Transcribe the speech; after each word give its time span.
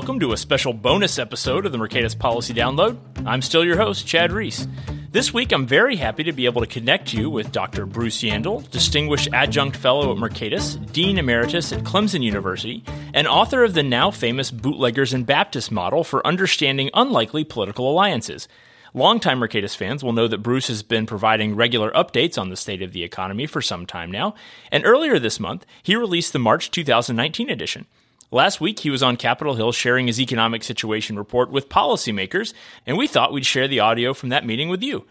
welcome 0.00 0.18
to 0.18 0.32
a 0.32 0.36
special 0.38 0.72
bonus 0.72 1.18
episode 1.18 1.66
of 1.66 1.72
the 1.72 1.76
Mercatus 1.76 2.18
Policy 2.18 2.54
Download. 2.54 2.98
I'm 3.26 3.42
still 3.42 3.62
your 3.62 3.76
host, 3.76 4.06
Chad 4.06 4.32
Reese. 4.32 4.66
This 5.10 5.34
week, 5.34 5.52
I'm 5.52 5.66
very 5.66 5.96
happy 5.96 6.22
to 6.22 6.32
be 6.32 6.46
able 6.46 6.62
to 6.62 6.66
connect 6.66 7.12
you 7.12 7.28
with 7.28 7.52
Dr. 7.52 7.84
Bruce 7.84 8.22
Yandle, 8.22 8.66
Distinguished 8.70 9.28
Adjunct 9.34 9.76
Fellow 9.76 10.10
at 10.10 10.16
Mercatus, 10.16 10.78
Dean 10.90 11.18
Emeritus 11.18 11.70
at 11.70 11.84
Clemson 11.84 12.22
University, 12.22 12.82
and 13.12 13.28
author 13.28 13.62
of 13.62 13.74
the 13.74 13.82
now 13.82 14.10
famous 14.10 14.50
Bootleggers 14.50 15.12
and 15.12 15.26
Baptist 15.26 15.70
model 15.70 16.02
for 16.02 16.26
understanding 16.26 16.88
unlikely 16.94 17.44
political 17.44 17.90
alliances. 17.90 18.48
Longtime 18.94 19.38
Mercatus 19.38 19.76
fans 19.76 20.02
will 20.02 20.14
know 20.14 20.28
that 20.28 20.38
Bruce 20.38 20.68
has 20.68 20.82
been 20.82 21.04
providing 21.04 21.56
regular 21.56 21.90
updates 21.90 22.38
on 22.38 22.48
the 22.48 22.56
state 22.56 22.80
of 22.80 22.94
the 22.94 23.04
economy 23.04 23.44
for 23.44 23.60
some 23.60 23.84
time 23.84 24.10
now, 24.10 24.34
and 24.72 24.86
earlier 24.86 25.18
this 25.18 25.38
month, 25.38 25.66
he 25.82 25.94
released 25.94 26.32
the 26.32 26.38
March 26.38 26.70
2019 26.70 27.50
edition. 27.50 27.86
Last 28.32 28.60
week, 28.60 28.78
he 28.80 28.90
was 28.90 29.02
on 29.02 29.16
Capitol 29.16 29.56
Hill 29.56 29.72
sharing 29.72 30.06
his 30.06 30.20
economic 30.20 30.62
situation 30.62 31.18
report 31.18 31.50
with 31.50 31.68
policymakers, 31.68 32.54
and 32.86 32.96
we 32.96 33.08
thought 33.08 33.32
we'd 33.32 33.44
share 33.44 33.66
the 33.66 33.80
audio 33.80 34.14
from 34.14 34.28
that 34.28 34.46
meeting 34.46 34.68
with 34.68 34.82
you. 34.84 35.04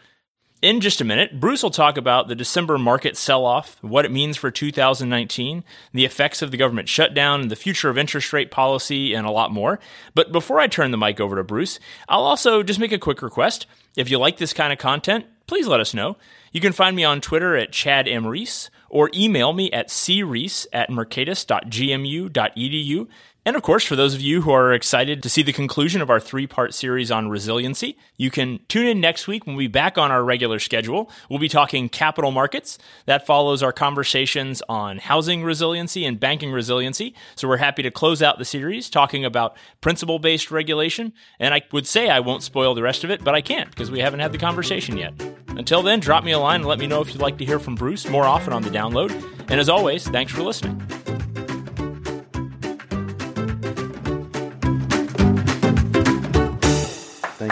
In 0.61 0.79
just 0.79 1.01
a 1.01 1.05
minute, 1.05 1.39
Bruce 1.39 1.61
will 1.61 1.69
talk 1.69 1.97
about 1.97 2.27
the 2.27 2.35
December 2.35 2.77
market 2.77 3.17
sell 3.17 3.45
off, 3.45 3.77
what 3.81 4.05
it 4.05 4.11
means 4.11 4.37
for 4.37 4.51
2019, 4.51 5.65
the 5.93 6.05
effects 6.05 6.41
of 6.41 6.51
the 6.51 6.57
government 6.57 6.87
shutdown, 6.87 7.49
the 7.49 7.55
future 7.57 7.89
of 7.89 7.97
interest 7.97 8.31
rate 8.31 8.51
policy, 8.51 9.13
and 9.13 9.27
a 9.27 9.31
lot 9.31 9.51
more. 9.51 9.79
But 10.15 10.31
before 10.31 10.59
I 10.59 10.67
turn 10.67 10.91
the 10.91 10.97
mic 10.97 11.19
over 11.19 11.35
to 11.35 11.43
Bruce, 11.43 11.79
I'll 12.07 12.23
also 12.23 12.63
just 12.63 12.79
make 12.79 12.93
a 12.93 12.97
quick 12.97 13.21
request. 13.21 13.67
If 13.97 14.09
you 14.09 14.17
like 14.17 14.37
this 14.37 14.53
kind 14.53 14.71
of 14.71 14.79
content, 14.79 15.25
please 15.45 15.67
let 15.67 15.81
us 15.81 15.93
know. 15.93 16.15
You 16.53 16.61
can 16.61 16.73
find 16.73 16.95
me 16.95 17.03
on 17.03 17.21
Twitter 17.21 17.55
at 17.55 17.71
Chad 17.73 18.07
M. 18.07 18.25
Reese 18.25 18.69
or 18.89 19.09
email 19.13 19.53
me 19.53 19.71
at 19.71 19.89
crease 19.89 20.67
at 20.73 20.89
mercatus.gmu.edu. 20.89 23.07
And 23.45 23.55
of 23.55 23.61
course, 23.63 23.85
for 23.85 23.95
those 23.95 24.13
of 24.13 24.21
you 24.21 24.41
who 24.41 24.51
are 24.51 24.73
excited 24.73 25.23
to 25.23 25.29
see 25.29 25.41
the 25.41 25.53
conclusion 25.53 26.01
of 26.01 26.09
our 26.09 26.19
three 26.19 26.45
part 26.45 26.73
series 26.73 27.09
on 27.09 27.29
resiliency, 27.29 27.97
you 28.17 28.29
can 28.29 28.59
tune 28.67 28.85
in 28.85 28.99
next 28.99 29.27
week 29.27 29.45
when 29.45 29.55
we'll 29.55 29.63
be 29.63 29.67
back 29.67 29.97
on 29.97 30.11
our 30.11 30.23
regular 30.23 30.59
schedule. 30.59 31.09
We'll 31.29 31.39
be 31.39 31.47
talking 31.47 31.89
capital 31.89 32.31
markets. 32.31 32.77
That 33.05 33.25
follows 33.25 33.63
our 33.63 33.71
conversations 33.71 34.61
on 34.67 34.97
housing 34.97 35.43
resiliency 35.43 36.05
and 36.05 36.19
banking 36.19 36.51
resiliency. 36.51 37.15
So 37.35 37.47
we're 37.47 37.57
happy 37.57 37.81
to 37.83 37.91
close 37.91 38.21
out 38.21 38.39
the 38.39 38.45
series 38.45 38.89
talking 38.89 39.23
about 39.23 39.57
principle 39.79 40.19
based 40.19 40.51
regulation. 40.51 41.13
And 41.39 41.53
I 41.53 41.61
would 41.71 41.87
say 41.87 42.09
I 42.09 42.19
won't 42.19 42.43
spoil 42.43 42.75
the 42.75 42.83
rest 42.83 43.03
of 43.03 43.09
it, 43.09 43.23
but 43.23 43.35
I 43.35 43.41
can't 43.41 43.69
because 43.69 43.89
we 43.89 43.99
haven't 43.99 44.19
had 44.19 44.33
the 44.33 44.37
conversation 44.37 44.97
yet. 44.97 45.13
Until 45.47 45.81
then, 45.81 46.01
drop 46.01 46.23
me 46.23 46.33
a 46.33 46.39
line 46.39 46.61
and 46.61 46.69
let 46.69 46.79
me 46.79 46.87
know 46.87 47.01
if 47.01 47.13
you'd 47.13 47.21
like 47.21 47.37
to 47.37 47.45
hear 47.45 47.59
from 47.59 47.75
Bruce 47.75 48.07
more 48.07 48.25
often 48.25 48.53
on 48.53 48.63
the 48.63 48.69
download. 48.69 49.11
And 49.49 49.59
as 49.59 49.69
always, 49.69 50.07
thanks 50.07 50.31
for 50.31 50.43
listening. 50.43 51.28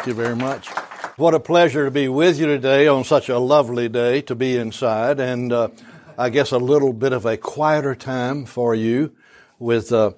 You 0.08 0.14
very 0.14 0.36
much. 0.36 0.70
What 1.18 1.34
a 1.34 1.40
pleasure 1.40 1.84
to 1.86 1.92
be 1.92 2.08
with 2.08 2.40
you 2.40 2.46
today 2.46 2.88
on 2.88 3.04
such 3.04 3.28
a 3.28 3.40
lovely 3.40 3.90
day 3.90 4.22
to 4.22 4.36
be 4.36 4.56
inside, 4.56 5.20
and 5.20 5.52
uh, 5.52 5.68
I 6.18 6.30
guess 6.30 6.52
a 6.52 6.58
little 6.58 6.94
bit 6.94 7.12
of 7.12 7.26
a 7.26 7.36
quieter 7.36 7.94
time 7.94 8.46
for 8.46 8.74
you 8.74 9.12
with 9.60 9.92
uh, 9.92 10.12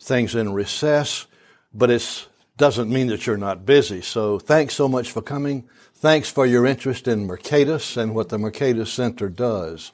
things 0.00 0.34
in 0.34 0.52
recess, 0.52 1.26
but 1.72 1.90
it 1.90 2.26
doesn't 2.56 2.90
mean 2.90 3.06
that 3.06 3.26
you're 3.26 3.36
not 3.36 3.64
busy. 3.64 4.00
So 4.00 4.38
thanks 4.40 4.74
so 4.74 4.88
much 4.88 5.12
for 5.12 5.22
coming. 5.22 5.68
Thanks 5.94 6.28
for 6.28 6.44
your 6.44 6.66
interest 6.66 7.06
in 7.06 7.28
Mercatus 7.28 7.96
and 7.96 8.14
what 8.14 8.30
the 8.30 8.38
Mercatus 8.38 8.88
Center 8.88 9.28
does. 9.28 9.92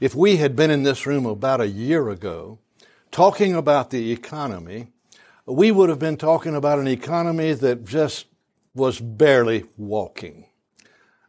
If 0.00 0.14
we 0.14 0.38
had 0.38 0.56
been 0.56 0.70
in 0.70 0.82
this 0.82 1.06
room 1.06 1.26
about 1.26 1.60
a 1.60 1.68
year 1.68 2.08
ago 2.08 2.58
talking 3.10 3.54
about 3.54 3.90
the 3.90 4.12
economy, 4.12 4.86
we 5.44 5.70
would 5.70 5.90
have 5.90 5.98
been 5.98 6.16
talking 6.16 6.54
about 6.54 6.78
an 6.78 6.88
economy 6.88 7.52
that 7.52 7.84
just 7.84 8.26
was 8.74 9.00
barely 9.00 9.64
walking. 9.76 10.46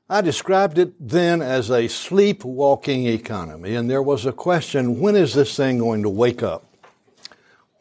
I 0.09 0.22
described 0.22 0.78
it 0.78 0.94
then 1.00 1.41
as 1.41 1.72
a 1.72 1.88
sleepwalking 1.88 3.07
economy, 3.07 3.75
and 3.75 3.90
there 3.90 4.03
was 4.03 4.25
a 4.25 4.31
question 4.31 5.00
when 5.00 5.16
is 5.16 5.34
this 5.34 5.56
thing 5.56 5.79
going 5.79 6.03
to 6.03 6.09
wake 6.09 6.44
up? 6.44 6.66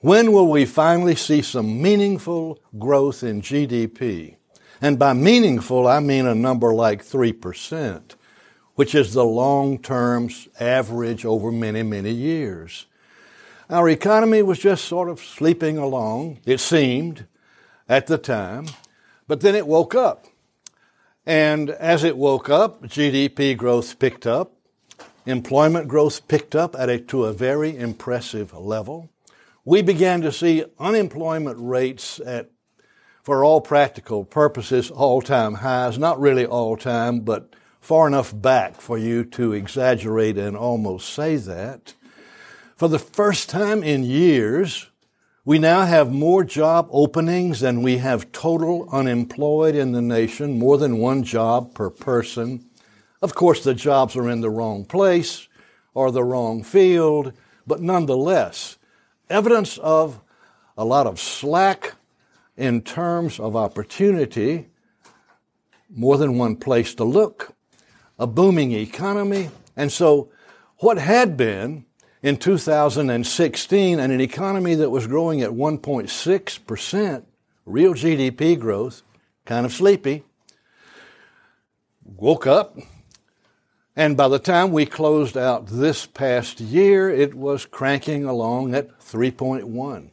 When 0.00 0.32
will 0.32 0.48
we 0.48 0.64
finally 0.64 1.14
see 1.14 1.42
some 1.42 1.80
meaningful 1.80 2.58
growth 2.78 3.22
in 3.22 3.42
GDP? 3.42 4.36
And 4.80 4.98
by 4.98 5.12
meaningful, 5.12 5.86
I 5.86 6.00
mean 6.00 6.26
a 6.26 6.34
number 6.34 6.74
like 6.74 7.04
3%, 7.04 8.16
which 8.74 8.96
is 8.96 9.14
the 9.14 9.24
long 9.24 9.78
term 9.78 10.28
average 10.58 11.24
over 11.24 11.52
many, 11.52 11.84
many 11.84 12.10
years. 12.10 12.86
Our 13.70 13.88
economy 13.88 14.42
was 14.42 14.58
just 14.58 14.86
sort 14.86 15.08
of 15.08 15.20
sleeping 15.20 15.78
along, 15.78 16.40
it 16.44 16.58
seemed, 16.58 17.26
at 17.88 18.08
the 18.08 18.18
time. 18.18 18.66
But 19.26 19.40
then 19.40 19.54
it 19.54 19.66
woke 19.66 19.94
up. 19.94 20.26
And 21.24 21.70
as 21.70 22.02
it 22.04 22.16
woke 22.16 22.50
up, 22.50 22.82
GDP 22.82 23.56
growth 23.56 23.98
picked 23.98 24.26
up. 24.26 24.52
Employment 25.24 25.86
growth 25.86 26.26
picked 26.26 26.56
up 26.56 26.74
at 26.76 26.88
a, 26.88 26.98
to 26.98 27.24
a 27.24 27.32
very 27.32 27.76
impressive 27.76 28.52
level. 28.52 29.08
We 29.64 29.80
began 29.82 30.20
to 30.22 30.32
see 30.32 30.64
unemployment 30.80 31.56
rates 31.60 32.18
at, 32.26 32.50
for 33.22 33.44
all 33.44 33.60
practical 33.60 34.24
purposes, 34.24 34.90
all-time 34.90 35.54
highs. 35.54 35.96
Not 35.96 36.20
really 36.20 36.44
all-time, 36.44 37.20
but 37.20 37.54
far 37.80 38.08
enough 38.08 38.32
back 38.34 38.80
for 38.80 38.98
you 38.98 39.24
to 39.24 39.52
exaggerate 39.52 40.38
and 40.38 40.56
almost 40.56 41.12
say 41.12 41.36
that. 41.36 41.94
For 42.76 42.88
the 42.88 42.98
first 42.98 43.48
time 43.48 43.84
in 43.84 44.02
years, 44.02 44.88
we 45.44 45.58
now 45.58 45.84
have 45.84 46.12
more 46.12 46.44
job 46.44 46.88
openings 46.92 47.60
than 47.60 47.82
we 47.82 47.98
have 47.98 48.30
total 48.30 48.88
unemployed 48.92 49.74
in 49.74 49.90
the 49.90 50.02
nation, 50.02 50.58
more 50.58 50.78
than 50.78 50.98
one 50.98 51.24
job 51.24 51.74
per 51.74 51.90
person. 51.90 52.64
Of 53.20 53.34
course, 53.34 53.64
the 53.64 53.74
jobs 53.74 54.14
are 54.14 54.30
in 54.30 54.40
the 54.40 54.50
wrong 54.50 54.84
place 54.84 55.48
or 55.94 56.12
the 56.12 56.22
wrong 56.22 56.62
field, 56.62 57.32
but 57.66 57.80
nonetheless, 57.80 58.78
evidence 59.28 59.78
of 59.78 60.20
a 60.78 60.84
lot 60.84 61.08
of 61.08 61.18
slack 61.18 61.94
in 62.56 62.80
terms 62.80 63.40
of 63.40 63.56
opportunity, 63.56 64.68
more 65.90 66.18
than 66.18 66.38
one 66.38 66.54
place 66.54 66.94
to 66.94 67.04
look, 67.04 67.54
a 68.16 68.28
booming 68.28 68.70
economy, 68.70 69.50
and 69.76 69.90
so 69.90 70.30
what 70.78 70.98
had 70.98 71.36
been 71.36 71.84
in 72.22 72.36
2016 72.36 73.98
and 73.98 74.12
an 74.12 74.20
economy 74.20 74.74
that 74.76 74.90
was 74.90 75.06
growing 75.06 75.42
at 75.42 75.50
1.6% 75.50 77.24
real 77.66 77.94
GDP 77.94 78.58
growth, 78.58 79.02
kind 79.44 79.66
of 79.66 79.72
sleepy, 79.72 80.22
woke 82.04 82.46
up. 82.46 82.78
And 83.94 84.16
by 84.16 84.28
the 84.28 84.38
time 84.38 84.72
we 84.72 84.86
closed 84.86 85.36
out 85.36 85.66
this 85.66 86.06
past 86.06 86.60
year, 86.60 87.10
it 87.10 87.34
was 87.34 87.66
cranking 87.66 88.24
along 88.24 88.74
at 88.74 88.98
3.1. 89.00 90.08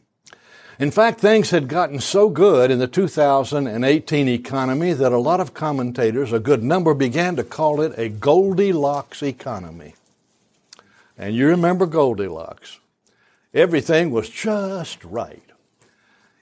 In 0.78 0.90
fact, 0.90 1.20
things 1.20 1.50
had 1.50 1.68
gotten 1.68 2.00
so 2.00 2.30
good 2.30 2.70
in 2.70 2.78
the 2.78 2.86
2018 2.86 4.28
economy 4.28 4.92
that 4.94 5.12
a 5.12 5.18
lot 5.18 5.40
of 5.40 5.54
commentators, 5.54 6.32
a 6.32 6.40
good 6.40 6.62
number, 6.62 6.94
began 6.94 7.36
to 7.36 7.44
call 7.44 7.82
it 7.82 7.98
a 7.98 8.08
Goldilocks 8.08 9.22
economy. 9.22 9.94
And 11.20 11.34
you 11.34 11.48
remember 11.48 11.84
Goldilocks. 11.84 12.80
Everything 13.52 14.10
was 14.10 14.30
just 14.30 15.04
right. 15.04 15.42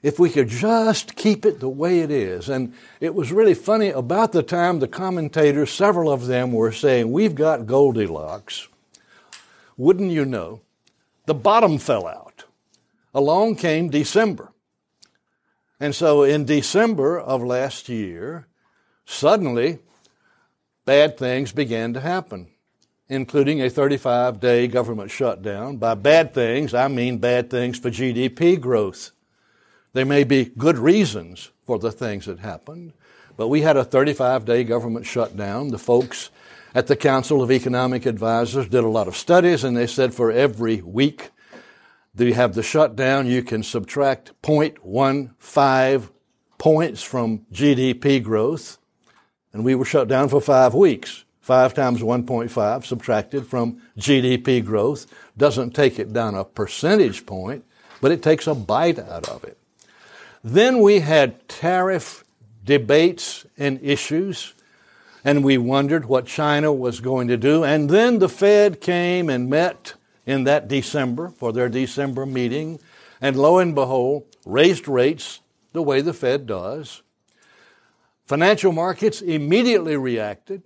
If 0.05 0.21
we 0.21 0.31
could 0.31 0.47
just 0.47 1.17
keep 1.17 1.45
it 1.45 1.59
the 1.59 1.69
way 1.69 1.99
it 1.99 2.13
is. 2.13 2.49
And 2.49 2.73
it 3.01 3.13
was 3.13 3.33
really 3.33 3.55
funny 3.55 3.89
about 3.89 4.31
the 4.31 4.45
time 4.45 4.79
the 4.79 4.87
commentators, 4.87 5.73
several 5.73 6.13
of 6.13 6.29
them 6.29 6.53
were 6.53 6.71
saying, 6.71 7.11
We've 7.11 7.35
got 7.35 7.67
Goldilocks. 7.67 8.69
Wouldn't 9.77 10.13
you 10.13 10.25
know? 10.25 10.61
The 11.27 11.35
bottom 11.35 11.79
fell 11.79 12.07
out. 12.07 12.45
Along 13.13 13.57
came 13.57 13.91
December. 13.91 14.53
And 15.81 15.93
so 15.93 16.23
in 16.23 16.45
December 16.45 17.19
of 17.19 17.43
last 17.43 17.89
year, 17.89 18.47
suddenly 19.05 19.81
bad 20.85 21.19
things 21.19 21.51
began 21.51 21.95
to 21.95 22.01
happen 22.01 22.47
including 23.09 23.63
a 23.63 23.71
35 23.71 24.41
day 24.41 24.67
government 24.69 25.11
shutdown. 25.11 25.77
By 25.77 25.95
bad 25.95 26.35
things, 26.35 26.75
I 26.75 26.89
mean 26.89 27.19
bad 27.19 27.51
things 27.51 27.79
for 27.79 27.91
GDP 27.91 28.61
growth. 28.61 29.13
There 29.93 30.07
may 30.07 30.25
be 30.25 30.47
good 30.47 30.79
reasons 30.79 31.51
for 31.65 31.79
the 31.79 31.91
things 31.91 32.27
that 32.27 32.41
happened, 32.41 32.93
but 33.37 33.49
we 33.49 33.63
had 33.63 33.77
a 33.77 33.85
35 33.85 34.45
day 34.45 34.65
government 34.65 35.07
shutdown. 35.07 35.69
The 35.69 35.79
folks 35.79 36.31
at 36.75 36.87
the 36.87 36.97
Council 36.97 37.43
of 37.43 37.51
Economic 37.51 38.07
Advisors 38.07 38.69
did 38.69 38.85
a 38.85 38.89
lot 38.89 39.09
of 39.09 39.17
studies, 39.17 39.65
and 39.65 39.77
they 39.77 39.87
said 39.87 40.13
for 40.13 40.31
every 40.31 40.83
week 40.83 41.31
that 42.15 42.27
you 42.27 42.35
have 42.35 42.55
the 42.55 42.63
shutdown, 42.63 43.27
you 43.27 43.43
can 43.43 43.63
subtract 43.63 44.33
0.15 44.43 46.11
points 46.59 47.03
from 47.03 47.47
GDP 47.53 48.23
growth. 48.23 48.79
And 49.53 49.65
we 49.65 49.75
were 49.75 49.85
shut 49.85 50.09
down 50.09 50.29
for 50.29 50.41
five 50.41 50.75
weeks. 50.75 51.25
5 51.49 51.73
times 51.73 52.03
1.5 52.03 52.85
subtracted 52.85 53.47
from 53.47 53.81
GDP 53.97 54.63
growth 54.63 55.07
doesn't 55.35 55.75
take 55.75 55.99
it 55.99 56.13
down 56.13 56.35
a 56.35 56.45
percentage 56.45 57.25
point, 57.25 57.65
but 58.03 58.13
it 58.13 58.23
takes 58.23 58.47
a 58.47 58.55
bite 58.55 58.99
out 58.99 59.27
of 59.31 59.45
it. 59.45 59.57
Then 60.45 60.81
we 60.81 61.01
had 61.01 61.49
tariff 61.49 62.23
debates 62.63 63.47
and 63.57 63.81
issues, 63.83 64.53
and 65.25 65.43
we 65.43 65.57
wondered 65.57 66.05
what 66.05 66.27
China 66.27 66.71
was 66.71 67.01
going 67.01 67.29
to 67.29 67.39
do. 67.39 67.65
And 67.65 67.89
then 67.89 68.19
the 68.19 68.29
Fed 68.29 68.83
came 68.83 69.31
and 69.31 69.49
met 69.49 69.95
in 70.27 70.45
that 70.45 70.69
December 70.69 71.31
for 71.31 71.51
their 71.51 71.71
December 71.71 72.27
meeting, 72.27 72.79
and 73.23 73.37
lo 73.37 73.59
and 73.59 73.75
behold, 73.75 74.27
raised 74.45 74.87
rates 74.87 75.41
the 75.73 75.83
way 75.83 76.03
the 76.03 76.13
Fed 76.13 76.47
does. 76.47 77.01
Financial 78.27 78.71
markets 78.71 79.23
immediately 79.23 79.97
reacted. 79.97 80.63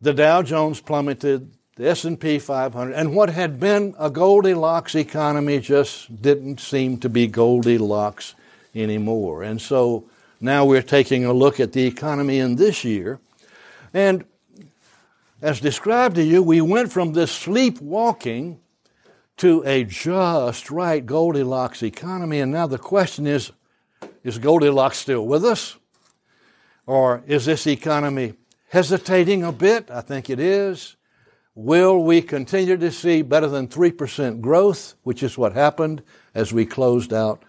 The 0.00 0.14
Dow 0.14 0.42
Jones 0.42 0.80
plummeted, 0.80 1.50
the 1.74 1.88
S&P 1.88 2.38
500, 2.38 2.92
and 2.92 3.16
what 3.16 3.30
had 3.30 3.58
been 3.58 3.96
a 3.98 4.08
Goldilocks 4.08 4.94
economy 4.94 5.58
just 5.58 6.22
didn't 6.22 6.60
seem 6.60 6.98
to 6.98 7.08
be 7.08 7.26
Goldilocks 7.26 8.36
anymore. 8.76 9.42
And 9.42 9.60
so 9.60 10.08
now 10.40 10.64
we're 10.64 10.82
taking 10.82 11.24
a 11.24 11.32
look 11.32 11.58
at 11.58 11.72
the 11.72 11.84
economy 11.84 12.38
in 12.38 12.54
this 12.54 12.84
year. 12.84 13.18
And 13.92 14.24
as 15.42 15.58
described 15.58 16.14
to 16.14 16.22
you, 16.22 16.44
we 16.44 16.60
went 16.60 16.92
from 16.92 17.12
this 17.12 17.32
sleepwalking 17.32 18.60
to 19.38 19.64
a 19.66 19.82
just 19.82 20.70
right 20.70 21.04
Goldilocks 21.04 21.82
economy. 21.82 22.38
And 22.38 22.52
now 22.52 22.68
the 22.68 22.78
question 22.78 23.26
is 23.26 23.50
is 24.22 24.38
Goldilocks 24.38 24.98
still 24.98 25.26
with 25.26 25.44
us? 25.44 25.76
Or 26.86 27.24
is 27.26 27.46
this 27.46 27.66
economy 27.66 28.34
hesitating 28.68 29.42
a 29.42 29.52
bit? 29.52 29.90
I 29.90 30.00
think 30.00 30.30
it 30.30 30.40
is. 30.40 30.96
Will 31.54 32.02
we 32.02 32.22
continue 32.22 32.76
to 32.76 32.92
see 32.92 33.22
better 33.22 33.48
than 33.48 33.66
3% 33.66 34.40
growth, 34.40 34.94
which 35.02 35.22
is 35.22 35.36
what 35.36 35.54
happened 35.54 36.02
as 36.34 36.52
we 36.52 36.64
closed 36.64 37.12
out 37.12 37.42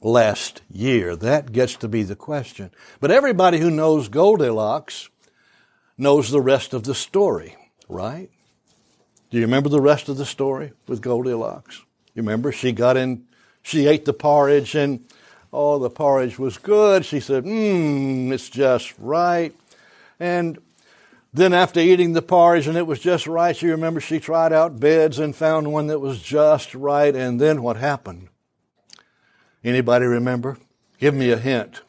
last 0.00 0.62
year? 0.70 1.16
That 1.16 1.52
gets 1.52 1.74
to 1.76 1.88
be 1.88 2.04
the 2.04 2.14
question. 2.14 2.70
But 3.00 3.10
everybody 3.10 3.58
who 3.58 3.70
knows 3.70 4.08
Goldilocks 4.08 5.08
knows 5.96 6.30
the 6.30 6.40
rest 6.40 6.72
of 6.72 6.84
the 6.84 6.94
story, 6.94 7.56
right? 7.88 8.30
Do 9.30 9.36
you 9.36 9.44
remember 9.44 9.68
the 9.68 9.80
rest 9.80 10.08
of 10.08 10.16
the 10.16 10.24
story 10.24 10.72
with 10.86 11.02
Goldilocks? 11.02 11.82
You 12.14 12.22
remember 12.22 12.52
she 12.52 12.72
got 12.72 12.96
in, 12.96 13.24
she 13.62 13.86
ate 13.86 14.04
the 14.04 14.12
porridge 14.12 14.74
and 14.74 15.04
oh, 15.52 15.78
the 15.78 15.90
porridge 15.90 16.38
was 16.38 16.56
good. 16.56 17.04
She 17.04 17.20
said, 17.20 17.44
mmm, 17.44 18.30
it's 18.30 18.48
just 18.48 18.94
right. 18.98 19.54
And 20.20 20.58
then 21.32 21.52
after 21.52 21.80
eating 21.80 22.12
the 22.12 22.22
porridge 22.22 22.66
and 22.66 22.76
it 22.76 22.86
was 22.86 22.98
just 22.98 23.26
right, 23.26 23.56
she 23.56 23.68
remember 23.68 24.00
she 24.00 24.18
tried 24.18 24.52
out 24.52 24.80
beds 24.80 25.18
and 25.18 25.36
found 25.36 25.72
one 25.72 25.86
that 25.88 26.00
was 26.00 26.22
just 26.22 26.74
right. 26.74 27.14
And 27.14 27.40
then 27.40 27.62
what 27.62 27.76
happened? 27.76 28.28
Anybody 29.62 30.06
remember? 30.06 30.58
Give 30.98 31.14
me 31.14 31.30
a 31.30 31.36
hint. 31.36 31.82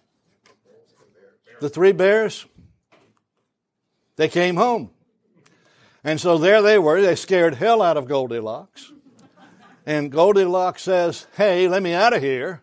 The 1.60 1.70
three 1.70 1.92
bears? 1.92 2.46
They 4.16 4.28
came 4.28 4.56
home. 4.56 4.92
And 6.04 6.20
so 6.20 6.38
there 6.38 6.62
they 6.62 6.80
were. 6.80 7.02
They 7.02 7.16
scared 7.16 7.56
hell 7.56 7.82
out 7.82 7.98
of 7.98 8.08
Goldilocks. 8.08 8.92
And 9.86 10.12
Goldilocks 10.12 10.84
says, 10.84 11.28
Hey, 11.36 11.68
let 11.68 11.82
me 11.82 11.94
out 11.94 12.14
of 12.14 12.22
here. 12.22 12.62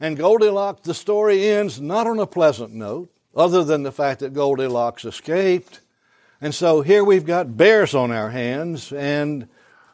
And 0.00 0.16
Goldilocks, 0.16 0.82
the 0.82 0.94
story 0.94 1.48
ends 1.48 1.80
not 1.80 2.06
on 2.06 2.18
a 2.18 2.26
pleasant 2.26 2.72
note, 2.72 3.10
other 3.38 3.62
than 3.62 3.84
the 3.84 3.92
fact 3.92 4.20
that 4.20 4.34
Goldilocks 4.34 5.04
escaped. 5.04 5.80
And 6.40 6.52
so 6.52 6.82
here 6.82 7.04
we've 7.04 7.24
got 7.24 7.56
bears 7.56 7.94
on 7.94 8.10
our 8.10 8.30
hands, 8.30 8.92
and 8.92 9.48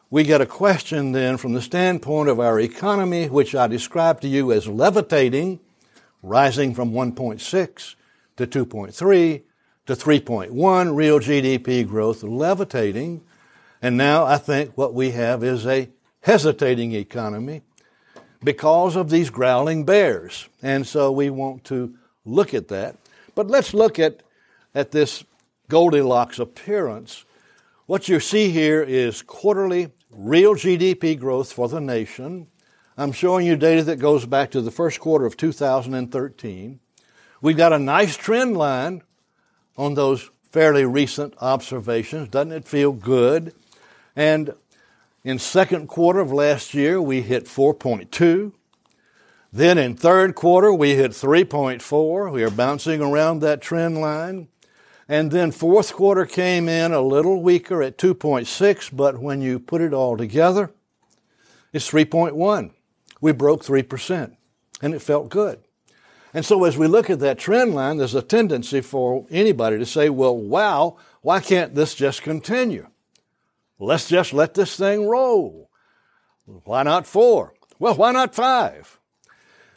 we 0.09 0.23
get 0.23 0.41
a 0.41 0.47
question 0.47 1.11
then 1.11 1.37
from 1.37 1.53
the 1.53 1.61
standpoint 1.61 2.27
of 2.27 2.39
our 2.39 2.59
economy, 2.59 3.27
which 3.29 3.53
I 3.53 3.67
described 3.67 4.23
to 4.23 4.27
you 4.27 4.51
as 4.51 4.67
levitating, 4.67 5.59
rising 6.23 6.73
from 6.73 6.91
1.6 6.91 7.95
to 8.37 8.47
2.3 8.47 9.41
to 9.85 9.93
3.1 9.93 10.95
real 10.95 11.19
GDP 11.19 11.87
growth, 11.87 12.23
levitating. 12.23 13.21
And 13.79 13.95
now 13.95 14.25
I 14.25 14.37
think 14.37 14.75
what 14.75 14.95
we 14.95 15.11
have 15.11 15.43
is 15.43 15.67
a 15.67 15.89
hesitating 16.21 16.93
economy 16.93 17.61
because 18.43 18.95
of 18.95 19.11
these 19.11 19.29
growling 19.29 19.85
bears. 19.85 20.49
And 20.63 20.87
so 20.87 21.11
we 21.11 21.29
want 21.29 21.63
to 21.65 21.95
look 22.25 22.55
at 22.55 22.69
that. 22.69 22.97
But 23.35 23.47
let's 23.47 23.73
look 23.73 23.99
at, 23.99 24.23
at 24.73 24.91
this 24.91 25.23
Goldilocks 25.67 26.39
appearance. 26.39 27.25
What 27.85 28.09
you 28.09 28.19
see 28.19 28.49
here 28.49 28.81
is 28.81 29.21
quarterly 29.21 29.91
real 30.09 30.55
GDP 30.55 31.19
growth 31.19 31.51
for 31.51 31.67
the 31.67 31.81
nation. 31.81 32.47
I'm 32.97 33.11
showing 33.11 33.45
you 33.45 33.57
data 33.57 33.83
that 33.83 33.99
goes 33.99 34.25
back 34.25 34.51
to 34.51 34.61
the 34.61 34.71
first 34.71 34.99
quarter 34.99 35.25
of 35.25 35.35
2013. 35.35 36.79
We've 37.41 37.57
got 37.57 37.73
a 37.73 37.79
nice 37.79 38.15
trend 38.15 38.55
line 38.57 39.03
on 39.77 39.93
those 39.93 40.29
fairly 40.49 40.85
recent 40.85 41.33
observations. 41.41 42.29
Doesn't 42.29 42.53
it 42.53 42.65
feel 42.65 42.93
good? 42.93 43.53
And 44.15 44.53
in 45.25 45.39
second 45.39 45.87
quarter 45.87 46.21
of 46.21 46.31
last 46.31 46.73
year, 46.73 47.01
we 47.01 47.21
hit 47.21 47.45
4.2. 47.45 48.53
Then 49.55 49.77
in 49.77 49.95
third 49.95 50.35
quarter, 50.35 50.73
we 50.73 50.95
hit 50.95 51.11
3.4. 51.11 52.29
We 52.29 52.43
are 52.43 52.49
bouncing 52.49 52.99
around 52.99 53.39
that 53.39 53.61
trend 53.61 54.01
line. 54.01 54.49
And 55.07 55.31
then 55.31 55.53
fourth 55.53 55.93
quarter 55.93 56.25
came 56.25 56.67
in 56.67 56.91
a 56.91 56.99
little 56.99 57.41
weaker 57.41 57.81
at 57.81 57.97
2.6, 57.97 58.89
but 58.93 59.19
when 59.19 59.39
you 59.39 59.59
put 59.61 59.79
it 59.79 59.93
all 59.93 60.17
together, 60.17 60.71
it's 61.71 61.89
3.1. 61.89 62.71
We 63.21 63.31
broke 63.31 63.63
3%, 63.63 64.35
and 64.81 64.93
it 64.93 65.01
felt 65.01 65.29
good. 65.29 65.63
And 66.33 66.45
so 66.45 66.65
as 66.65 66.77
we 66.77 66.87
look 66.87 67.09
at 67.09 67.21
that 67.21 67.39
trend 67.39 67.73
line, 67.73 67.95
there's 67.95 68.13
a 68.13 68.21
tendency 68.21 68.81
for 68.81 69.25
anybody 69.31 69.77
to 69.77 69.85
say, 69.85 70.09
well, 70.09 70.35
wow, 70.35 70.97
why 71.21 71.39
can't 71.39 71.75
this 71.75 71.95
just 71.95 72.23
continue? 72.23 72.89
Let's 73.79 74.09
just 74.09 74.33
let 74.33 74.53
this 74.53 74.75
thing 74.75 75.07
roll. 75.07 75.69
Why 76.43 76.83
not 76.83 77.07
four? 77.07 77.53
Well, 77.79 77.95
why 77.95 78.11
not 78.11 78.35
five? 78.35 78.99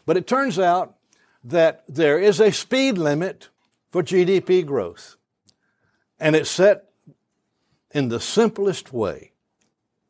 But 0.08 0.16
it 0.16 0.26
turns 0.26 0.58
out 0.58 0.96
that 1.44 1.84
there 1.87 2.19
is 2.19 2.40
a 2.40 2.50
speed 2.50 2.96
limit 2.96 3.50
for 3.90 4.02
GDP 4.02 4.64
growth. 4.64 5.16
And 6.19 6.34
it's 6.34 6.49
set 6.49 6.84
in 7.90 8.08
the 8.08 8.19
simplest 8.19 8.90
way 8.90 9.32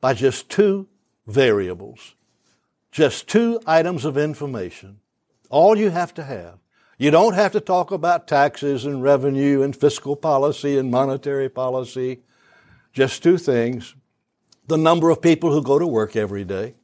by 0.00 0.14
just 0.14 0.48
two 0.48 0.86
variables, 1.26 2.14
just 2.92 3.26
two 3.26 3.58
items 3.66 4.04
of 4.04 4.16
information 4.16 5.00
all 5.50 5.76
you 5.76 5.90
have 5.90 6.14
to 6.14 6.22
have. 6.22 6.60
You 6.96 7.10
don't 7.10 7.34
have 7.34 7.50
to 7.50 7.60
talk 7.60 7.90
about 7.90 8.28
taxes 8.28 8.84
and 8.84 9.02
revenue 9.02 9.62
and 9.62 9.74
fiscal 9.74 10.14
policy 10.14 10.78
and 10.78 10.92
monetary 10.92 11.48
policy. 11.48 12.20
Just 12.92 13.24
two 13.24 13.36
things. 13.36 13.96
The 14.68 14.78
number 14.78 15.10
of 15.10 15.20
people 15.20 15.50
who 15.52 15.60
go 15.60 15.76
to 15.76 15.86
work 15.88 16.14
every 16.14 16.44
day. 16.44 16.74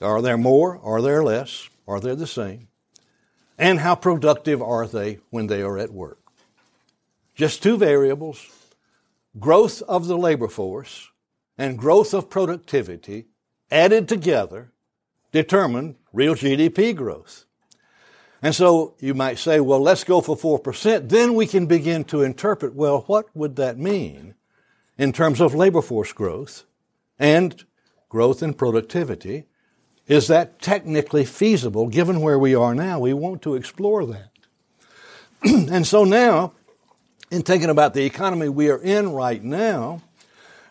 Are 0.00 0.20
there 0.20 0.36
more? 0.36 0.80
Are 0.82 1.00
there 1.00 1.22
less? 1.22 1.68
Are 1.86 2.00
they 2.00 2.14
the 2.14 2.26
same? 2.26 2.68
And 3.58 3.80
how 3.80 3.94
productive 3.94 4.60
are 4.60 4.86
they 4.86 5.20
when 5.30 5.46
they 5.46 5.62
are 5.62 5.78
at 5.78 5.92
work? 5.92 6.18
Just 7.34 7.62
two 7.62 7.76
variables 7.76 8.46
growth 9.38 9.82
of 9.82 10.06
the 10.06 10.16
labor 10.16 10.48
force 10.48 11.10
and 11.58 11.78
growth 11.78 12.14
of 12.14 12.30
productivity 12.30 13.26
added 13.70 14.08
together 14.08 14.72
determine 15.32 15.96
real 16.12 16.34
GDP 16.34 16.94
growth. 16.94 17.44
And 18.40 18.54
so 18.54 18.94
you 19.00 19.14
might 19.14 19.38
say, 19.38 19.58
well, 19.58 19.80
let's 19.80 20.04
go 20.04 20.20
for 20.20 20.36
4%. 20.36 21.08
Then 21.08 21.34
we 21.34 21.46
can 21.46 21.66
begin 21.66 22.04
to 22.04 22.22
interpret, 22.22 22.74
well, 22.74 23.00
what 23.06 23.26
would 23.34 23.56
that 23.56 23.78
mean 23.78 24.34
in 24.98 25.12
terms 25.12 25.40
of 25.40 25.54
labor 25.54 25.82
force 25.82 26.12
growth 26.12 26.64
and 27.18 27.64
growth 28.08 28.42
in 28.42 28.54
productivity? 28.54 29.46
Is 30.06 30.28
that 30.28 30.60
technically 30.60 31.24
feasible 31.24 31.88
given 31.88 32.20
where 32.20 32.38
we 32.38 32.54
are 32.54 32.74
now? 32.74 33.00
We 33.00 33.14
want 33.14 33.42
to 33.42 33.54
explore 33.54 34.04
that. 34.06 34.30
and 35.42 35.86
so 35.86 36.04
now, 36.04 36.52
in 37.30 37.42
thinking 37.42 37.70
about 37.70 37.94
the 37.94 38.04
economy 38.04 38.48
we 38.48 38.70
are 38.70 38.80
in 38.80 39.12
right 39.12 39.42
now, 39.42 40.02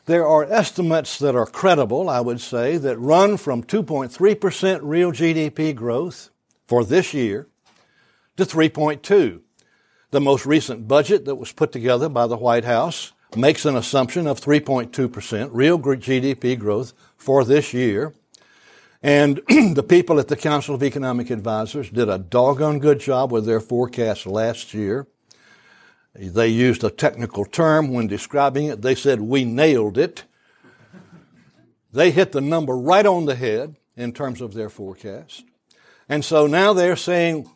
there 0.06 0.28
are 0.28 0.44
estimates 0.44 1.18
that 1.20 1.36
are 1.36 1.46
credible, 1.46 2.10
I 2.10 2.20
would 2.20 2.42
say, 2.42 2.78
that 2.78 3.00
run 3.00 3.38
from 3.38 3.63
2.3% 3.63 4.80
real 4.84 5.12
GDP 5.12 5.74
growth 5.74 6.30
for 6.68 6.84
this 6.84 7.13
year 7.13 7.48
to 8.38 8.46
3.2. 8.46 9.40
The 10.12 10.22
most 10.22 10.46
recent 10.46 10.88
budget 10.88 11.25
that 11.25 11.36
was 11.36 11.52
put 11.52 11.72
together 11.72 12.10
by 12.10 12.28
the 12.28 12.38
White 12.38 12.66
House 12.66 13.13
makes 13.36 13.66
an 13.66 13.75
assumption 13.75 14.28
of 14.28 14.40
3.2% 14.40 15.50
real 15.52 15.80
GDP 15.80 16.60
growth 16.60 16.94
for 17.18 17.44
this 17.44 17.74
year. 17.74 18.13
And 19.03 19.41
the 19.75 19.83
people 19.83 20.17
at 20.17 20.29
the 20.29 20.38
Council 20.38 20.74
of 20.74 20.81
Economic 20.81 21.29
Advisors 21.29 21.89
did 21.89 22.07
a 22.07 22.17
doggone 22.17 22.79
good 22.79 23.01
job 23.01 23.31
with 23.31 23.45
their 23.45 23.60
forecast 23.60 24.25
last 24.25 24.74
year. 24.74 25.07
They 26.15 26.48
used 26.48 26.83
a 26.83 26.89
technical 26.89 27.43
term 27.43 27.91
when 27.91 28.07
describing 28.07 28.67
it. 28.67 28.81
They 28.81 28.95
said, 28.95 29.19
We 29.19 29.43
nailed 29.43 29.98
it. 29.98 30.24
They 31.91 32.12
hit 32.12 32.31
the 32.31 32.41
number 32.41 32.77
right 32.77 33.05
on 33.05 33.25
the 33.25 33.36
head 33.36 33.75
in 33.98 34.13
terms 34.13 34.39
of 34.41 34.53
their 34.53 34.69
forecast. 34.69 35.43
And 36.07 36.24
so 36.24 36.48
now 36.48 36.74
they're 36.74 36.95
saying 36.95 37.50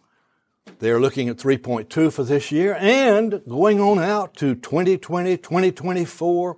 they're 0.79 0.99
looking 0.99 1.29
at 1.29 1.37
3.2 1.37 2.11
for 2.11 2.23
this 2.23 2.51
year 2.51 2.75
and 2.79 3.41
going 3.47 3.79
on 3.79 3.99
out 3.99 4.35
to 4.35 4.53
2020, 4.53 5.37
2024, 5.37 6.57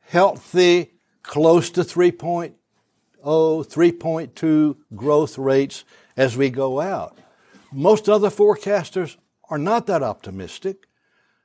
healthy, 0.00 0.92
close 1.22 1.70
to 1.70 1.82
3.0, 1.82 2.54
3.2 3.24 4.76
growth 4.94 5.38
rates 5.38 5.84
as 6.16 6.36
we 6.36 6.50
go 6.50 6.80
out. 6.80 7.18
Most 7.72 8.08
other 8.08 8.30
forecasters 8.30 9.16
are 9.50 9.58
not 9.58 9.86
that 9.86 10.02
optimistic. 10.02 10.86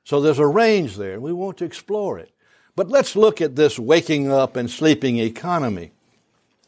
So 0.04 0.20
there's 0.20 0.38
a 0.38 0.46
range 0.46 0.96
there, 0.96 1.14
and 1.14 1.22
we 1.22 1.32
want 1.32 1.58
to 1.58 1.64
explore 1.64 2.18
it. 2.18 2.32
But 2.76 2.88
let's 2.88 3.16
look 3.16 3.40
at 3.40 3.56
this 3.56 3.78
waking 3.78 4.30
up 4.30 4.56
and 4.56 4.70
sleeping 4.70 5.18
economy 5.18 5.92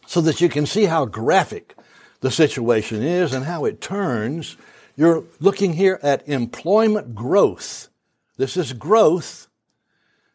so 0.07 0.21
that 0.21 0.40
you 0.40 0.49
can 0.49 0.66
see 0.66 0.85
how 0.85 1.07
graphic 1.07 1.75
the 2.21 2.31
situation 2.31 3.02
is 3.02 3.33
and 3.33 3.45
how 3.45 3.64
it 3.64 3.81
turns. 3.81 4.57
You're 4.97 5.25
looking 5.40 5.75
here 5.75 5.99
at 6.02 6.28
employment 6.28 7.14
growth. 7.14 7.88
This 8.37 8.57
is 8.57 8.73
growth, 8.73 9.49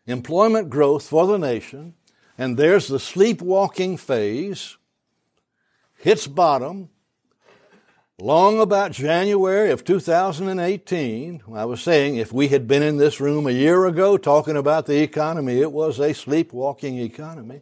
employment 0.05 0.69
growth 0.69 1.07
for 1.07 1.27
the 1.27 1.37
nation. 1.37 1.93
And 2.37 2.57
there's 2.57 2.87
the 2.87 2.99
sleepwalking 2.99 3.97
phase, 3.97 4.77
hits 5.97 6.27
bottom, 6.27 6.89
long 8.19 8.59
about 8.59 8.91
January 8.91 9.71
of 9.71 9.83
2018, 9.83 11.43
I 11.53 11.65
was 11.65 11.81
saying 11.81 12.15
if 12.15 12.33
we 12.33 12.47
had 12.49 12.67
been 12.67 12.83
in 12.83 12.97
this 12.97 13.19
room 13.19 13.47
a 13.47 13.51
year 13.51 13.85
ago 13.85 14.17
talking 14.17 14.57
about 14.57 14.85
the 14.85 15.01
economy, 15.01 15.61
it 15.61 15.71
was 15.71 15.99
a 15.99 16.13
sleepwalking 16.13 16.99
economy. 16.99 17.61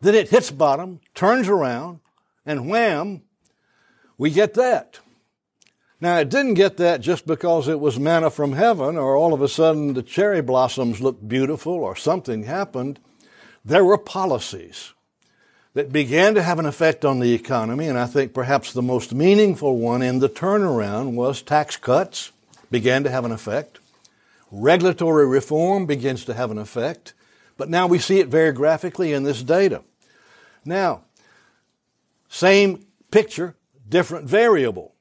Then 0.00 0.14
it 0.14 0.30
hits 0.30 0.50
bottom, 0.50 1.00
turns 1.14 1.48
around, 1.48 2.00
and 2.44 2.68
wham, 2.68 3.22
we 4.18 4.30
get 4.30 4.54
that. 4.54 5.00
Now, 6.00 6.18
it 6.18 6.30
didn't 6.30 6.54
get 6.54 6.78
that 6.78 7.00
just 7.00 7.26
because 7.26 7.68
it 7.68 7.78
was 7.78 7.98
manna 8.00 8.28
from 8.28 8.54
heaven 8.54 8.96
or 8.96 9.16
all 9.16 9.32
of 9.32 9.40
a 9.40 9.48
sudden 9.48 9.94
the 9.94 10.02
cherry 10.02 10.42
blossoms 10.42 11.00
looked 11.00 11.28
beautiful 11.28 11.74
or 11.74 11.94
something 11.94 12.42
happened. 12.42 12.98
There 13.64 13.84
were 13.84 13.98
policies 13.98 14.92
that 15.74 15.92
began 15.92 16.34
to 16.34 16.42
have 16.42 16.58
an 16.58 16.66
effect 16.66 17.04
on 17.04 17.20
the 17.20 17.32
economy, 17.32 17.86
and 17.86 17.98
I 17.98 18.06
think 18.06 18.34
perhaps 18.34 18.72
the 18.72 18.82
most 18.82 19.14
meaningful 19.14 19.78
one 19.78 20.02
in 20.02 20.18
the 20.18 20.28
turnaround 20.28 21.14
was 21.14 21.42
tax 21.42 21.76
cuts 21.76 22.32
began 22.70 23.04
to 23.04 23.10
have 23.10 23.24
an 23.24 23.32
effect. 23.32 23.78
Regulatory 24.50 25.26
reform 25.26 25.86
begins 25.86 26.24
to 26.26 26.34
have 26.34 26.50
an 26.50 26.58
effect, 26.58 27.14
but 27.56 27.70
now 27.70 27.86
we 27.86 27.98
see 27.98 28.18
it 28.18 28.28
very 28.28 28.52
graphically 28.52 29.12
in 29.12 29.22
this 29.22 29.42
data. 29.42 29.82
Now, 30.64 31.02
same 32.28 32.86
picture, 33.10 33.54
different 33.88 34.26
variable. 34.26 34.94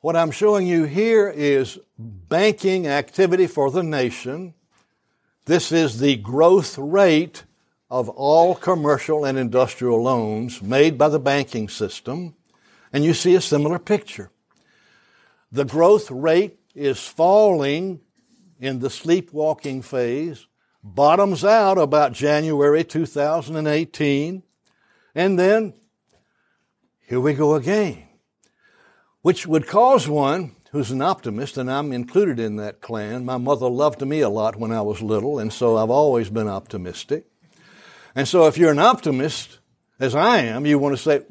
What 0.00 0.14
I'm 0.14 0.30
showing 0.30 0.66
you 0.66 0.84
here 0.84 1.28
is 1.28 1.78
banking 1.98 2.86
activity 2.86 3.46
for 3.46 3.70
the 3.70 3.82
nation. 3.82 4.54
This 5.46 5.72
is 5.72 5.98
the 5.98 6.16
growth 6.16 6.78
rate 6.78 7.42
of 7.90 8.08
all 8.10 8.54
commercial 8.54 9.24
and 9.24 9.38
industrial 9.38 10.02
loans 10.02 10.60
made 10.60 10.98
by 10.98 11.08
the 11.08 11.18
banking 11.18 11.68
system, 11.68 12.34
and 12.92 13.04
you 13.04 13.14
see 13.14 13.34
a 13.34 13.40
similar 13.40 13.78
picture. 13.78 14.30
The 15.50 15.64
growth 15.64 16.10
rate 16.10 16.58
is 16.74 17.00
falling 17.06 18.00
in 18.60 18.80
the 18.80 18.90
sleepwalking 18.90 19.82
phase, 19.82 20.46
bottoms 20.82 21.44
out 21.44 21.78
about 21.78 22.12
January 22.12 22.84
2018, 22.84 24.42
and 25.14 25.38
then 25.38 25.74
here 27.06 27.20
we 27.20 27.32
go 27.32 27.54
again, 27.54 28.04
which 29.22 29.46
would 29.46 29.66
cause 29.66 30.06
one 30.06 30.54
who's 30.72 30.90
an 30.90 31.00
optimist, 31.00 31.56
and 31.56 31.70
I'm 31.70 31.92
included 31.92 32.38
in 32.38 32.56
that 32.56 32.82
clan. 32.82 33.24
My 33.24 33.38
mother 33.38 33.68
loved 33.68 34.06
me 34.06 34.20
a 34.20 34.28
lot 34.28 34.56
when 34.56 34.72
I 34.72 34.82
was 34.82 35.00
little, 35.00 35.38
and 35.38 35.50
so 35.50 35.78
I've 35.78 35.88
always 35.88 36.28
been 36.28 36.48
optimistic. 36.48 37.26
And 38.18 38.26
so 38.26 38.48
if 38.48 38.58
you're 38.58 38.72
an 38.72 38.80
optimist, 38.80 39.60
as 40.00 40.16
I 40.16 40.38
am, 40.38 40.66
you 40.66 40.76
want 40.76 40.96
to 40.96 41.00
say, 41.00 41.22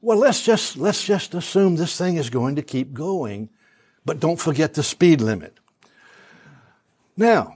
well, 0.00 0.18
let's 0.18 0.44
just, 0.44 0.76
let's 0.76 1.04
just 1.04 1.32
assume 1.32 1.76
this 1.76 1.96
thing 1.96 2.16
is 2.16 2.28
going 2.28 2.56
to 2.56 2.62
keep 2.62 2.92
going, 2.92 3.50
but 4.04 4.18
don't 4.18 4.40
forget 4.40 4.74
the 4.74 4.82
speed 4.82 5.20
limit. 5.20 5.56
Now, 7.16 7.54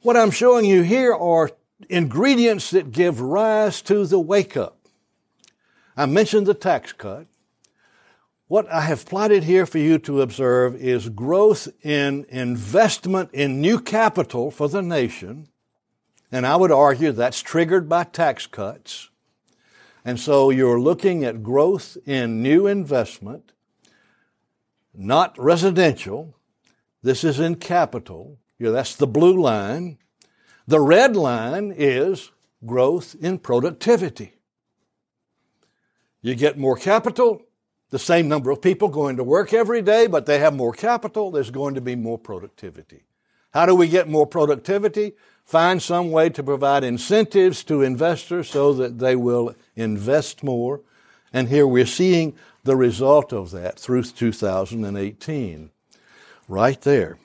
what 0.00 0.16
I'm 0.16 0.30
showing 0.30 0.64
you 0.64 0.80
here 0.80 1.12
are 1.12 1.50
ingredients 1.90 2.70
that 2.70 2.90
give 2.90 3.20
rise 3.20 3.82
to 3.82 4.06
the 4.06 4.18
wake 4.18 4.56
up. 4.56 4.78
I 5.94 6.06
mentioned 6.06 6.46
the 6.46 6.54
tax 6.54 6.94
cut. 6.94 7.26
What 8.48 8.66
I 8.72 8.80
have 8.80 9.04
plotted 9.04 9.44
here 9.44 9.66
for 9.66 9.76
you 9.76 9.98
to 9.98 10.22
observe 10.22 10.74
is 10.74 11.10
growth 11.10 11.68
in 11.82 12.24
investment 12.30 13.28
in 13.34 13.60
new 13.60 13.78
capital 13.78 14.50
for 14.50 14.70
the 14.70 14.80
nation 14.80 15.48
and 16.32 16.46
I 16.46 16.56
would 16.56 16.72
argue 16.72 17.12
that's 17.12 17.40
triggered 17.40 17.88
by 17.88 18.04
tax 18.04 18.46
cuts. 18.46 19.10
And 20.04 20.18
so 20.18 20.50
you're 20.50 20.80
looking 20.80 21.24
at 21.24 21.42
growth 21.42 21.96
in 22.06 22.42
new 22.42 22.66
investment, 22.66 23.52
not 24.94 25.38
residential. 25.38 26.34
This 27.02 27.24
is 27.24 27.38
in 27.38 27.56
capital. 27.56 28.38
that's 28.58 28.96
the 28.96 29.06
blue 29.06 29.40
line. 29.40 29.98
The 30.66 30.80
red 30.80 31.16
line 31.16 31.74
is 31.76 32.30
growth 32.64 33.16
in 33.20 33.38
productivity. 33.38 34.34
You 36.22 36.34
get 36.34 36.58
more 36.58 36.76
capital, 36.76 37.42
the 37.90 37.98
same 37.98 38.28
number 38.28 38.50
of 38.50 38.62
people 38.62 38.88
going 38.88 39.16
to 39.16 39.24
work 39.24 39.52
every 39.52 39.82
day, 39.82 40.06
but 40.06 40.26
they 40.26 40.38
have 40.38 40.54
more 40.54 40.72
capital, 40.72 41.30
there's 41.30 41.50
going 41.50 41.74
to 41.74 41.80
be 41.80 41.96
more 41.96 42.18
productivity. 42.18 43.04
How 43.52 43.66
do 43.66 43.74
we 43.74 43.88
get 43.88 44.08
more 44.08 44.26
productivity? 44.26 45.14
Find 45.50 45.82
some 45.82 46.12
way 46.12 46.28
to 46.28 46.44
provide 46.44 46.84
incentives 46.84 47.64
to 47.64 47.82
investors 47.82 48.48
so 48.48 48.72
that 48.74 49.00
they 49.00 49.16
will 49.16 49.56
invest 49.74 50.44
more. 50.44 50.82
And 51.32 51.48
here 51.48 51.66
we're 51.66 51.86
seeing 51.86 52.36
the 52.62 52.76
result 52.76 53.32
of 53.32 53.50
that 53.50 53.76
through 53.76 54.04
2018. 54.04 55.70
Right 56.46 56.80
there. 56.82 57.18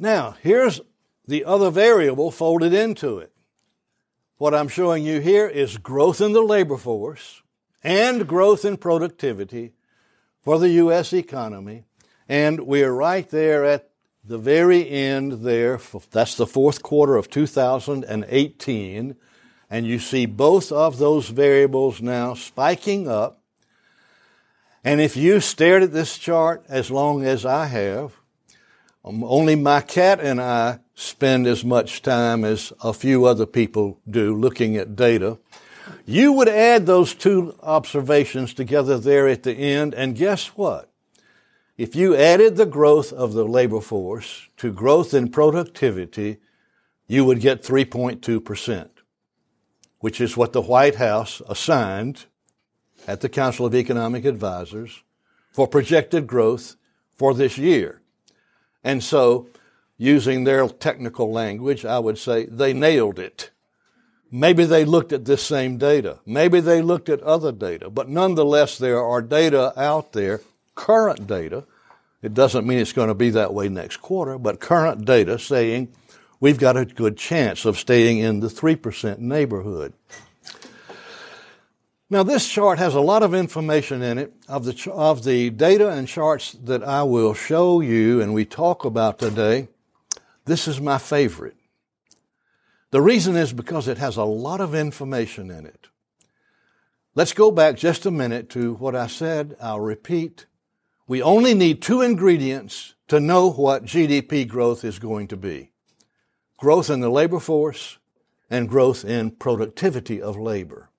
Now, 0.00 0.34
here's 0.42 0.80
the 1.28 1.44
other 1.44 1.70
variable 1.70 2.32
folded 2.32 2.74
into 2.74 3.18
it. 3.18 3.30
What 4.38 4.52
I'm 4.52 4.66
showing 4.66 5.04
you 5.04 5.20
here 5.20 5.46
is 5.46 5.76
growth 5.76 6.20
in 6.20 6.32
the 6.32 6.42
labor 6.42 6.76
force 6.76 7.40
and 7.84 8.26
growth 8.26 8.64
in 8.64 8.78
productivity 8.78 9.74
for 10.42 10.58
the 10.58 10.70
U.S. 10.70 11.12
economy. 11.12 11.84
And 12.28 12.66
we're 12.66 12.90
right 12.90 13.30
there 13.30 13.64
at 13.64 13.87
the 14.28 14.38
very 14.38 14.88
end 14.90 15.40
there, 15.40 15.80
that's 16.10 16.34
the 16.34 16.46
fourth 16.46 16.82
quarter 16.82 17.16
of 17.16 17.30
2018, 17.30 19.16
and 19.70 19.86
you 19.86 19.98
see 19.98 20.26
both 20.26 20.70
of 20.70 20.98
those 20.98 21.30
variables 21.30 22.02
now 22.02 22.34
spiking 22.34 23.08
up. 23.08 23.40
And 24.84 25.00
if 25.00 25.16
you 25.16 25.40
stared 25.40 25.82
at 25.82 25.92
this 25.92 26.18
chart 26.18 26.62
as 26.68 26.90
long 26.90 27.24
as 27.24 27.46
I 27.46 27.66
have, 27.66 28.12
um, 29.02 29.24
only 29.24 29.56
my 29.56 29.80
cat 29.80 30.20
and 30.20 30.42
I 30.42 30.80
spend 30.94 31.46
as 31.46 31.64
much 31.64 32.02
time 32.02 32.44
as 32.44 32.70
a 32.82 32.92
few 32.92 33.24
other 33.24 33.46
people 33.46 33.98
do 34.08 34.34
looking 34.36 34.76
at 34.76 34.94
data. 34.94 35.38
You 36.04 36.32
would 36.34 36.48
add 36.48 36.84
those 36.84 37.14
two 37.14 37.54
observations 37.62 38.52
together 38.52 38.98
there 38.98 39.26
at 39.26 39.42
the 39.44 39.54
end, 39.54 39.94
and 39.94 40.14
guess 40.14 40.48
what? 40.48 40.90
If 41.78 41.94
you 41.94 42.16
added 42.16 42.56
the 42.56 42.66
growth 42.66 43.12
of 43.12 43.34
the 43.34 43.44
labor 43.44 43.80
force 43.80 44.48
to 44.56 44.72
growth 44.72 45.14
in 45.14 45.30
productivity, 45.30 46.38
you 47.06 47.24
would 47.24 47.38
get 47.38 47.62
3.2%, 47.62 48.88
which 50.00 50.20
is 50.20 50.36
what 50.36 50.52
the 50.52 50.60
White 50.60 50.96
House 50.96 51.40
assigned 51.48 52.24
at 53.06 53.20
the 53.20 53.28
Council 53.28 53.64
of 53.64 53.76
Economic 53.76 54.24
Advisors 54.24 55.04
for 55.52 55.68
projected 55.68 56.26
growth 56.26 56.74
for 57.14 57.32
this 57.32 57.56
year. 57.56 58.02
And 58.82 59.02
so, 59.02 59.46
using 59.96 60.42
their 60.42 60.68
technical 60.68 61.30
language, 61.30 61.84
I 61.84 62.00
would 62.00 62.18
say 62.18 62.46
they 62.46 62.72
nailed 62.72 63.20
it. 63.20 63.52
Maybe 64.32 64.64
they 64.64 64.84
looked 64.84 65.12
at 65.12 65.26
this 65.26 65.44
same 65.44 65.78
data. 65.78 66.18
Maybe 66.26 66.58
they 66.58 66.82
looked 66.82 67.08
at 67.08 67.22
other 67.22 67.52
data. 67.52 67.88
But 67.88 68.08
nonetheless, 68.08 68.78
there 68.78 69.00
are 69.00 69.22
data 69.22 69.72
out 69.80 70.12
there 70.12 70.40
current 70.78 71.26
data. 71.26 71.64
It 72.22 72.34
doesn't 72.34 72.66
mean 72.66 72.78
it's 72.78 72.92
going 72.92 73.08
to 73.08 73.14
be 73.14 73.30
that 73.30 73.52
way 73.52 73.68
next 73.68 73.96
quarter, 73.96 74.38
but 74.38 74.60
current 74.60 75.04
data 75.04 75.36
saying 75.38 75.88
we've 76.38 76.58
got 76.58 76.76
a 76.76 76.84
good 76.84 77.16
chance 77.16 77.64
of 77.64 77.76
staying 77.76 78.18
in 78.18 78.38
the 78.38 78.46
3% 78.46 79.18
neighborhood. 79.18 79.92
Now, 82.08 82.22
this 82.22 82.48
chart 82.48 82.78
has 82.78 82.94
a 82.94 83.00
lot 83.00 83.24
of 83.24 83.34
information 83.34 84.02
in 84.02 84.18
it 84.18 84.32
of 84.46 84.64
the, 84.64 84.92
of 84.92 85.24
the 85.24 85.50
data 85.50 85.90
and 85.90 86.06
charts 86.06 86.52
that 86.52 86.84
I 86.84 87.02
will 87.02 87.34
show 87.34 87.80
you 87.80 88.20
and 88.20 88.32
we 88.32 88.44
talk 88.44 88.84
about 88.84 89.18
today. 89.18 89.68
This 90.44 90.68
is 90.68 90.80
my 90.80 90.98
favorite. 90.98 91.56
The 92.92 93.02
reason 93.02 93.36
is 93.36 93.52
because 93.52 93.88
it 93.88 93.98
has 93.98 94.16
a 94.16 94.24
lot 94.24 94.60
of 94.60 94.74
information 94.76 95.50
in 95.50 95.66
it. 95.66 95.88
Let's 97.14 97.32
go 97.32 97.50
back 97.50 97.76
just 97.76 98.06
a 98.06 98.12
minute 98.12 98.48
to 98.50 98.74
what 98.74 98.94
I 98.94 99.08
said. 99.08 99.56
I'll 99.60 99.80
repeat. 99.80 100.46
We 101.08 101.22
only 101.22 101.54
need 101.54 101.80
two 101.80 102.02
ingredients 102.02 102.94
to 103.08 103.18
know 103.18 103.50
what 103.50 103.86
GDP 103.86 104.46
growth 104.46 104.84
is 104.84 104.98
going 104.98 105.28
to 105.28 105.38
be. 105.38 105.72
Growth 106.58 106.90
in 106.90 107.00
the 107.00 107.08
labor 107.08 107.40
force 107.40 107.96
and 108.50 108.68
growth 108.68 109.06
in 109.06 109.30
productivity 109.30 110.20
of 110.20 110.36
labor. 110.36 110.90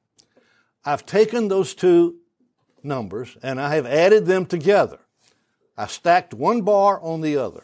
I've 0.83 1.05
taken 1.05 1.47
those 1.47 1.75
two 1.75 2.15
numbers 2.81 3.37
and 3.43 3.61
I 3.61 3.75
have 3.75 3.85
added 3.85 4.25
them 4.25 4.47
together. 4.47 4.97
I 5.77 5.85
stacked 5.85 6.33
one 6.33 6.63
bar 6.63 6.99
on 7.01 7.21
the 7.21 7.37
other. 7.37 7.61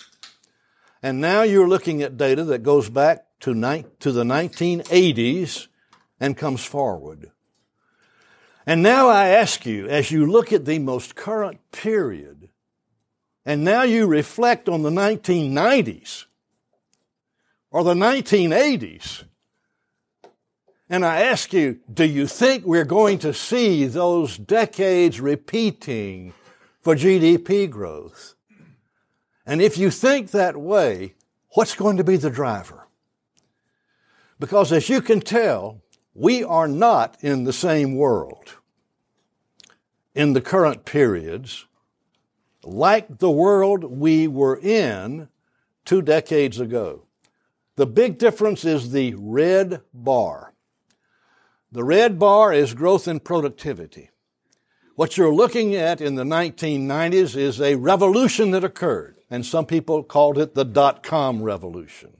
And 1.01 1.19
now 1.19 1.41
you're 1.41 1.67
looking 1.67 2.03
at 2.03 2.15
data 2.15 2.43
that 2.43 2.61
goes 2.61 2.89
back 2.91 3.25
to, 3.39 3.55
ni- 3.55 3.85
to 4.01 4.11
the 4.11 4.23
1980s 4.23 5.67
and 6.19 6.37
comes 6.37 6.63
forward. 6.63 7.31
And 8.67 8.81
now 8.81 9.09
I 9.09 9.27
ask 9.27 9.65
you, 9.65 9.87
as 9.87 10.09
you 10.09 10.25
look 10.25 10.51
at 10.51 10.65
the 10.65 10.79
most 10.79 11.15
current 11.15 11.59
period, 11.71 12.34
and 13.45 13.63
now 13.63 13.83
you 13.83 14.07
reflect 14.07 14.67
on 14.67 14.81
the 14.81 14.89
1990s 14.89 16.25
or 17.69 17.83
the 17.83 17.93
1980s, 17.93 19.23
and 20.89 21.05
I 21.05 21.21
ask 21.21 21.51
you, 21.51 21.79
do 21.91 22.05
you 22.05 22.27
think 22.27 22.65
we're 22.65 22.85
going 22.85 23.19
to 23.19 23.33
see 23.33 23.85
those 23.85 24.37
decades 24.37 25.19
repeating 25.19 26.33
for 26.81 26.95
GDP 26.95 27.69
growth? 27.69 28.35
And 29.45 29.61
if 29.61 29.77
you 29.77 29.89
think 29.89 30.31
that 30.31 30.57
way, 30.57 31.15
what's 31.49 31.75
going 31.75 31.97
to 31.97 32.03
be 32.03 32.17
the 32.17 32.29
driver? 32.29 32.87
Because 34.39 34.71
as 34.71 34.89
you 34.89 35.01
can 35.01 35.21
tell, 35.21 35.81
we 36.13 36.43
are 36.43 36.67
not 36.67 37.17
in 37.21 37.43
the 37.43 37.53
same 37.53 37.95
world 37.95 38.55
in 40.13 40.33
the 40.33 40.41
current 40.41 40.85
periods 40.85 41.65
like 42.65 43.19
the 43.19 43.31
world 43.31 43.83
we 43.83 44.27
were 44.27 44.57
in 44.57 45.29
two 45.85 46.01
decades 46.01 46.59
ago. 46.59 47.03
The 47.75 47.85
big 47.85 48.17
difference 48.17 48.65
is 48.65 48.91
the 48.91 49.15
red 49.17 49.81
bar. 49.93 50.53
The 51.71 51.83
red 51.83 52.17
bar 52.17 52.53
is 52.53 52.73
growth 52.73 53.07
in 53.07 53.19
productivity. 53.19 54.09
What 54.95 55.17
you're 55.17 55.33
looking 55.33 55.75
at 55.75 55.99
in 55.99 56.15
the 56.15 56.23
1990s 56.23 57.35
is 57.35 57.59
a 57.59 57.75
revolution 57.75 58.51
that 58.51 58.63
occurred, 58.63 59.17
and 59.29 59.45
some 59.45 59.65
people 59.65 60.03
called 60.03 60.37
it 60.37 60.55
the 60.55 60.63
dot-com 60.63 61.43
revolution. 61.43 62.15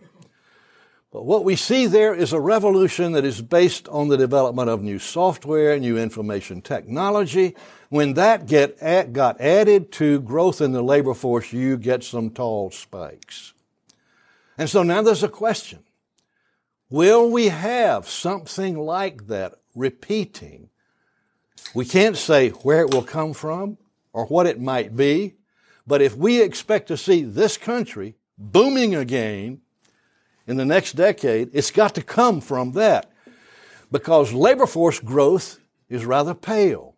But 1.15 1.25
what 1.25 1.45
we 1.45 1.55
see 1.55 1.85
there 1.85 2.13
is 2.13 2.33
a 2.33 2.41
revolution 2.41 3.13
that 3.13 3.23
is 3.23 3.41
based 3.41 3.87
on 3.87 4.09
the 4.09 4.17
development 4.17 4.69
of 4.69 4.83
new 4.83 4.99
software, 4.99 5.79
new 5.79 5.97
information 5.97 6.61
technology. 6.61 7.55
When 7.87 8.15
that 8.15 8.47
get 8.47 8.77
got 9.13 9.39
added 9.39 9.93
to 9.93 10.19
growth 10.19 10.59
in 10.59 10.73
the 10.73 10.81
labor 10.81 11.13
force, 11.13 11.53
you 11.53 11.77
get 11.77 12.03
some 12.03 12.31
tall 12.31 12.69
spikes. 12.69 13.53
And 14.57 14.69
so 14.69 14.83
now 14.83 15.01
there's 15.03 15.23
a 15.23 15.29
question. 15.29 15.85
Will 16.89 17.29
we 17.31 17.47
have 17.47 18.09
something 18.09 18.77
like 18.77 19.27
that 19.27 19.53
repeating? 19.73 20.69
We 21.73 21.85
can't 21.85 22.17
say 22.17 22.49
where 22.49 22.81
it 22.81 22.93
will 22.93 23.03
come 23.03 23.31
from 23.31 23.77
or 24.11 24.25
what 24.25 24.47
it 24.47 24.59
might 24.59 24.97
be, 24.97 25.35
but 25.87 26.01
if 26.01 26.13
we 26.17 26.41
expect 26.41 26.89
to 26.89 26.97
see 26.97 27.23
this 27.23 27.55
country 27.55 28.15
booming 28.37 28.93
again 28.93 29.61
in 30.47 30.57
the 30.57 30.65
next 30.65 30.93
decade, 30.93 31.49
it's 31.53 31.71
got 31.71 31.95
to 31.95 32.03
come 32.03 32.41
from 32.41 32.73
that 32.73 33.11
because 33.91 34.33
labor 34.33 34.67
force 34.67 34.99
growth 34.99 35.59
is 35.89 36.05
rather 36.05 36.33
pale. 36.33 36.95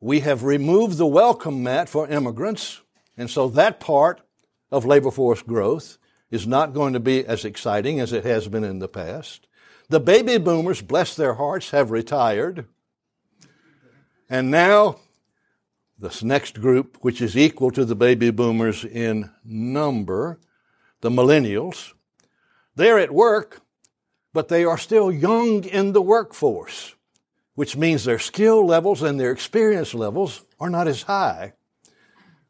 We 0.00 0.20
have 0.20 0.44
removed 0.44 0.98
the 0.98 1.06
welcome 1.06 1.62
mat 1.62 1.88
for 1.88 2.08
immigrants, 2.08 2.82
and 3.16 3.30
so 3.30 3.48
that 3.48 3.80
part 3.80 4.20
of 4.70 4.84
labor 4.84 5.10
force 5.10 5.42
growth 5.42 5.98
is 6.30 6.46
not 6.46 6.74
going 6.74 6.92
to 6.92 7.00
be 7.00 7.24
as 7.24 7.44
exciting 7.44 8.00
as 8.00 8.12
it 8.12 8.24
has 8.24 8.48
been 8.48 8.64
in 8.64 8.80
the 8.80 8.88
past. 8.88 9.46
The 9.88 10.00
baby 10.00 10.38
boomers, 10.38 10.82
bless 10.82 11.14
their 11.14 11.34
hearts, 11.34 11.70
have 11.70 11.90
retired. 11.90 12.66
And 14.28 14.50
now, 14.50 14.96
this 15.98 16.22
next 16.22 16.60
group, 16.60 16.98
which 17.02 17.20
is 17.20 17.36
equal 17.36 17.70
to 17.70 17.84
the 17.84 17.94
baby 17.94 18.30
boomers 18.30 18.84
in 18.84 19.30
number, 19.44 20.40
the 21.02 21.10
millennials, 21.10 21.92
they're 22.76 22.98
at 22.98 23.12
work, 23.12 23.60
but 24.32 24.48
they 24.48 24.64
are 24.64 24.78
still 24.78 25.12
young 25.12 25.64
in 25.64 25.92
the 25.92 26.02
workforce, 26.02 26.94
which 27.54 27.76
means 27.76 28.04
their 28.04 28.18
skill 28.18 28.66
levels 28.66 29.02
and 29.02 29.18
their 29.18 29.30
experience 29.30 29.94
levels 29.94 30.44
are 30.58 30.70
not 30.70 30.88
as 30.88 31.02
high 31.02 31.52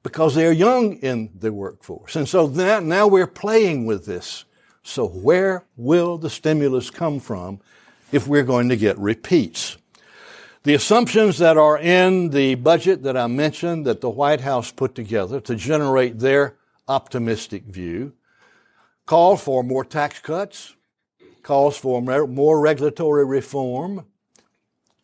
because 0.02 0.34
they're 0.34 0.52
young 0.52 0.94
in 0.98 1.30
the 1.34 1.52
workforce. 1.52 2.14
And 2.14 2.28
so 2.28 2.46
now, 2.46 2.80
now 2.80 3.06
we're 3.06 3.26
playing 3.26 3.86
with 3.86 4.06
this. 4.06 4.44
So 4.82 5.08
where 5.08 5.64
will 5.76 6.18
the 6.18 6.30
stimulus 6.30 6.90
come 6.90 7.18
from 7.20 7.60
if 8.12 8.26
we're 8.28 8.44
going 8.44 8.68
to 8.68 8.76
get 8.76 8.98
repeats? 8.98 9.78
The 10.62 10.74
assumptions 10.74 11.38
that 11.38 11.56
are 11.56 11.78
in 11.78 12.30
the 12.30 12.54
budget 12.54 13.02
that 13.02 13.16
I 13.16 13.26
mentioned 13.26 13.86
that 13.86 14.00
the 14.00 14.10
White 14.10 14.42
House 14.42 14.70
put 14.70 14.94
together 14.94 15.40
to 15.40 15.56
generate 15.56 16.18
their 16.18 16.56
optimistic 16.86 17.64
view 17.64 18.12
call 19.06 19.36
for 19.36 19.62
more 19.62 19.84
tax 19.84 20.18
cuts, 20.20 20.74
calls 21.42 21.76
for 21.76 22.00
more 22.02 22.60
regulatory 22.60 23.24
reform, 23.24 24.06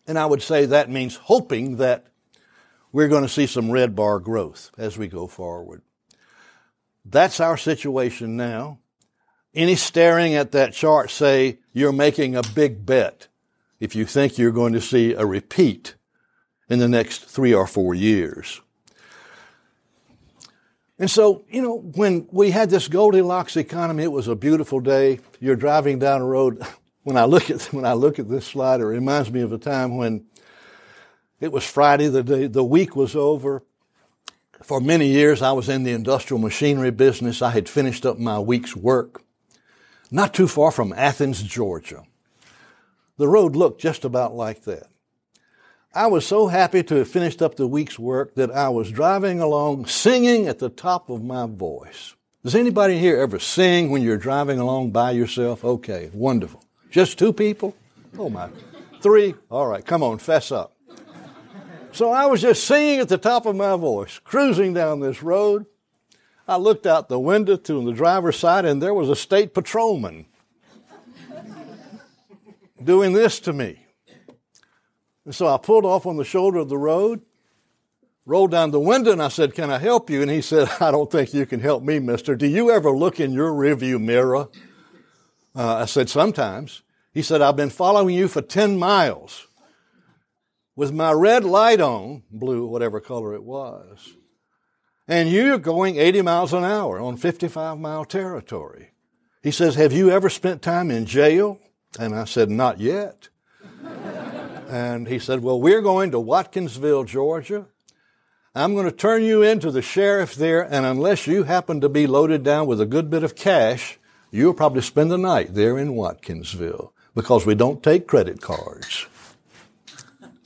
and 0.07 0.19
I 0.19 0.27
would 0.27 0.43
say 0.43 0.67
that 0.67 0.91
means 0.91 1.17
hoping 1.17 1.77
that 1.77 2.07
we're 2.93 3.09
going 3.09 3.23
to 3.23 3.29
see 3.29 3.47
some 3.47 3.71
red 3.71 3.95
bar 3.95 4.19
growth 4.19 4.71
as 4.77 4.99
we 4.99 5.07
go 5.07 5.27
forward. 5.27 5.83
That's 7.05 7.41
our 7.41 7.57
situation 7.57 8.37
now. 8.37 8.79
Any 9.55 9.77
staring 9.77 10.35
at 10.35 10.53
that 10.53 10.73
chart 10.73 11.11
say 11.11 11.59
you're 11.73 11.93
making 11.93 12.37
a 12.37 12.43
big 12.55 12.87
bet 12.87 13.29
if 13.79 13.97
you 13.97 14.05
think 14.05 14.39
you're 14.39 14.53
going 14.53 14.73
to 14.75 14.81
see 14.81 15.15
a 15.15 15.27
repeat 15.27 15.95
in 16.69 16.79
the 16.79 16.89
next 16.89 17.25
three 17.25 17.53
or 17.53 17.67
four 17.67 17.95
years. 17.95 18.61
And 21.01 21.11
so, 21.11 21.47
you 21.51 21.63
know, 21.63 21.79
when 21.79 22.29
we 22.31 22.51
had 22.51 22.69
this 22.69 22.87
Goldilocks 22.87 23.57
economy, 23.57 24.03
it 24.03 24.13
was 24.13 24.29
a 24.29 24.37
beautiful 24.37 24.81
day. 24.81 25.21
You're 25.41 25.57
driving 25.57 25.99
down 25.99 26.21
the 26.21 26.27
road. 26.27 26.63
When 27.03 27.17
I 27.17 27.25
look 27.25 27.49
at 27.49 27.63
when 27.73 27.87
I 27.87 27.95
look 27.95 28.19
at 28.19 28.29
this 28.29 28.47
slide, 28.47 28.81
it 28.81 28.85
reminds 28.85 29.33
me 29.33 29.41
of 29.41 29.55
a 29.55 29.59
time 29.59 29.97
when 29.97 30.27
it 31.41 31.51
was 31.51 31.65
Friday, 31.65 32.09
the 32.09 32.23
day, 32.23 32.47
the 32.47 32.63
week 32.63 32.95
was 32.95 33.17
over. 33.17 33.63
For 34.63 34.83
many 34.83 35.07
years, 35.07 35.41
I 35.41 35.53
was 35.53 35.71
in 35.71 35.83
the 35.83 35.93
industrial 35.93 36.39
machinery 36.39 36.91
business. 36.91 37.41
I 37.41 37.53
had 37.53 37.71
finished 37.71 38.05
up 38.05 38.19
my 38.19 38.39
week's 38.39 38.77
work, 38.77 39.23
not 40.11 40.35
too 40.35 40.47
far 40.47 40.71
from 40.71 40.93
Athens, 40.93 41.43
Georgia. 41.43 42.05
The 43.17 43.27
road 43.27 43.57
looked 43.57 43.81
just 43.81 44.05
about 44.05 44.35
like 44.35 44.65
that. 44.65 44.90
I 45.93 46.07
was 46.07 46.25
so 46.25 46.47
happy 46.47 46.85
to 46.85 46.95
have 46.97 47.09
finished 47.09 47.43
up 47.43 47.57
the 47.57 47.67
week's 47.67 47.99
work 47.99 48.37
that 48.37 48.53
I 48.53 48.69
was 48.69 48.93
driving 48.93 49.41
along 49.41 49.87
singing 49.87 50.47
at 50.47 50.61
the 50.61 50.69
top 50.69 51.11
of 51.11 51.25
my 51.25 51.47
voice. 51.47 52.15
Does 52.45 52.55
anybody 52.55 52.97
here 52.97 53.19
ever 53.19 53.41
sing 53.41 53.91
when 53.91 54.01
you're 54.01 54.17
driving 54.17 54.61
along 54.61 54.93
by 54.93 55.11
yourself? 55.11 55.65
Okay, 55.65 56.09
wonderful. 56.15 56.63
Just 56.91 57.19
two 57.19 57.33
people? 57.33 57.75
Oh 58.17 58.31
my. 58.31 58.51
Three? 59.03 59.35
All 59.51 59.67
right, 59.67 59.85
come 59.85 60.05
on, 60.05 60.19
fess 60.19 60.53
up. 60.53 60.77
So 61.91 62.13
I 62.13 62.27
was 62.27 62.41
just 62.41 62.63
singing 62.63 63.01
at 63.01 63.09
the 63.09 63.19
top 63.19 63.45
of 63.45 63.57
my 63.57 63.75
voice, 63.75 64.21
cruising 64.21 64.73
down 64.73 65.01
this 65.01 65.25
road. 65.25 65.67
I 66.47 66.57
looked 66.57 66.87
out 66.87 67.09
the 67.09 67.19
window 67.19 67.57
to 67.57 67.85
the 67.85 67.93
driver's 67.93 68.39
side, 68.39 68.65
and 68.65 68.81
there 68.81 68.95
was 68.95 69.09
a 69.09 69.17
state 69.17 69.55
patrolman 69.55 70.27
doing 72.83 73.13
this 73.13 73.41
to 73.41 73.53
me. 73.53 73.87
And 75.25 75.35
so 75.35 75.47
I 75.47 75.59
pulled 75.59 75.85
off 75.85 76.07
on 76.07 76.17
the 76.17 76.25
shoulder 76.25 76.59
of 76.59 76.69
the 76.69 76.79
road, 76.79 77.21
rolled 78.25 78.51
down 78.51 78.71
the 78.71 78.81
window, 78.81 79.13
and 79.13 79.23
I 79.23 79.29
said, 79.29 79.55
Can 79.55 79.71
I 79.71 79.79
help 79.79 80.11
you? 80.11 80.23
And 80.23 80.31
he 80.31 80.41
said, 80.41 80.69
I 80.81 80.91
don't 80.91 81.11
think 81.11 81.35
you 81.35 81.47
can 81.47 81.61
help 81.61 81.83
me, 81.83 81.99
mister. 81.99 82.37
Do 82.37 82.47
you 82.47 82.71
ever 82.71 82.91
look 82.91 83.21
in 83.21 83.33
your 83.33 83.53
rearview 83.53 84.01
mirror? 84.01 84.49
Uh, 85.55 85.77
I 85.77 85.85
said, 85.87 86.09
Sometimes. 86.09 86.83
He 87.13 87.23
said, 87.23 87.43
I've 87.43 87.57
been 87.57 87.71
following 87.71 88.15
you 88.15 88.29
for 88.29 88.41
10 88.41 88.79
miles 88.79 89.49
with 90.77 90.93
my 90.93 91.11
red 91.11 91.45
light 91.45 91.81
on, 91.81 92.23
blue, 92.31 92.67
whatever 92.67 93.01
color 93.01 93.35
it 93.35 93.43
was, 93.43 94.15
and 95.09 95.29
you're 95.29 95.59
going 95.59 95.97
80 95.97 96.23
miles 96.23 96.53
an 96.53 96.63
hour 96.63 97.01
on 97.01 97.17
55 97.17 97.79
mile 97.79 98.05
territory. 98.05 98.93
He 99.43 99.51
says, 99.51 99.75
Have 99.75 99.93
you 99.93 100.11
ever 100.11 100.31
spent 100.31 100.63
time 100.63 100.91
in 100.91 101.05
jail? 101.05 101.59
And 101.99 102.15
I 102.15 102.25
said, 102.25 102.49
Not 102.49 102.79
yet. 102.79 103.29
And 104.71 105.09
he 105.09 105.19
said, 105.19 105.43
Well, 105.43 105.61
we're 105.61 105.83
going 105.83 106.13
to 106.13 106.19
Watkinsville, 106.19 107.07
Georgia. 107.07 107.67
I'm 108.55 108.75
going 108.75 108.87
to 108.87 108.93
turn 108.93 109.23
you 109.23 109.43
into 109.43 109.71
the 109.71 109.83
sheriff 109.83 110.35
there, 110.35 110.63
and 110.63 110.85
unless 110.87 111.27
you 111.27 111.45
happen 111.45 111.81
to 111.81 111.89
be 111.89 112.07
loaded 112.07 112.43
down 112.43 112.67
with 112.67 112.81
a 112.81 112.87
good 112.87 113.11
bit 113.11 113.23
of 113.23 113.37
cash, 113.37 113.99
you'll 114.31 114.55
probably 114.55 114.83
spend 114.83 115.11
the 115.11 115.19
night 115.19 115.55
there 115.55 115.79
in 115.79 115.95
Watkinsville 115.95 116.91
because 117.15 117.47
we 117.47 117.55
don't 117.55 117.83
take 117.83 118.07
credit 118.07 118.41
cards. 118.41 119.07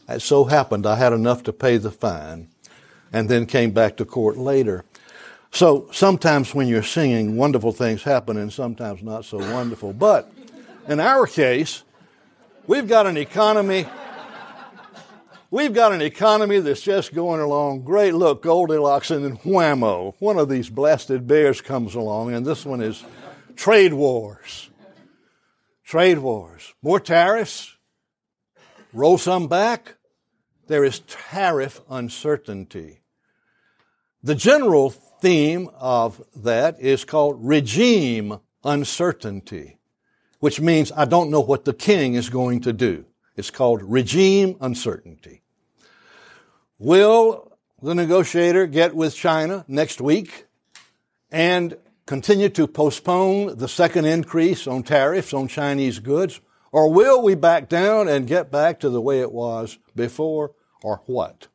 It 0.08 0.20
so 0.20 0.44
happened 0.44 0.87
I 0.87 0.96
had 0.96 1.12
enough 1.12 1.42
to 1.44 1.52
pay 1.52 1.78
the 1.78 1.90
fine 1.90 2.48
and 3.12 3.28
then 3.28 3.46
came 3.46 3.70
back 3.70 3.96
to 3.96 4.04
court 4.04 4.37
later. 4.37 4.84
So 5.50 5.88
sometimes 5.92 6.54
when 6.54 6.68
you're 6.68 6.82
singing, 6.82 7.37
wonderful 7.37 7.72
things 7.72 8.02
happen 8.02 8.37
and 8.37 8.52
sometimes 8.52 9.02
not 9.02 9.24
so 9.24 9.38
wonderful. 9.38 9.92
But 9.92 10.30
in 10.88 11.00
our 11.00 11.26
case, 11.26 11.84
we've 12.66 12.88
got 12.88 13.06
an 13.06 13.16
economy. 13.16 13.87
We've 15.50 15.72
got 15.72 15.92
an 15.92 16.02
economy 16.02 16.59
that's 16.59 16.80
just 16.80 17.14
going 17.14 17.40
along 17.40 17.85
great. 17.85 18.14
Look, 18.14 18.42
Goldilocks 18.42 19.11
and 19.11 19.24
then 19.24 19.37
whammo. 19.38 20.14
One 20.18 20.38
of 20.38 20.48
these 20.48 20.68
blasted 20.68 21.26
bears 21.26 21.61
comes 21.61 21.94
along, 21.94 22.35
and 22.35 22.44
this 22.44 22.64
one 22.66 22.80
is 22.80 23.04
trade 23.54 23.92
wars. 23.92 24.70
Trade 25.85 26.18
wars. 26.18 26.74
More 26.83 26.98
tariffs. 26.98 27.76
Roll 28.92 29.18
some 29.18 29.48
back. 29.48 29.96
There 30.66 30.85
is 30.85 31.00
tariff 31.00 31.80
uncertainty. 31.90 33.02
The 34.22 34.35
general 34.35 34.90
theme 34.90 35.68
of 35.78 36.24
that 36.35 36.80
is 36.80 37.04
called 37.04 37.37
regime 37.40 38.40
uncertainty, 38.64 39.78
which 40.40 40.61
means 40.61 40.90
I 40.92 41.04
don't 41.04 41.30
know 41.30 41.40
what 41.40 41.66
the 41.66 41.74
king 41.74 42.14
is 42.14 42.30
going 42.30 42.62
to 42.62 42.72
do. 42.72 43.04
It's 43.37 43.51
called 43.51 43.83
regime 43.83 44.57
uncertainty. 44.61 45.42
Will 46.79 47.53
the 47.83 47.94
negotiator 47.94 48.66
get 48.66 48.94
with 48.94 49.14
China 49.14 49.64
next 49.68 50.01
week 50.01 50.47
and 51.31 51.77
continue 52.07 52.49
to 52.51 52.66
postpone 52.66 53.59
the 53.59 53.68
second 53.68 54.05
increase 54.05 54.66
on 54.66 54.83
tariffs 54.83 55.35
on 55.35 55.49
Chinese 55.49 55.99
goods? 55.99 56.40
Or 56.73 56.92
will 56.92 57.23
we 57.23 57.35
back 57.35 57.68
down 57.68 58.09
and 58.09 58.27
get 58.27 58.51
back 58.51 58.81
to 58.81 58.90
the 58.90 59.01
way 59.01 59.20
it 59.20 59.33
was 59.33 59.79
before 59.94 60.53
or 60.83 61.03
what? 61.07 61.49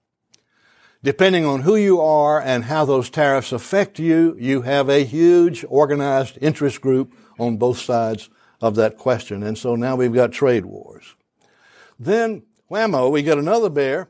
Depending 1.01 1.45
on 1.45 1.61
who 1.61 1.75
you 1.75 2.01
are 2.01 2.41
and 2.41 2.65
how 2.65 2.83
those 2.83 3.09
tariffs 3.09 3.51
affect 3.51 3.99
you, 3.99 4.35
you 4.37 4.63
have 4.63 4.89
a 4.89 5.05
huge 5.05 5.65
organized 5.69 6.37
interest 6.41 6.81
group 6.81 7.13
on 7.37 7.57
both 7.57 7.79
sides 7.79 8.29
of 8.61 8.75
that 8.75 8.97
question. 8.97 9.43
And 9.43 9.57
so 9.57 9.75
now 9.75 9.95
we've 9.95 10.13
got 10.13 10.33
trade 10.33 10.65
wars. 10.65 11.15
Then, 11.99 12.43
whammo, 12.71 13.11
we 13.11 13.21
get 13.21 13.37
another 13.37 13.69
bear 13.69 14.09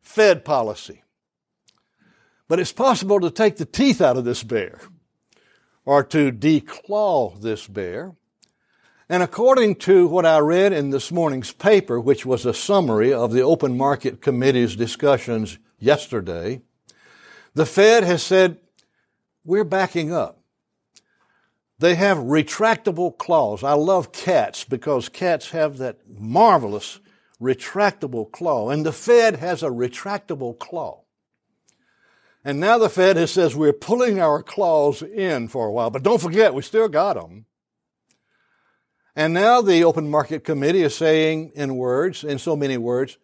Fed 0.00 0.44
policy. 0.44 1.02
But 2.46 2.60
it's 2.60 2.72
possible 2.72 3.20
to 3.20 3.30
take 3.30 3.56
the 3.56 3.66
teeth 3.66 4.00
out 4.00 4.16
of 4.16 4.24
this 4.24 4.42
bear 4.42 4.80
or 5.84 6.02
to 6.04 6.32
declaw 6.32 7.38
this 7.40 7.66
bear. 7.66 8.14
And 9.08 9.22
according 9.22 9.76
to 9.76 10.06
what 10.06 10.24
I 10.24 10.38
read 10.38 10.72
in 10.72 10.90
this 10.90 11.10
morning's 11.10 11.52
paper, 11.52 11.98
which 11.98 12.24
was 12.24 12.46
a 12.46 12.54
summary 12.54 13.12
of 13.12 13.32
the 13.32 13.42
Open 13.42 13.76
Market 13.76 14.20
Committee's 14.20 14.76
discussions 14.76 15.58
yesterday, 15.78 16.62
the 17.54 17.66
Fed 17.66 18.04
has 18.04 18.22
said, 18.22 18.58
we're 19.44 19.64
backing 19.64 20.12
up. 20.12 20.40
They 21.78 21.94
have 21.94 22.18
retractable 22.18 23.16
claws. 23.16 23.62
I 23.62 23.74
love 23.74 24.12
cats 24.12 24.64
because 24.64 25.08
cats 25.08 25.50
have 25.50 25.78
that 25.78 25.98
marvelous 26.06 27.00
retractable 27.40 28.30
claw. 28.30 28.70
And 28.70 28.84
the 28.84 28.92
Fed 28.92 29.36
has 29.36 29.62
a 29.62 29.68
retractable 29.68 30.58
claw. 30.58 31.02
And 32.44 32.60
now 32.60 32.78
the 32.78 32.88
Fed 32.88 33.16
has 33.16 33.30
says 33.32 33.54
we're 33.54 33.72
pulling 33.72 34.20
our 34.20 34.42
claws 34.42 35.02
in 35.02 35.48
for 35.48 35.66
a 35.66 35.72
while, 35.72 35.90
but 35.90 36.02
don't 36.02 36.20
forget, 36.20 36.54
we 36.54 36.62
still 36.62 36.88
got 36.88 37.14
them. 37.14 37.46
And 39.14 39.34
now 39.34 39.60
the 39.60 39.82
Open 39.82 40.08
Market 40.08 40.44
Committee 40.44 40.82
is 40.82 40.94
saying 40.94 41.52
in 41.54 41.76
words, 41.76 42.22
in 42.22 42.38
so 42.38 42.54
many 42.54 42.76
words, 42.76 43.18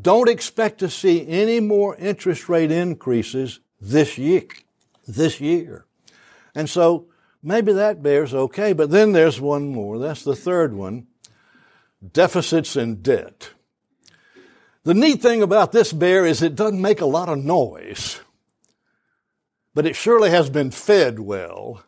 don't 0.00 0.28
expect 0.28 0.78
to 0.80 0.88
see 0.88 1.28
any 1.28 1.60
more 1.60 1.94
interest 1.96 2.48
rate 2.48 2.70
increases 2.70 3.60
this 3.80 4.16
year. 4.16 4.48
This 5.06 5.40
year. 5.40 5.84
And 6.54 6.68
so 6.68 7.08
maybe 7.42 7.72
that 7.74 8.02
bears 8.02 8.34
okay, 8.34 8.72
but 8.72 8.90
then 8.90 9.12
there's 9.12 9.40
one 9.40 9.68
more. 9.68 9.98
That's 9.98 10.24
the 10.24 10.34
third 10.34 10.74
one. 10.74 11.06
Deficits 12.12 12.76
and 12.76 13.02
debt. 13.02 13.50
The 14.82 14.94
neat 14.94 15.22
thing 15.22 15.42
about 15.42 15.72
this 15.72 15.92
bear 15.92 16.26
is 16.26 16.42
it 16.42 16.56
doesn't 16.56 16.80
make 16.80 17.00
a 17.00 17.06
lot 17.06 17.30
of 17.30 17.38
noise, 17.38 18.20
but 19.74 19.86
it 19.86 19.96
surely 19.96 20.30
has 20.30 20.50
been 20.50 20.70
fed 20.70 21.18
well. 21.18 21.82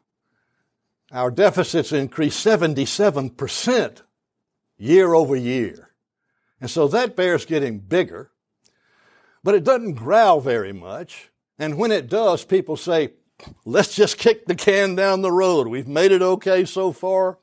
Our 1.12 1.31
deficits 1.31 1.92
increased 1.92 2.44
77% 2.44 4.02
year 4.79 5.14
over 5.14 5.37
year. 5.37 5.90
And 6.61 6.70
so 6.70 6.88
that 6.88 7.16
bear's 7.16 7.44
getting 7.44 7.81
bigger, 7.81 8.31
but 9.44 9.55
it 9.55 9.64
doesn't 9.64 9.94
growl 9.94 10.40
very 10.40 10.72
much. 10.72 11.31
And 11.59 11.76
when 11.76 11.92
it 11.92 12.09
does, 12.09 12.44
people 12.44 12.76
say, 12.76 13.11
let's 13.64 13.94
just 13.94 14.16
kick 14.16 14.46
the 14.46 14.55
can 14.55 14.94
down 14.94 15.20
the 15.20 15.33
road. 15.33 15.68
We've 15.68 15.87
made 15.87 16.12
it 16.12 16.22
okay 16.22 16.64
so 16.64 16.92
far. 16.92 17.38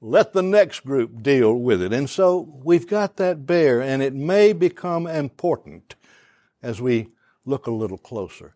Let 0.00 0.32
the 0.32 0.42
next 0.42 0.80
group 0.80 1.22
deal 1.22 1.54
with 1.54 1.80
it. 1.80 1.92
And 1.92 2.08
so 2.08 2.60
we've 2.62 2.86
got 2.86 3.16
that 3.16 3.46
bear, 3.46 3.80
and 3.80 4.02
it 4.02 4.14
may 4.14 4.52
become 4.52 5.06
important 5.06 5.94
as 6.62 6.80
we 6.80 7.08
look 7.44 7.66
a 7.66 7.72
little 7.72 7.98
closer. 7.98 8.54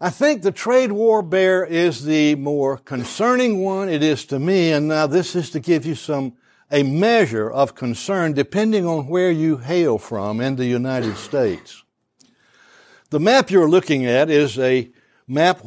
I 0.00 0.10
think 0.10 0.42
the 0.42 0.52
trade 0.52 0.92
war 0.92 1.22
bear 1.22 1.64
is 1.64 2.04
the 2.04 2.36
more 2.36 2.76
concerning 2.76 3.62
one. 3.62 3.88
It 3.88 4.02
is 4.02 4.24
to 4.26 4.38
me, 4.38 4.72
and 4.72 4.86
now 4.86 5.06
this 5.06 5.34
is 5.34 5.50
to 5.50 5.60
give 5.60 5.84
you 5.84 5.96
some, 5.96 6.34
a 6.70 6.82
measure 6.82 7.50
of 7.50 7.74
concern 7.74 8.32
depending 8.32 8.86
on 8.86 9.08
where 9.08 9.32
you 9.32 9.56
hail 9.56 9.98
from 9.98 10.40
in 10.40 10.56
the 10.56 10.66
United 10.66 11.16
States. 11.16 11.82
The 13.10 13.18
map 13.18 13.50
you're 13.50 13.68
looking 13.68 14.04
at 14.06 14.30
is 14.30 14.58
a 14.58 14.90
map 15.26 15.62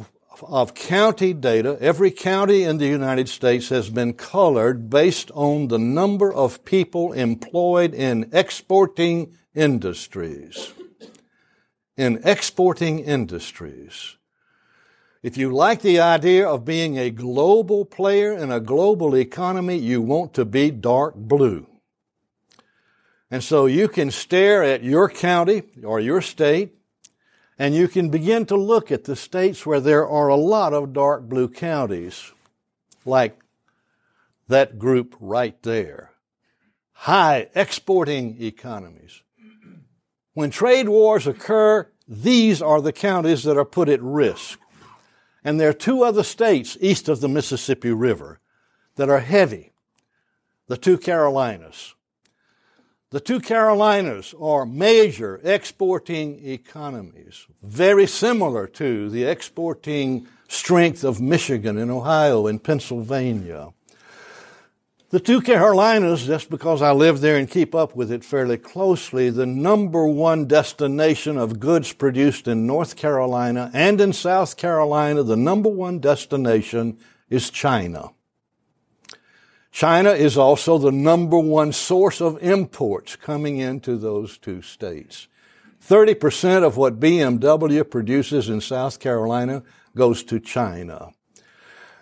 of 0.48 0.74
county 0.74 1.32
data. 1.32 1.76
Every 1.80 2.10
county 2.10 2.62
in 2.62 2.78
the 2.78 2.86
United 2.86 3.28
States 3.28 3.68
has 3.68 3.90
been 3.90 4.12
colored 4.12 4.90
based 4.90 5.30
on 5.32 5.68
the 5.68 5.78
number 5.78 6.32
of 6.32 6.64
people 6.64 7.12
employed 7.12 7.94
in 7.94 8.30
exporting 8.32 9.36
industries. 9.54 10.72
In 11.96 12.20
exporting 12.24 13.00
industries. 13.00 14.16
If 15.22 15.36
you 15.36 15.54
like 15.54 15.82
the 15.82 16.00
idea 16.00 16.48
of 16.48 16.64
being 16.64 16.98
a 16.98 17.10
global 17.10 17.84
player 17.84 18.32
in 18.32 18.50
a 18.50 18.58
global 18.58 19.16
economy, 19.16 19.76
you 19.76 20.02
want 20.02 20.34
to 20.34 20.44
be 20.44 20.70
dark 20.70 21.14
blue. 21.14 21.66
And 23.30 23.42
so 23.42 23.66
you 23.66 23.88
can 23.88 24.10
stare 24.10 24.62
at 24.62 24.82
your 24.82 25.08
county 25.08 25.62
or 25.84 26.00
your 26.00 26.20
state 26.20 26.74
and 27.62 27.76
you 27.76 27.86
can 27.86 28.08
begin 28.08 28.44
to 28.44 28.56
look 28.56 28.90
at 28.90 29.04
the 29.04 29.14
states 29.14 29.64
where 29.64 29.78
there 29.78 30.04
are 30.04 30.26
a 30.26 30.34
lot 30.34 30.74
of 30.74 30.92
dark 30.92 31.28
blue 31.28 31.48
counties, 31.48 32.32
like 33.04 33.38
that 34.48 34.80
group 34.80 35.14
right 35.20 35.62
there. 35.62 36.10
High 36.90 37.50
exporting 37.54 38.42
economies. 38.42 39.22
When 40.34 40.50
trade 40.50 40.88
wars 40.88 41.28
occur, 41.28 41.88
these 42.08 42.60
are 42.60 42.80
the 42.80 42.92
counties 42.92 43.44
that 43.44 43.56
are 43.56 43.64
put 43.64 43.88
at 43.88 44.02
risk. 44.02 44.58
And 45.44 45.60
there 45.60 45.68
are 45.68 45.72
two 45.72 46.02
other 46.02 46.24
states 46.24 46.76
east 46.80 47.08
of 47.08 47.20
the 47.20 47.28
Mississippi 47.28 47.92
River 47.92 48.40
that 48.96 49.08
are 49.08 49.20
heavy. 49.20 49.70
The 50.66 50.76
two 50.76 50.98
Carolinas. 50.98 51.94
The 53.12 53.20
two 53.20 53.40
Carolinas 53.40 54.34
are 54.40 54.64
major 54.64 55.38
exporting 55.44 56.40
economies, 56.46 57.46
very 57.62 58.06
similar 58.06 58.66
to 58.68 59.10
the 59.10 59.24
exporting 59.24 60.26
strength 60.48 61.04
of 61.04 61.20
Michigan 61.20 61.76
and 61.76 61.90
Ohio 61.90 62.46
and 62.46 62.64
Pennsylvania. 62.64 63.74
The 65.10 65.20
two 65.20 65.42
Carolinas, 65.42 66.24
just 66.24 66.48
because 66.48 66.80
I 66.80 66.92
live 66.92 67.20
there 67.20 67.36
and 67.36 67.50
keep 67.50 67.74
up 67.74 67.94
with 67.94 68.10
it 68.10 68.24
fairly 68.24 68.56
closely, 68.56 69.28
the 69.28 69.44
number 69.44 70.06
one 70.06 70.46
destination 70.46 71.36
of 71.36 71.60
goods 71.60 71.92
produced 71.92 72.48
in 72.48 72.66
North 72.66 72.96
Carolina 72.96 73.70
and 73.74 74.00
in 74.00 74.14
South 74.14 74.56
Carolina, 74.56 75.22
the 75.22 75.36
number 75.36 75.68
one 75.68 75.98
destination 75.98 76.96
is 77.28 77.50
China. 77.50 78.12
China 79.72 80.10
is 80.10 80.36
also 80.36 80.76
the 80.76 80.92
number 80.92 81.38
one 81.38 81.72
source 81.72 82.20
of 82.20 82.40
imports 82.42 83.16
coming 83.16 83.56
into 83.56 83.96
those 83.96 84.36
two 84.36 84.60
states. 84.60 85.28
30% 85.88 86.62
of 86.62 86.76
what 86.76 87.00
BMW 87.00 87.88
produces 87.88 88.48
in 88.48 88.60
South 88.60 89.00
Carolina 89.00 89.62
goes 89.96 90.22
to 90.24 90.38
China. 90.38 91.10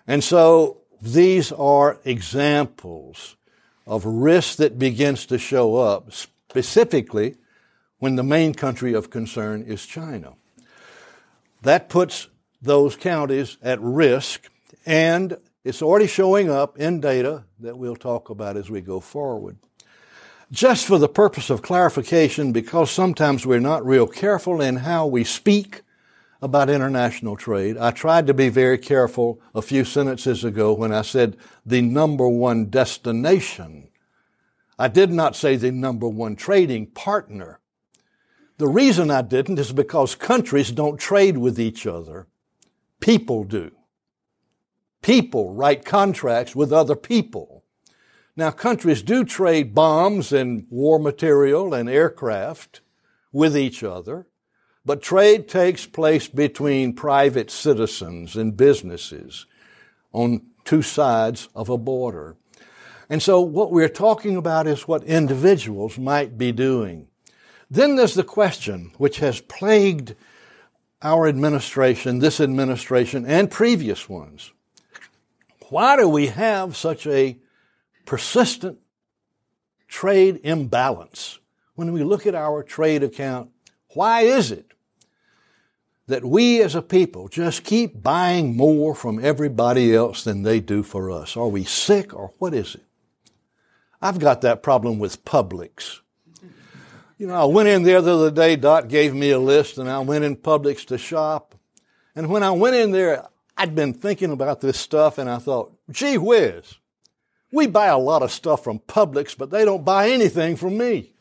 And 0.06 0.22
so 0.22 0.78
these 1.00 1.52
are 1.52 1.98
examples 2.04 3.36
of 3.86 4.04
risk 4.04 4.56
that 4.56 4.78
begins 4.78 5.24
to 5.26 5.38
show 5.38 5.76
up 5.76 6.12
specifically 6.12 7.36
when 7.98 8.16
the 8.16 8.22
main 8.24 8.52
country 8.52 8.92
of 8.92 9.10
concern 9.10 9.62
is 9.62 9.86
China. 9.86 10.34
That 11.62 11.88
puts 11.88 12.26
those 12.60 12.96
counties 12.96 13.56
at 13.62 13.80
risk 13.80 14.50
and 14.84 15.38
it's 15.64 15.82
already 15.82 16.06
showing 16.06 16.50
up 16.50 16.78
in 16.78 17.00
data 17.00 17.44
that 17.58 17.76
we'll 17.76 17.96
talk 17.96 18.30
about 18.30 18.56
as 18.56 18.70
we 18.70 18.80
go 18.80 19.00
forward. 19.00 19.58
Just 20.50 20.86
for 20.86 20.98
the 20.98 21.08
purpose 21.08 21.50
of 21.50 21.62
clarification, 21.62 22.50
because 22.50 22.90
sometimes 22.90 23.46
we're 23.46 23.60
not 23.60 23.86
real 23.86 24.06
careful 24.06 24.60
in 24.60 24.76
how 24.76 25.06
we 25.06 25.22
speak 25.22 25.82
about 26.42 26.70
international 26.70 27.36
trade, 27.36 27.76
I 27.76 27.90
tried 27.90 28.26
to 28.26 28.34
be 28.34 28.48
very 28.48 28.78
careful 28.78 29.40
a 29.54 29.62
few 29.62 29.84
sentences 29.84 30.42
ago 30.42 30.72
when 30.72 30.92
I 30.92 31.02
said 31.02 31.36
the 31.64 31.82
number 31.82 32.28
one 32.28 32.66
destination. 32.66 33.90
I 34.78 34.88
did 34.88 35.12
not 35.12 35.36
say 35.36 35.56
the 35.56 35.70
number 35.70 36.08
one 36.08 36.36
trading 36.36 36.86
partner. 36.86 37.60
The 38.56 38.68
reason 38.68 39.10
I 39.10 39.22
didn't 39.22 39.58
is 39.58 39.72
because 39.72 40.14
countries 40.14 40.72
don't 40.72 40.98
trade 40.98 41.38
with 41.38 41.60
each 41.60 41.86
other. 41.86 42.26
People 43.00 43.44
do. 43.44 43.70
People 45.02 45.54
write 45.54 45.84
contracts 45.84 46.54
with 46.54 46.72
other 46.72 46.96
people. 46.96 47.64
Now, 48.36 48.50
countries 48.50 49.02
do 49.02 49.24
trade 49.24 49.74
bombs 49.74 50.32
and 50.32 50.66
war 50.70 50.98
material 50.98 51.74
and 51.74 51.88
aircraft 51.88 52.80
with 53.32 53.56
each 53.56 53.82
other, 53.82 54.26
but 54.84 55.02
trade 55.02 55.48
takes 55.48 55.86
place 55.86 56.28
between 56.28 56.94
private 56.94 57.50
citizens 57.50 58.36
and 58.36 58.56
businesses 58.56 59.46
on 60.12 60.42
two 60.64 60.82
sides 60.82 61.48
of 61.54 61.68
a 61.68 61.78
border. 61.78 62.36
And 63.08 63.22
so 63.22 63.40
what 63.40 63.72
we're 63.72 63.88
talking 63.88 64.36
about 64.36 64.66
is 64.66 64.86
what 64.86 65.02
individuals 65.04 65.98
might 65.98 66.38
be 66.38 66.52
doing. 66.52 67.08
Then 67.70 67.96
there's 67.96 68.14
the 68.14 68.24
question 68.24 68.92
which 68.98 69.18
has 69.18 69.40
plagued 69.40 70.14
our 71.02 71.26
administration, 71.26 72.18
this 72.18 72.40
administration, 72.40 73.26
and 73.26 73.50
previous 73.50 74.08
ones. 74.08 74.52
Why 75.70 75.96
do 75.96 76.08
we 76.08 76.26
have 76.26 76.76
such 76.76 77.06
a 77.06 77.38
persistent 78.04 78.80
trade 79.86 80.40
imbalance? 80.42 81.38
When 81.76 81.92
we 81.92 82.02
look 82.02 82.26
at 82.26 82.34
our 82.34 82.64
trade 82.64 83.04
account, 83.04 83.50
why 83.94 84.22
is 84.22 84.50
it 84.50 84.72
that 86.08 86.24
we 86.24 86.60
as 86.60 86.74
a 86.74 86.82
people 86.82 87.28
just 87.28 87.62
keep 87.62 88.02
buying 88.02 88.56
more 88.56 88.96
from 88.96 89.24
everybody 89.24 89.94
else 89.94 90.24
than 90.24 90.42
they 90.42 90.58
do 90.58 90.82
for 90.82 91.08
us? 91.08 91.36
Are 91.36 91.46
we 91.46 91.62
sick 91.62 92.12
or 92.12 92.32
what 92.38 92.52
is 92.52 92.74
it? 92.74 92.84
I've 94.02 94.18
got 94.18 94.40
that 94.40 94.64
problem 94.64 94.98
with 94.98 95.24
Publix. 95.24 96.00
You 97.16 97.28
know, 97.28 97.34
I 97.34 97.44
went 97.44 97.68
in 97.68 97.84
there 97.84 98.02
the 98.02 98.14
other 98.14 98.30
day, 98.32 98.56
Dot 98.56 98.88
gave 98.88 99.14
me 99.14 99.30
a 99.30 99.38
list, 99.38 99.78
and 99.78 99.88
I 99.88 100.00
went 100.00 100.24
in 100.24 100.34
Publix 100.36 100.84
to 100.86 100.98
shop. 100.98 101.54
And 102.16 102.28
when 102.28 102.42
I 102.42 102.50
went 102.50 102.74
in 102.74 102.90
there, 102.90 103.28
I'd 103.60 103.74
been 103.74 103.92
thinking 103.92 104.32
about 104.32 104.62
this 104.62 104.78
stuff, 104.78 105.18
and 105.18 105.28
I 105.28 105.36
thought, 105.36 105.76
gee 105.90 106.16
whiz, 106.16 106.78
we 107.52 107.66
buy 107.66 107.88
a 107.88 107.98
lot 107.98 108.22
of 108.22 108.32
stuff 108.32 108.64
from 108.64 108.78
Publix, 108.78 109.36
but 109.36 109.50
they 109.50 109.66
don't 109.66 109.84
buy 109.84 110.08
anything 110.08 110.56
from 110.56 110.78
me. 110.78 111.12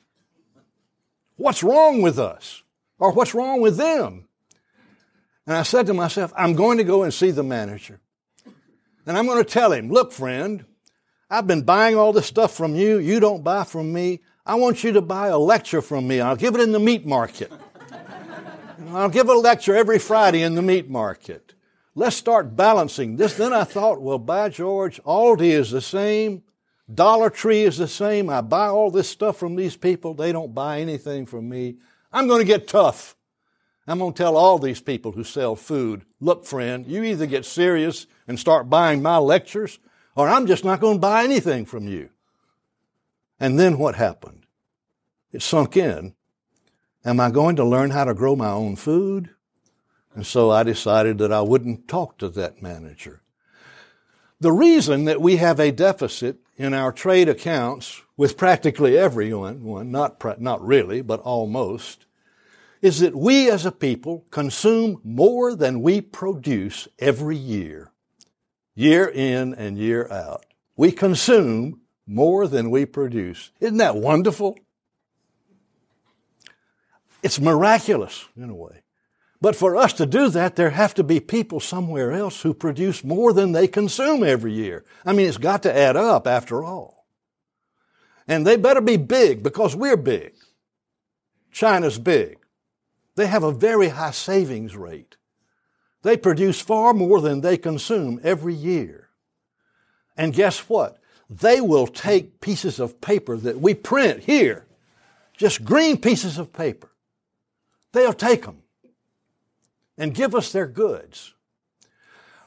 What's 1.35 1.63
wrong 1.63 2.01
with 2.01 2.17
us? 2.17 2.63
Or 2.97 3.11
what's 3.11 3.35
wrong 3.35 3.59
with 3.59 3.75
them? 3.75 4.29
And 5.45 5.57
I 5.57 5.63
said 5.63 5.87
to 5.87 5.93
myself, 5.93 6.31
I'm 6.37 6.53
going 6.53 6.77
to 6.77 6.85
go 6.85 7.03
and 7.03 7.13
see 7.13 7.31
the 7.31 7.43
manager. 7.43 7.99
And 9.05 9.17
I'm 9.17 9.25
going 9.25 9.43
to 9.43 9.49
tell 9.49 9.73
him, 9.73 9.89
look, 9.89 10.13
friend, 10.13 10.63
I've 11.29 11.45
been 11.45 11.63
buying 11.63 11.97
all 11.97 12.13
this 12.13 12.27
stuff 12.27 12.55
from 12.55 12.73
you. 12.73 12.99
You 12.99 13.19
don't 13.19 13.43
buy 13.43 13.65
from 13.65 13.91
me. 13.91 14.21
I 14.45 14.55
want 14.55 14.81
you 14.85 14.93
to 14.93 15.01
buy 15.01 15.27
a 15.27 15.37
lecture 15.37 15.81
from 15.81 16.07
me. 16.07 16.21
I'll 16.21 16.37
give 16.37 16.55
it 16.55 16.61
in 16.61 16.71
the 16.71 16.79
meat 16.79 17.05
market. 17.05 17.51
I'll 18.91 19.09
give 19.09 19.27
a 19.27 19.33
lecture 19.33 19.75
every 19.75 19.99
Friday 19.99 20.41
in 20.41 20.55
the 20.55 20.61
meat 20.61 20.89
market. 20.89 21.55
Let's 21.99 22.15
start 22.15 22.55
balancing 22.55 23.17
this. 23.17 23.35
Then 23.35 23.51
I 23.51 23.65
thought, 23.65 24.01
well, 24.01 24.19
by 24.19 24.47
George, 24.47 25.03
Aldi 25.03 25.49
is 25.49 25.71
the 25.71 25.81
same. 25.81 26.43
Dollar 26.91 27.29
Tree 27.29 27.63
is 27.63 27.77
the 27.77 27.89
same. 27.89 28.29
I 28.29 28.39
buy 28.39 28.67
all 28.67 28.89
this 28.89 29.09
stuff 29.09 29.35
from 29.35 29.57
these 29.57 29.75
people. 29.75 30.13
They 30.13 30.31
don't 30.31 30.55
buy 30.55 30.79
anything 30.79 31.25
from 31.25 31.49
me. 31.49 31.75
I'm 32.13 32.25
going 32.25 32.39
to 32.39 32.47
get 32.47 32.69
tough. 32.69 33.17
I'm 33.85 33.99
going 33.99 34.13
to 34.13 34.17
tell 34.17 34.37
all 34.37 34.59
these 34.59 34.79
people 34.79 35.11
who 35.11 35.25
sell 35.25 35.57
food, 35.57 36.05
look, 36.21 36.45
friend, 36.45 36.87
you 36.87 37.03
either 37.03 37.25
get 37.25 37.43
serious 37.43 38.07
and 38.29 38.39
start 38.39 38.69
buying 38.69 39.01
my 39.01 39.17
lectures, 39.17 39.77
or 40.15 40.29
I'm 40.29 40.47
just 40.47 40.63
not 40.63 40.79
going 40.79 40.95
to 40.95 41.01
buy 41.01 41.25
anything 41.25 41.65
from 41.65 41.85
you. 41.85 42.11
And 43.41 43.59
then 43.59 43.77
what 43.77 43.95
happened? 43.95 44.45
It 45.33 45.41
sunk 45.41 45.75
in. 45.75 46.15
Am 47.03 47.19
I 47.19 47.29
going 47.29 47.57
to 47.57 47.65
learn 47.65 47.89
how 47.89 48.05
to 48.05 48.13
grow 48.13 48.37
my 48.37 48.51
own 48.51 48.77
food? 48.77 49.31
And 50.19 50.27
so 50.27 50.51
I 50.51 50.63
decided 50.63 51.17
that 51.19 51.31
I 51.31 51.39
wouldn't 51.39 51.87
talk 51.87 52.17
to 52.17 52.27
that 52.27 52.61
manager. 52.61 53.21
The 54.41 54.51
reason 54.51 55.05
that 55.05 55.21
we 55.21 55.37
have 55.37 55.61
a 55.61 55.71
deficit 55.71 56.39
in 56.57 56.73
our 56.73 56.91
trade 56.91 57.29
accounts 57.29 58.01
with 58.17 58.35
practically 58.35 58.97
everyone, 58.97 59.63
one, 59.63 59.91
not, 59.91 60.41
not 60.41 60.61
really, 60.61 61.01
but 61.01 61.21
almost, 61.21 62.05
is 62.81 62.99
that 62.99 63.15
we 63.15 63.49
as 63.49 63.65
a 63.65 63.71
people 63.71 64.25
consume 64.29 64.99
more 65.05 65.55
than 65.55 65.81
we 65.81 66.01
produce 66.01 66.89
every 66.99 67.37
year, 67.37 67.89
year 68.75 69.07
in 69.07 69.53
and 69.53 69.77
year 69.77 70.11
out. 70.11 70.45
We 70.75 70.91
consume 70.91 71.79
more 72.05 72.45
than 72.45 72.69
we 72.69 72.85
produce. 72.85 73.51
Isn't 73.61 73.77
that 73.77 73.95
wonderful? 73.95 74.59
It's 77.23 77.39
miraculous 77.39 78.27
in 78.35 78.49
a 78.49 78.55
way. 78.55 78.81
But 79.41 79.55
for 79.55 79.77
us 79.77 79.93
to 79.93 80.05
do 80.05 80.29
that, 80.29 80.55
there 80.55 80.71
have 80.71 80.93
to 80.95 81.03
be 81.03 81.19
people 81.19 81.59
somewhere 81.59 82.11
else 82.11 82.41
who 82.41 82.53
produce 82.53 83.03
more 83.03 83.31
than 83.31 83.53
they 83.53 83.67
consume 83.67 84.23
every 84.23 84.53
year. 84.53 84.83
I 85.05 85.13
mean, 85.13 85.27
it's 85.27 85.37
got 85.37 85.63
to 85.63 85.75
add 85.75 85.95
up 85.95 86.27
after 86.27 86.63
all. 86.63 87.05
And 88.27 88.45
they 88.45 88.57
better 88.57 88.81
be 88.81 88.97
big 88.97 89.41
because 89.41 89.75
we're 89.75 89.97
big. 89.97 90.33
China's 91.51 91.97
big. 91.97 92.37
They 93.15 93.27
have 93.27 93.43
a 93.43 93.51
very 93.51 93.89
high 93.89 94.11
savings 94.11 94.75
rate. 94.75 95.15
They 96.03 96.17
produce 96.17 96.61
far 96.61 96.93
more 96.93 97.21
than 97.21 97.41
they 97.41 97.57
consume 97.57 98.19
every 98.23 98.53
year. 98.53 99.09
And 100.17 100.33
guess 100.33 100.69
what? 100.69 100.99
they 101.29 101.61
will 101.61 101.87
take 101.87 102.41
pieces 102.41 102.79
of 102.79 103.01
paper 103.01 103.37
that 103.37 103.61
we 103.61 103.73
print 103.75 104.23
here, 104.23 104.65
just 105.37 105.63
green 105.63 105.97
pieces 105.97 106.37
of 106.37 106.51
paper. 106.51 106.89
They'll 107.93 108.13
take 108.13 108.45
them 108.45 108.63
and 109.99 110.15
give 110.15 110.33
us 110.33 110.51
their 110.51 110.65
goods. 110.65 111.35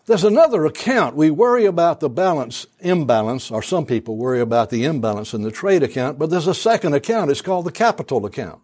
There's 0.06 0.24
another 0.24 0.64
account. 0.66 1.14
We 1.14 1.30
worry 1.30 1.64
about 1.64 2.00
the 2.00 2.10
balance, 2.10 2.66
imbalance, 2.80 3.52
or 3.52 3.62
some 3.62 3.86
people 3.86 4.16
worry 4.16 4.40
about 4.40 4.70
the 4.70 4.84
imbalance 4.84 5.32
in 5.32 5.42
the 5.42 5.52
trade 5.52 5.84
account, 5.84 6.18
but 6.18 6.30
there's 6.30 6.48
a 6.48 6.54
second 6.54 6.94
account. 6.94 7.30
It's 7.30 7.40
called 7.40 7.66
the 7.66 7.70
capital 7.70 8.26
account. 8.26 8.62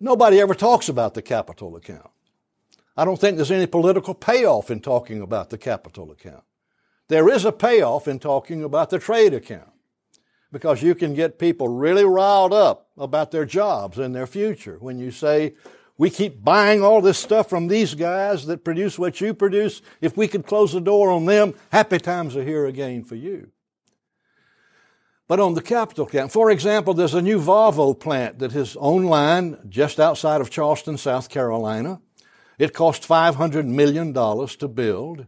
Nobody 0.00 0.40
ever 0.40 0.54
talks 0.54 0.88
about 0.88 1.12
the 1.12 1.20
capital 1.20 1.76
account. 1.76 2.08
I 2.96 3.04
don't 3.04 3.20
think 3.20 3.36
there's 3.36 3.50
any 3.50 3.66
political 3.66 4.14
payoff 4.14 4.70
in 4.70 4.80
talking 4.80 5.20
about 5.20 5.50
the 5.50 5.58
capital 5.58 6.10
account. 6.10 6.44
There 7.08 7.28
is 7.28 7.44
a 7.44 7.52
payoff 7.52 8.08
in 8.08 8.18
talking 8.18 8.64
about 8.64 8.88
the 8.88 8.98
trade 8.98 9.34
account 9.34 9.70
because 10.50 10.82
you 10.82 10.94
can 10.94 11.12
get 11.12 11.38
people 11.38 11.68
really 11.68 12.04
riled 12.04 12.52
up 12.52 12.88
about 12.96 13.32
their 13.32 13.44
jobs 13.44 13.98
and 13.98 14.14
their 14.14 14.26
future 14.26 14.76
when 14.78 14.98
you 14.98 15.10
say, 15.10 15.54
we 15.96 16.10
keep 16.10 16.42
buying 16.42 16.82
all 16.82 17.00
this 17.00 17.18
stuff 17.18 17.48
from 17.48 17.68
these 17.68 17.94
guys 17.94 18.46
that 18.46 18.64
produce 18.64 18.98
what 18.98 19.20
you 19.20 19.32
produce. 19.32 19.80
If 20.00 20.16
we 20.16 20.26
could 20.26 20.46
close 20.46 20.72
the 20.72 20.80
door 20.80 21.10
on 21.10 21.26
them, 21.26 21.54
happy 21.70 21.98
times 21.98 22.36
are 22.36 22.42
here 22.44 22.66
again 22.66 23.04
for 23.04 23.14
you. 23.14 23.50
But 25.26 25.40
on 25.40 25.54
the 25.54 25.62
capital 25.62 26.06
account, 26.06 26.32
for 26.32 26.50
example, 26.50 26.94
there's 26.94 27.14
a 27.14 27.22
new 27.22 27.40
Volvo 27.40 27.98
plant 27.98 28.40
that 28.40 28.54
is 28.54 28.76
online 28.76 29.56
just 29.68 29.98
outside 29.98 30.40
of 30.40 30.50
Charleston, 30.50 30.98
South 30.98 31.30
Carolina. 31.30 32.00
It 32.58 32.74
cost 32.74 33.08
$500 33.08 33.64
million 33.64 34.12
to 34.12 34.68
build. 34.68 35.26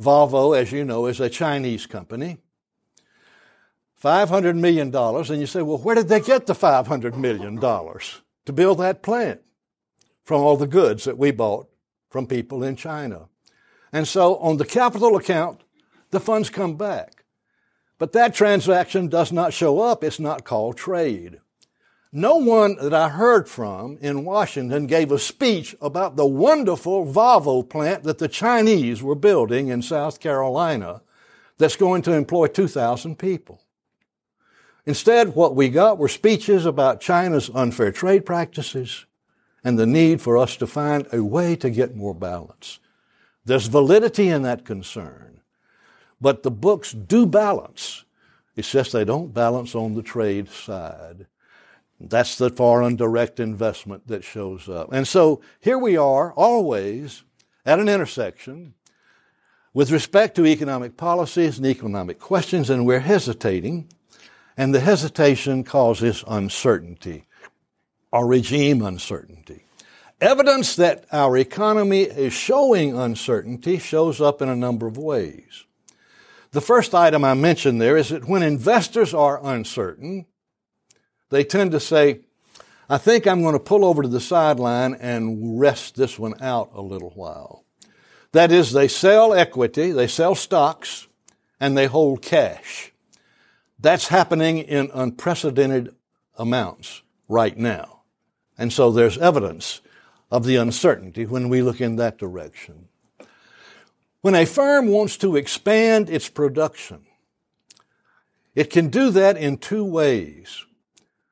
Volvo, 0.00 0.56
as 0.56 0.72
you 0.72 0.84
know, 0.84 1.06
is 1.06 1.20
a 1.20 1.28
Chinese 1.28 1.86
company. 1.86 2.38
$500 4.02 4.56
million. 4.56 4.94
And 4.94 5.40
you 5.40 5.46
say, 5.46 5.62
well, 5.62 5.78
where 5.78 5.96
did 5.96 6.08
they 6.08 6.20
get 6.20 6.46
the 6.46 6.54
$500 6.54 7.16
million 7.16 7.60
to 7.60 8.52
build 8.52 8.78
that 8.78 9.02
plant? 9.02 9.40
From 10.30 10.42
all 10.42 10.56
the 10.56 10.68
goods 10.68 11.06
that 11.06 11.18
we 11.18 11.32
bought 11.32 11.68
from 12.08 12.28
people 12.28 12.62
in 12.62 12.76
China. 12.76 13.26
And 13.92 14.06
so 14.06 14.36
on 14.36 14.58
the 14.58 14.64
capital 14.64 15.16
account, 15.16 15.62
the 16.12 16.20
funds 16.20 16.50
come 16.50 16.76
back. 16.76 17.24
But 17.98 18.12
that 18.12 18.32
transaction 18.32 19.08
does 19.08 19.32
not 19.32 19.52
show 19.52 19.80
up. 19.80 20.04
It's 20.04 20.20
not 20.20 20.44
called 20.44 20.76
trade. 20.76 21.40
No 22.12 22.36
one 22.36 22.76
that 22.76 22.94
I 22.94 23.08
heard 23.08 23.48
from 23.48 23.98
in 24.00 24.24
Washington 24.24 24.86
gave 24.86 25.10
a 25.10 25.18
speech 25.18 25.74
about 25.80 26.14
the 26.14 26.26
wonderful 26.26 27.04
Volvo 27.04 27.68
plant 27.68 28.04
that 28.04 28.18
the 28.18 28.28
Chinese 28.28 29.02
were 29.02 29.16
building 29.16 29.66
in 29.66 29.82
South 29.82 30.20
Carolina 30.20 31.02
that's 31.58 31.74
going 31.74 32.02
to 32.02 32.12
employ 32.12 32.46
2,000 32.46 33.18
people. 33.18 33.64
Instead, 34.86 35.34
what 35.34 35.56
we 35.56 35.68
got 35.68 35.98
were 35.98 36.06
speeches 36.06 36.66
about 36.66 37.00
China's 37.00 37.50
unfair 37.52 37.90
trade 37.90 38.24
practices 38.24 39.06
and 39.62 39.78
the 39.78 39.86
need 39.86 40.20
for 40.20 40.38
us 40.38 40.56
to 40.56 40.66
find 40.66 41.06
a 41.12 41.22
way 41.22 41.56
to 41.56 41.70
get 41.70 41.96
more 41.96 42.14
balance. 42.14 42.78
There's 43.44 43.66
validity 43.66 44.28
in 44.28 44.42
that 44.42 44.64
concern, 44.64 45.40
but 46.20 46.42
the 46.42 46.50
books 46.50 46.92
do 46.92 47.26
balance 47.26 48.04
It's 48.56 48.70
just 48.70 48.92
they 48.92 49.04
don't 49.06 49.32
balance 49.32 49.74
on 49.74 49.94
the 49.94 50.02
trade 50.02 50.50
side. 50.50 51.26
That's 51.98 52.36
the 52.36 52.50
foreign 52.50 52.96
direct 52.96 53.40
investment 53.40 54.06
that 54.08 54.24
shows 54.24 54.68
up. 54.68 54.92
And 54.92 55.08
so 55.08 55.40
here 55.60 55.78
we 55.78 55.96
are, 55.96 56.32
always 56.34 57.24
at 57.64 57.78
an 57.78 57.88
intersection 57.88 58.74
with 59.72 59.90
respect 59.90 60.34
to 60.36 60.44
economic 60.46 60.96
policies 60.96 61.58
and 61.58 61.66
economic 61.66 62.18
questions, 62.18 62.68
and 62.68 62.84
we're 62.84 63.00
hesitating, 63.00 63.88
and 64.56 64.74
the 64.74 64.80
hesitation 64.80 65.64
causes 65.64 66.24
uncertainty 66.26 67.26
or 68.12 68.26
regime 68.26 68.82
uncertainty. 68.82 69.64
Evidence 70.20 70.76
that 70.76 71.06
our 71.12 71.36
economy 71.38 72.02
is 72.02 72.32
showing 72.32 72.96
uncertainty 72.96 73.78
shows 73.78 74.20
up 74.20 74.42
in 74.42 74.48
a 74.48 74.56
number 74.56 74.86
of 74.86 74.98
ways. 74.98 75.64
The 76.52 76.60
first 76.60 76.94
item 76.94 77.24
I 77.24 77.34
mentioned 77.34 77.80
there 77.80 77.96
is 77.96 78.08
that 78.08 78.28
when 78.28 78.42
investors 78.42 79.14
are 79.14 79.40
uncertain, 79.42 80.26
they 81.30 81.44
tend 81.44 81.70
to 81.72 81.80
say, 81.80 82.20
I 82.88 82.98
think 82.98 83.26
I'm 83.26 83.40
going 83.40 83.54
to 83.54 83.60
pull 83.60 83.84
over 83.84 84.02
to 84.02 84.08
the 84.08 84.20
sideline 84.20 84.94
and 84.94 85.60
rest 85.60 85.94
this 85.94 86.18
one 86.18 86.34
out 86.42 86.70
a 86.74 86.82
little 86.82 87.10
while. 87.10 87.64
That 88.32 88.50
is, 88.50 88.72
they 88.72 88.88
sell 88.88 89.32
equity, 89.32 89.92
they 89.92 90.08
sell 90.08 90.34
stocks, 90.34 91.06
and 91.60 91.78
they 91.78 91.86
hold 91.86 92.20
cash. 92.20 92.92
That's 93.78 94.08
happening 94.08 94.58
in 94.58 94.90
unprecedented 94.92 95.94
amounts 96.36 97.02
right 97.28 97.56
now. 97.56 97.99
And 98.60 98.70
so 98.70 98.92
there's 98.92 99.16
evidence 99.16 99.80
of 100.30 100.44
the 100.44 100.56
uncertainty 100.56 101.24
when 101.24 101.48
we 101.48 101.62
look 101.62 101.80
in 101.80 101.96
that 101.96 102.18
direction. 102.18 102.88
When 104.20 104.34
a 104.34 104.44
firm 104.44 104.88
wants 104.88 105.16
to 105.16 105.34
expand 105.34 106.10
its 106.10 106.28
production, 106.28 107.06
it 108.54 108.68
can 108.68 108.88
do 108.88 109.10
that 109.12 109.38
in 109.38 109.56
two 109.56 109.82
ways. 109.82 110.66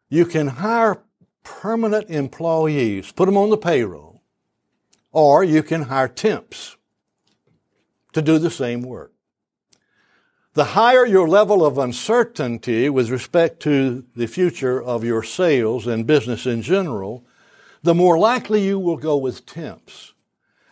You 0.09 0.25
can 0.25 0.47
hire 0.47 1.03
permanent 1.43 2.09
employees, 2.09 3.13
put 3.13 3.27
them 3.27 3.37
on 3.37 3.51
the 3.51 3.59
payroll, 3.59 4.23
or 5.13 5.45
you 5.45 5.63
can 5.63 5.83
hire 5.83 6.09
temps 6.09 6.79
to 8.15 8.23
do 8.23 8.39
the 8.39 8.51
same 8.51 8.81
work. 8.81 9.13
The 10.59 10.75
higher 10.75 11.07
your 11.07 11.29
level 11.29 11.65
of 11.65 11.79
uncertainty 11.79 12.91
with 12.91 13.11
respect 13.11 13.61
to 13.61 14.05
the 14.17 14.27
future 14.27 14.83
of 14.83 15.05
your 15.05 15.23
sales 15.23 15.87
and 15.87 16.05
business 16.05 16.47
in 16.47 16.63
general, 16.63 17.25
the 17.85 17.95
more 17.95 18.19
likely 18.19 18.67
you 18.67 18.81
will 18.81 18.97
go 18.97 19.17
with 19.17 19.47
temps. 19.47 20.15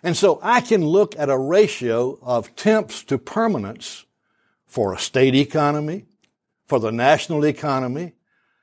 And 0.02 0.16
so 0.16 0.40
I 0.42 0.60
can 0.60 0.84
look 0.84 1.14
at 1.16 1.30
a 1.30 1.38
ratio 1.38 2.18
of 2.20 2.56
temps 2.56 3.04
to 3.04 3.16
permanents 3.16 4.06
for 4.66 4.92
a 4.92 4.98
state 4.98 5.36
economy, 5.36 6.06
for 6.66 6.80
the 6.80 6.90
national 6.90 7.46
economy, 7.46 8.14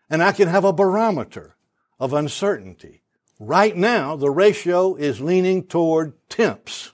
and 0.09 0.21
I 0.21 0.33
can 0.33 0.49
have 0.49 0.65
a 0.65 0.73
barometer 0.73 1.55
of 2.01 2.11
uncertainty. 2.11 3.01
Right 3.39 3.77
now, 3.77 4.17
the 4.17 4.29
ratio 4.29 4.95
is 4.95 5.21
leaning 5.21 5.67
toward 5.67 6.15
temps 6.27 6.91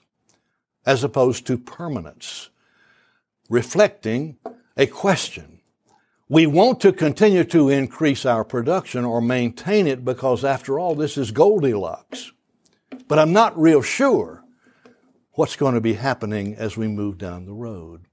as 0.86 1.02
opposed 1.02 1.48
to 1.48 1.58
permanents, 1.58 2.50
reflecting 3.50 4.38
a 4.76 4.86
question. 4.86 5.60
We 6.28 6.46
want 6.46 6.80
to 6.80 6.92
continue 6.92 7.44
to 7.44 7.68
increase 7.68 8.24
our 8.24 8.44
production 8.44 9.04
or 9.04 9.20
maintain 9.20 9.88
it 9.88 10.04
because 10.04 10.44
after 10.44 10.78
all, 10.78 10.94
this 10.94 11.18
is 11.18 11.32
Goldilocks. 11.32 12.32
But 13.08 13.18
I'm 13.18 13.32
not 13.32 13.58
real 13.58 13.82
sure 13.82 14.44
what's 15.32 15.56
going 15.56 15.74
to 15.74 15.80
be 15.80 15.94
happening 15.94 16.54
as 16.54 16.76
we 16.76 16.86
move 16.86 17.18
down 17.18 17.44
the 17.44 17.52
road. 17.52 18.06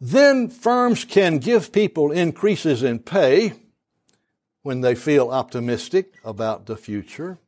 Then 0.00 0.48
firms 0.48 1.04
can 1.04 1.38
give 1.38 1.72
people 1.72 2.10
increases 2.10 2.82
in 2.82 2.98
pay 2.98 3.52
when 4.62 4.80
they 4.80 4.94
feel 4.94 5.30
optimistic 5.30 6.14
about 6.24 6.66
the 6.66 6.76
future, 6.76 7.38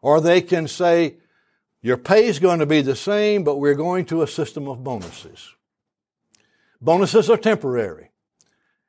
or 0.00 0.20
they 0.20 0.40
can 0.40 0.68
say, 0.68 1.16
your 1.80 1.96
pay 1.96 2.26
is 2.26 2.38
going 2.38 2.60
to 2.60 2.66
be 2.66 2.82
the 2.82 2.94
same, 2.94 3.42
but 3.42 3.56
we're 3.56 3.74
going 3.74 4.04
to 4.06 4.22
a 4.22 4.28
system 4.28 4.68
of 4.68 4.84
bonuses. 4.84 5.54
Bonuses 6.82 7.30
are 7.30 7.36
temporary. 7.36 8.10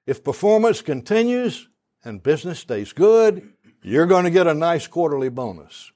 If 0.07 0.23
performance 0.23 0.81
continues 0.81 1.69
and 2.03 2.23
business 2.23 2.59
stays 2.59 2.91
good, 2.91 3.53
you're 3.81 4.07
going 4.07 4.25
to 4.25 4.31
get 4.31 4.47
a 4.47 4.53
nice 4.53 4.87
quarterly 4.87 5.29
bonus. 5.29 5.91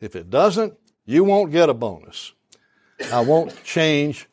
If 0.00 0.16
it 0.16 0.30
doesn't, 0.30 0.74
you 1.04 1.22
won't 1.22 1.52
get 1.52 1.68
a 1.68 1.74
bonus. 1.74 2.32
I 3.12 3.20
won't 3.20 3.62
change 3.62 4.28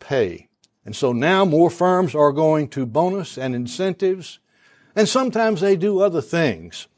pay. 0.00 0.48
And 0.84 0.96
so 0.96 1.12
now 1.12 1.44
more 1.44 1.70
firms 1.70 2.14
are 2.14 2.32
going 2.32 2.68
to 2.70 2.86
bonus 2.86 3.36
and 3.36 3.54
incentives 3.54 4.38
and 4.96 5.06
sometimes 5.06 5.60
they 5.60 5.76
do 5.76 6.00
other 6.00 6.22
things. 6.22 6.88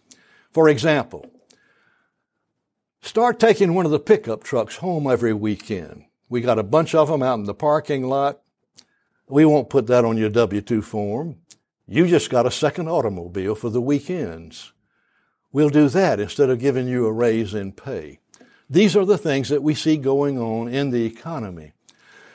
For 0.53 0.69
example, 0.69 1.29
start 3.03 3.41
taking 3.41 3.75
one 3.75 3.85
of 3.85 3.91
the 3.91 3.99
pickup 3.99 4.45
trucks 4.45 4.77
home 4.77 5.09
every 5.09 5.35
weekend. 5.35 6.05
We 6.29 6.41
got 6.41 6.61
a 6.61 6.63
bunch 6.63 6.95
of 6.95 7.09
them 7.09 7.25
out 7.25 7.41
in 7.41 7.45
the 7.45 7.55
parking 7.55 8.05
lot. 8.05 8.41
We 9.29 9.45
won't 9.45 9.71
put 9.71 9.87
that 9.89 10.05
on 10.05 10.17
your 10.17 10.31
W-2 10.31 10.83
form. 10.83 11.37
You 11.87 12.07
just 12.07 12.31
got 12.31 12.47
a 12.47 12.51
second 12.51 12.89
automobile 12.89 13.55
for 13.55 13.71
the 13.71 13.81
weekends. 13.81 14.73
We'll 15.53 15.71
do 15.71 15.89
that 15.89 16.21
instead 16.21 16.51
of 16.51 16.59
giving 16.59 16.87
you 16.87 17.07
a 17.07 17.13
raise 17.13 17.55
in 17.55 17.73
pay. 17.73 18.21
These 18.69 18.97
are 18.97 19.07
the 19.07 19.19
things 19.19 19.49
that 19.49 19.63
we 19.63 19.75
see 19.75 19.97
going 19.97 20.39
on 20.39 20.69
in 20.69 20.91
the 20.91 21.05
economy. 21.07 21.73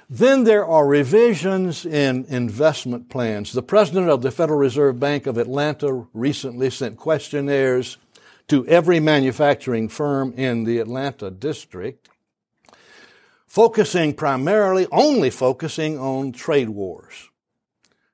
Then 0.10 0.43
there 0.43 0.65
are 0.65 0.86
revisions 0.86 1.86
in 1.86 2.25
investment 2.25 3.10
plans. 3.10 3.51
The 3.51 3.63
president 3.63 4.10
of 4.10 4.21
the 4.21 4.32
Federal 4.32 4.60
Reserve 4.60 4.99
Bank 4.99 5.27
of 5.27 5.38
Atlanta 5.38 6.08
recently 6.13 6.69
sent 6.69 6.97
questionnaires 6.97 7.97
to 8.47 8.67
every 8.67 8.99
manufacturing 8.99 9.89
firm 9.89 10.34
in 10.34 10.65
the 10.65 10.79
Atlanta 10.79 11.32
district, 11.32 12.10
focusing 13.54 14.16
primarily, 14.16 14.88
only 14.92 15.30
focusing 15.30 16.00
on 16.00 16.32
trade 16.32 16.70
wars. 16.70 17.30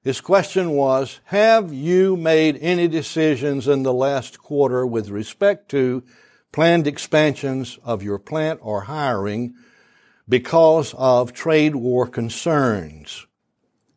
His 0.02 0.20
question 0.20 0.72
was, 0.72 1.22
have 1.24 1.72
you 1.72 2.18
made 2.18 2.58
any 2.60 2.90
decisions 2.90 3.66
in 3.66 3.84
the 3.84 3.94
last 3.94 4.38
quarter 4.38 4.86
with 4.86 5.08
respect 5.08 5.72
to 5.72 6.04
planned 6.52 6.88
expansions 6.88 7.80
of 7.86 8.04
your 8.04 8.20
plant 8.20 8.60
or 8.62 8.82
hiring 8.82 9.56
because 10.28 10.94
of 10.98 11.32
trade 11.32 11.74
war 11.74 12.06
concerns? 12.06 13.26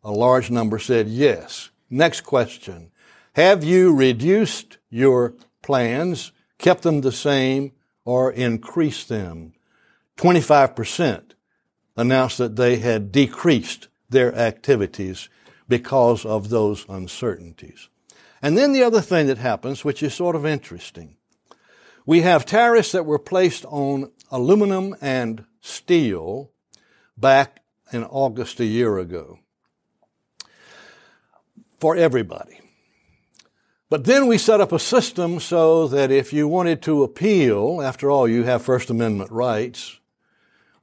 A 0.01 0.13
large 0.13 0.49
number 0.49 0.79
said 0.79 1.09
yes. 1.09 1.71
Next 1.89 2.21
question. 2.21 2.89
Have 3.33 3.65
you 3.65 3.93
reduced 3.93 4.77
your 4.89 5.33
plans, 5.61 6.31
kept 6.57 6.83
them 6.83 7.01
the 7.01 7.11
same, 7.11 7.73
or 8.05 8.31
increased 8.31 9.09
them? 9.09 9.51
25% 10.15 11.32
announced 11.95 12.37
that 12.37 12.55
they 12.55 12.77
had 12.77 13.11
decreased 13.11 13.87
their 14.09 14.33
activities 14.35 15.29
because 15.67 16.25
of 16.25 16.49
those 16.49 16.85
uncertainties. 16.89 17.89
And 18.41 18.57
then 18.57 18.73
the 18.73 18.83
other 18.83 19.01
thing 19.01 19.27
that 19.27 19.37
happens, 19.37 19.85
which 19.85 20.03
is 20.03 20.13
sort 20.13 20.35
of 20.35 20.45
interesting. 20.45 21.15
We 22.05 22.21
have 22.21 22.45
tariffs 22.45 22.91
that 22.91 23.05
were 23.05 23.19
placed 23.19 23.65
on 23.65 24.11
aluminum 24.29 24.95
and 25.01 25.45
steel 25.61 26.51
back 27.17 27.61
in 27.93 28.03
August 28.03 28.59
a 28.59 28.65
year 28.65 28.97
ago 28.97 29.39
for 31.79 31.95
everybody. 31.95 32.59
But 33.89 34.05
then 34.05 34.27
we 34.27 34.37
set 34.37 34.59
up 34.59 34.71
a 34.71 34.79
system 34.79 35.39
so 35.39 35.87
that 35.87 36.11
if 36.11 36.33
you 36.33 36.47
wanted 36.47 36.81
to 36.81 37.03
appeal, 37.03 37.81
after 37.81 38.09
all, 38.09 38.27
you 38.27 38.43
have 38.43 38.63
First 38.63 38.89
Amendment 38.89 39.31
rights. 39.31 39.99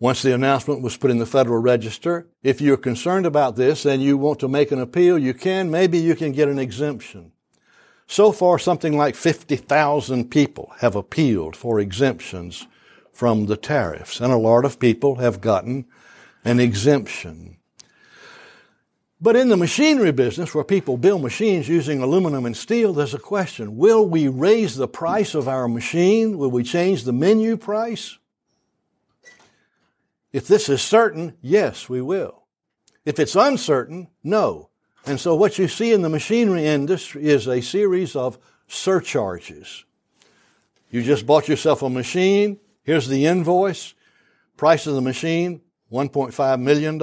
Once 0.00 0.22
the 0.22 0.34
announcement 0.34 0.80
was 0.80 0.96
put 0.96 1.10
in 1.10 1.18
the 1.18 1.26
Federal 1.26 1.58
Register, 1.58 2.26
if 2.42 2.58
you're 2.58 2.78
concerned 2.78 3.26
about 3.26 3.56
this 3.56 3.84
and 3.84 4.02
you 4.02 4.16
want 4.16 4.40
to 4.40 4.48
make 4.48 4.72
an 4.72 4.80
appeal, 4.80 5.18
you 5.18 5.34
can. 5.34 5.70
Maybe 5.70 5.98
you 5.98 6.16
can 6.16 6.32
get 6.32 6.48
an 6.48 6.58
exemption. 6.58 7.32
So 8.06 8.32
far, 8.32 8.58
something 8.58 8.96
like 8.96 9.14
50,000 9.14 10.30
people 10.30 10.72
have 10.78 10.96
appealed 10.96 11.54
for 11.54 11.78
exemptions 11.78 12.66
from 13.12 13.44
the 13.44 13.58
tariffs. 13.58 14.20
And 14.20 14.32
a 14.32 14.38
lot 14.38 14.64
of 14.64 14.80
people 14.80 15.16
have 15.16 15.42
gotten 15.42 15.84
an 16.46 16.60
exemption. 16.60 17.58
But 19.20 19.36
in 19.36 19.50
the 19.50 19.56
machinery 19.58 20.12
business, 20.12 20.54
where 20.54 20.64
people 20.64 20.96
build 20.96 21.20
machines 21.20 21.68
using 21.68 22.00
aluminum 22.00 22.46
and 22.46 22.56
steel, 22.56 22.94
there's 22.94 23.12
a 23.12 23.18
question. 23.18 23.76
Will 23.76 24.08
we 24.08 24.28
raise 24.28 24.76
the 24.76 24.88
price 24.88 25.34
of 25.34 25.46
our 25.46 25.68
machine? 25.68 26.38
Will 26.38 26.50
we 26.50 26.62
change 26.62 27.04
the 27.04 27.12
menu 27.12 27.58
price? 27.58 28.16
If 30.32 30.46
this 30.46 30.68
is 30.68 30.80
certain, 30.80 31.36
yes, 31.40 31.88
we 31.88 32.00
will. 32.00 32.44
If 33.04 33.18
it's 33.18 33.34
uncertain, 33.34 34.08
no. 34.22 34.70
And 35.06 35.18
so 35.18 35.34
what 35.34 35.58
you 35.58 35.66
see 35.66 35.92
in 35.92 36.02
the 36.02 36.08
machinery 36.08 36.66
industry 36.66 37.24
is 37.24 37.48
a 37.48 37.60
series 37.60 38.14
of 38.14 38.38
surcharges. 38.68 39.84
You 40.90 41.02
just 41.02 41.26
bought 41.26 41.48
yourself 41.48 41.82
a 41.82 41.88
machine, 41.88 42.58
Here's 42.82 43.06
the 43.06 43.26
invoice. 43.26 43.94
Price 44.56 44.86
of 44.86 44.94
the 44.94 45.00
machine, 45.00 45.60
$1.5 45.92 46.60
million. 46.60 47.00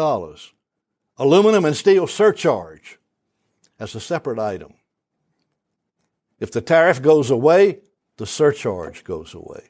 Aluminum 1.18 1.64
and 1.64 1.78
steel 1.78 2.08
surcharge. 2.08 3.00
as 3.80 3.96
a 3.96 4.00
separate 4.00 4.38
item. 4.38 4.74
If 6.40 6.52
the 6.52 6.60
tariff 6.60 7.02
goes 7.02 7.32
away, 7.32 7.80
the 8.18 8.26
surcharge 8.26 9.06
goes 9.06 9.34
away. 9.34 9.70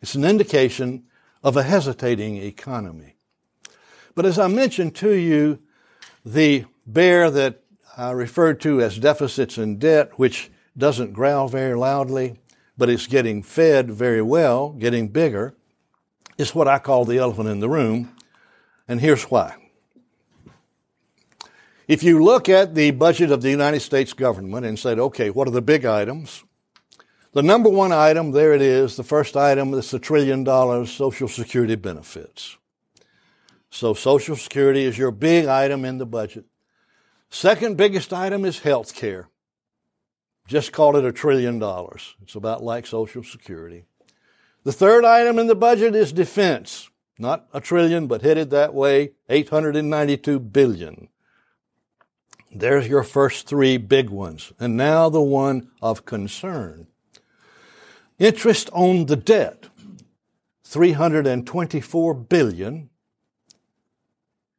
It's 0.00 0.14
an 0.14 0.24
indication 0.24 1.04
of 1.42 1.56
a 1.56 1.62
hesitating 1.62 2.36
economy. 2.36 3.14
But 4.14 4.26
as 4.26 4.38
I 4.38 4.48
mentioned 4.48 4.94
to 4.96 5.12
you, 5.12 5.60
the 6.24 6.64
bear 6.86 7.30
that 7.30 7.62
I 7.96 8.10
referred 8.10 8.60
to 8.62 8.80
as 8.80 8.98
deficits 8.98 9.58
and 9.58 9.78
debt, 9.78 10.18
which 10.18 10.50
doesn't 10.76 11.12
growl 11.12 11.48
very 11.48 11.74
loudly, 11.74 12.38
but 12.76 12.88
is 12.88 13.06
getting 13.06 13.42
fed 13.42 13.90
very 13.90 14.22
well, 14.22 14.70
getting 14.70 15.08
bigger, 15.08 15.54
is 16.36 16.54
what 16.54 16.68
I 16.68 16.78
call 16.78 17.04
the 17.04 17.18
elephant 17.18 17.48
in 17.48 17.60
the 17.60 17.68
room. 17.68 18.14
And 18.86 19.00
here's 19.00 19.24
why. 19.24 19.56
If 21.88 22.02
you 22.02 22.22
look 22.22 22.48
at 22.48 22.74
the 22.74 22.90
budget 22.92 23.30
of 23.30 23.42
the 23.42 23.50
United 23.50 23.80
States 23.80 24.12
government 24.12 24.66
and 24.66 24.78
said, 24.78 24.98
okay, 24.98 25.30
what 25.30 25.48
are 25.48 25.52
the 25.52 25.62
big 25.62 25.84
items? 25.84 26.44
The 27.38 27.44
number 27.44 27.68
one 27.70 27.92
item, 27.92 28.32
there 28.32 28.52
it 28.52 28.60
is. 28.60 28.96
The 28.96 29.04
first 29.04 29.36
item 29.36 29.72
is 29.72 29.94
a 29.94 30.00
trillion 30.00 30.42
dollars 30.42 30.90
Social 30.90 31.28
Security 31.28 31.76
benefits. 31.76 32.58
So 33.70 33.94
Social 33.94 34.34
Security 34.34 34.82
is 34.82 34.98
your 34.98 35.12
big 35.12 35.46
item 35.46 35.84
in 35.84 35.98
the 35.98 36.04
budget. 36.04 36.46
Second 37.30 37.76
biggest 37.76 38.12
item 38.12 38.44
is 38.44 38.58
health 38.58 38.92
care. 38.92 39.28
Just 40.48 40.72
call 40.72 40.96
it 40.96 41.04
a 41.04 41.12
trillion 41.12 41.60
dollars. 41.60 42.16
It's 42.22 42.34
about 42.34 42.64
like 42.64 42.88
Social 42.88 43.22
Security. 43.22 43.84
The 44.64 44.72
third 44.72 45.04
item 45.04 45.38
in 45.38 45.46
the 45.46 45.54
budget 45.54 45.94
is 45.94 46.12
defense. 46.12 46.90
Not 47.20 47.46
a 47.54 47.60
trillion, 47.60 48.08
but 48.08 48.22
headed 48.22 48.50
that 48.50 48.74
way, 48.74 49.12
892 49.28 50.40
billion. 50.40 51.08
There's 52.52 52.88
your 52.88 53.04
first 53.04 53.46
three 53.46 53.76
big 53.76 54.10
ones. 54.10 54.52
And 54.58 54.76
now 54.76 55.08
the 55.08 55.22
one 55.22 55.70
of 55.80 56.04
concern. 56.04 56.88
Interest 58.18 58.68
on 58.72 59.06
the 59.06 59.14
debt, 59.14 59.66
324 60.64 62.14
billion. 62.14 62.90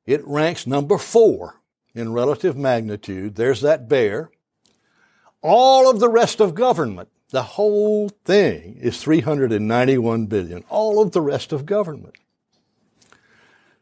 It 0.05 0.25
ranks 0.25 0.65
number 0.65 0.97
four 0.97 1.61
in 1.93 2.13
relative 2.13 2.55
magnitude. 2.55 3.35
There's 3.35 3.59
that 3.61 3.89
bear. 3.89 4.31
All 5.41 5.89
of 5.89 5.99
the 5.99 6.09
rest 6.09 6.39
of 6.39 6.55
government, 6.55 7.09
the 7.31 7.43
whole 7.43 8.07
thing 8.09 8.77
is 8.81 9.01
391 9.01 10.27
billion. 10.27 10.63
All 10.69 11.01
of 11.01 11.11
the 11.11 11.21
rest 11.21 11.51
of 11.51 11.65
government. 11.65 12.15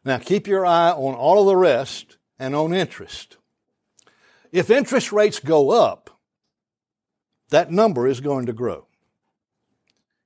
Now 0.04 0.18
keep 0.18 0.48
your 0.48 0.66
eye 0.66 0.90
on 0.90 1.14
all 1.14 1.42
of 1.42 1.46
the 1.46 1.56
rest 1.56 2.18
and 2.40 2.56
on 2.56 2.74
interest. 2.74 3.38
If 4.52 4.72
interest 4.72 5.12
rates 5.12 5.40
go 5.40 5.70
up, 5.70 6.20
that 7.50 7.72
number 7.72 8.08
is 8.08 8.22
going 8.22 8.48
to 8.48 8.54
grow. 8.54 8.87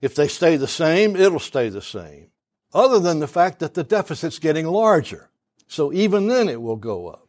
If 0.01 0.15
they 0.15 0.27
stay 0.27 0.57
the 0.57 0.67
same, 0.67 1.15
it'll 1.15 1.39
stay 1.39 1.69
the 1.69 1.81
same, 1.81 2.31
other 2.73 2.99
than 2.99 3.19
the 3.19 3.27
fact 3.27 3.59
that 3.59 3.75
the 3.75 3.83
deficit's 3.83 4.39
getting 4.39 4.65
larger. 4.65 5.29
So 5.67 5.93
even 5.93 6.27
then 6.27 6.49
it 6.49 6.61
will 6.61 6.75
go 6.75 7.07
up. 7.07 7.27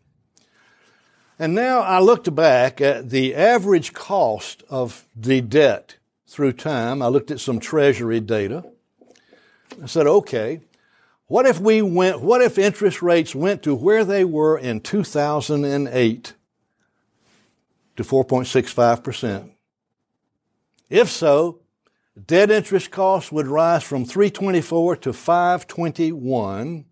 And 1.39 1.55
now 1.55 1.81
I 1.81 2.01
looked 2.01 2.35
back 2.35 2.81
at 2.81 3.11
the 3.11 3.35
average 3.35 3.93
cost 3.93 4.63
of 4.71 5.07
the 5.15 5.41
debt 5.41 5.97
through 6.27 6.53
time. 6.53 7.03
I 7.03 7.09
looked 7.09 7.31
at 7.31 7.41
some 7.41 7.61
treasury 7.61 8.21
data. 8.21 8.65
I 9.83 9.87
said, 9.87 10.07
okay, 10.07 10.61
what 11.27 11.47
if 11.47 11.59
we 11.59 11.83
went, 11.83 12.21
what 12.21 12.43
if 12.43 12.59
interest 12.59 13.03
rates 13.03 13.35
went 13.35 13.63
to 13.63 13.75
where 13.75 14.05
they 14.05 14.25
were 14.25 14.59
in 14.59 14.81
2008 14.81 16.35
to 17.97 18.03
4.65%? 18.03 19.51
If 20.91 21.11
so, 21.11 21.62
Debt 22.27 22.51
interest 22.51 22.91
costs 22.91 23.33
would 23.33 23.47
rise 23.47 23.83
from 23.83 24.05
324 24.05 24.97
to 24.97 25.13
521 25.13 26.85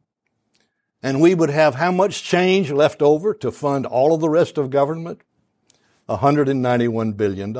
and 1.02 1.20
we 1.20 1.34
would 1.34 1.50
have 1.50 1.74
how 1.74 1.90
much 1.90 2.22
change 2.22 2.70
left 2.70 3.02
over 3.02 3.34
to 3.34 3.50
fund 3.50 3.86
all 3.86 4.14
of 4.14 4.20
the 4.20 4.28
rest 4.28 4.58
of 4.58 4.70
government? 4.70 5.22
$191 6.08 7.16
billion. 7.16 7.56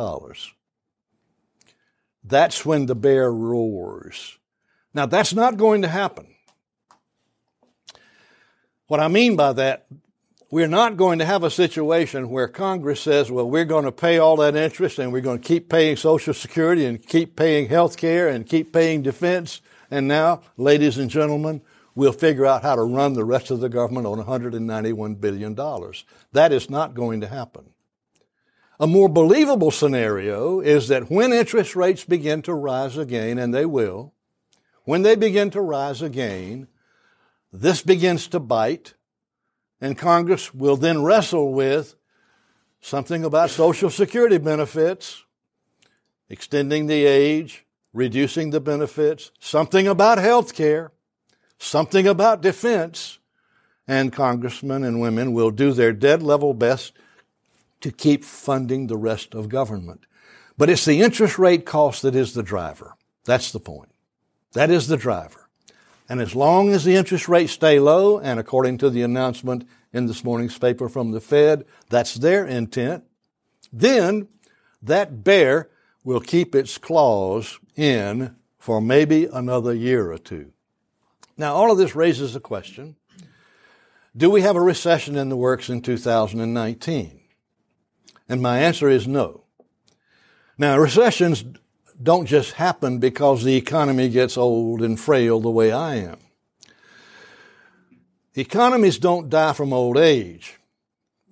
That's 2.24 2.66
when 2.66 2.86
the 2.86 2.94
bear 2.94 3.32
roars. 3.32 4.38
Now 4.92 5.06
that's 5.06 5.32
not 5.32 5.56
going 5.56 5.82
to 5.82 5.88
happen. 5.88 6.34
What 8.88 9.00
I 9.00 9.08
mean 9.08 9.36
by 9.36 9.52
that, 9.52 9.86
we're 10.51 10.66
not 10.66 10.96
going 10.96 11.20
to 11.20 11.24
have 11.24 11.44
a 11.44 11.51
situation 11.51 12.28
where 12.28 12.48
Congress 12.48 13.01
says, 13.01 13.30
well, 13.30 13.48
we're 13.48 13.64
going 13.64 13.84
to 13.84 13.92
pay 13.92 14.18
all 14.18 14.36
that 14.36 14.57
interest 14.57 14.98
and 14.98 15.12
we're 15.12 15.20
going 15.20 15.38
to 15.38 15.46
keep 15.46 15.68
paying 15.68 15.94
Social 15.94 16.34
Security 16.34 16.84
and 16.84 17.07
keep 17.07 17.36
paying 17.36 17.68
health 17.68 17.96
care 17.96 18.28
and 18.28 18.46
keep 18.46 18.72
paying 18.72 19.03
defense. 19.03 19.61
And 19.92 20.09
now, 20.09 20.42
ladies 20.57 20.98
and 20.98 21.09
gentlemen, 21.09 21.62
we'll 21.94 22.12
figure 22.12 22.46
out 22.46 22.62
how 22.62 22.74
to 22.74 22.82
run 22.82 23.12
the 23.12 23.24
rest 23.24 23.53
of 23.53 23.61
the 23.61 23.68
government 23.68 24.09
on 24.09 24.18
$191 24.18 25.20
billion. 25.20 25.55
That 26.32 26.53
is 26.53 26.68
not 26.68 26.94
going 26.94 27.20
to 27.20 27.28
happen. 27.28 27.70
A 28.80 28.88
more 28.88 29.09
believable 29.09 29.70
scenario 29.70 30.61
is 30.61 30.88
that 30.88 31.11
when 31.11 31.32
interest 31.32 31.76
rates 31.76 32.05
begin 32.05 32.42
to 32.42 32.55
rise 32.55 32.96
again, 32.96 33.38
and 33.38 33.55
they 33.55 33.66
will, 33.66 34.14
when 34.84 35.03
they 35.03 35.14
begin 35.14 35.51
to 35.51 35.61
rise 35.61 36.03
again, 36.03 36.66
this 37.53 37.82
begins 37.82 38.26
to 38.28 38.40
bite 38.40 38.94
and 39.80 39.96
Congress 39.96 40.52
will 40.52 40.76
then 40.76 41.02
wrestle 41.02 41.52
with 41.52 41.94
something 42.80 43.24
about 43.24 43.50
Social 43.50 43.90
Security 43.90 44.38
benefits, 44.38 45.24
extending 46.28 46.86
the 46.86 47.04
age, 47.04 47.64
reducing 47.92 48.50
the 48.50 48.60
benefits, 48.60 49.30
something 49.38 49.86
about 49.86 50.18
health 50.18 50.54
care, 50.54 50.92
something 51.58 52.06
about 52.06 52.40
defense, 52.40 53.18
and 53.88 54.12
congressmen 54.12 54.84
and 54.84 55.00
women 55.00 55.32
will 55.32 55.50
do 55.50 55.72
their 55.72 55.92
dead 55.92 56.22
level 56.22 56.54
best 56.54 56.92
to 57.80 57.90
keep 57.90 58.24
funding 58.24 58.86
the 58.86 58.96
rest 58.96 59.34
of 59.34 59.48
government. 59.48 60.06
But 60.56 60.70
it's 60.70 60.84
the 60.84 61.00
interest 61.00 61.38
rate 61.38 61.64
cost 61.64 62.02
that 62.02 62.14
is 62.14 62.34
the 62.34 62.42
driver. 62.42 62.94
That's 63.24 63.50
the 63.50 63.60
point. 63.60 63.90
That 64.52 64.70
is 64.70 64.88
the 64.88 64.96
driver. 64.96 65.39
And 66.11 66.20
as 66.20 66.34
long 66.34 66.70
as 66.70 66.82
the 66.82 66.96
interest 66.96 67.28
rates 67.28 67.52
stay 67.52 67.78
low, 67.78 68.18
and 68.18 68.40
according 68.40 68.78
to 68.78 68.90
the 68.90 69.02
announcement 69.02 69.64
in 69.92 70.06
this 70.06 70.24
morning's 70.24 70.58
paper 70.58 70.88
from 70.88 71.12
the 71.12 71.20
Fed, 71.20 71.64
that's 71.88 72.14
their 72.14 72.44
intent, 72.44 73.04
then 73.72 74.26
that 74.82 75.22
bear 75.22 75.70
will 76.02 76.18
keep 76.18 76.56
its 76.56 76.78
claws 76.78 77.61
in 77.76 78.34
for 78.58 78.80
maybe 78.80 79.26
another 79.26 79.72
year 79.72 80.11
or 80.11 80.18
two. 80.18 80.52
Now, 81.36 81.54
all 81.54 81.70
of 81.70 81.78
this 81.78 81.94
raises 81.94 82.34
a 82.34 82.40
question. 82.40 82.96
Do 84.16 84.30
we 84.30 84.40
have 84.40 84.56
a 84.56 84.61
recession 84.61 85.16
in 85.16 85.28
the 85.28 85.36
works 85.36 85.70
in 85.70 85.80
2019? 85.80 87.20
And 88.28 88.42
my 88.42 88.58
answer 88.58 88.88
is 88.88 89.06
no. 89.06 89.44
Now, 90.58 90.76
recessions 90.76 91.44
don't 92.03 92.26
just 92.26 92.53
happen 92.53 92.98
because 92.98 93.44
the 93.44 93.57
economy 93.57 94.09
gets 94.09 94.36
old 94.36 94.82
and 94.82 94.98
frail 94.98 95.40
the 95.40 95.51
way 95.51 95.70
I 95.72 95.96
am. 95.96 96.18
Economies 98.34 98.98
don't 98.98 99.28
die 99.28 99.53
from 99.53 99.72
old 99.72 99.98
age. 99.98 100.59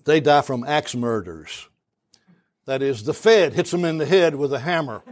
They 0.05 0.21
die 0.21 0.43
from 0.43 0.65
axe 0.65 0.95
murders. 0.95 1.69
That 2.67 2.83
is, 2.83 3.05
the 3.05 3.15
Fed 3.15 3.55
hits 3.55 3.71
them 3.71 3.85
in 3.85 3.99
the 3.99 4.07
head 4.07 4.35
with 4.35 4.53
a 4.53 4.59
hammer, 4.59 5.03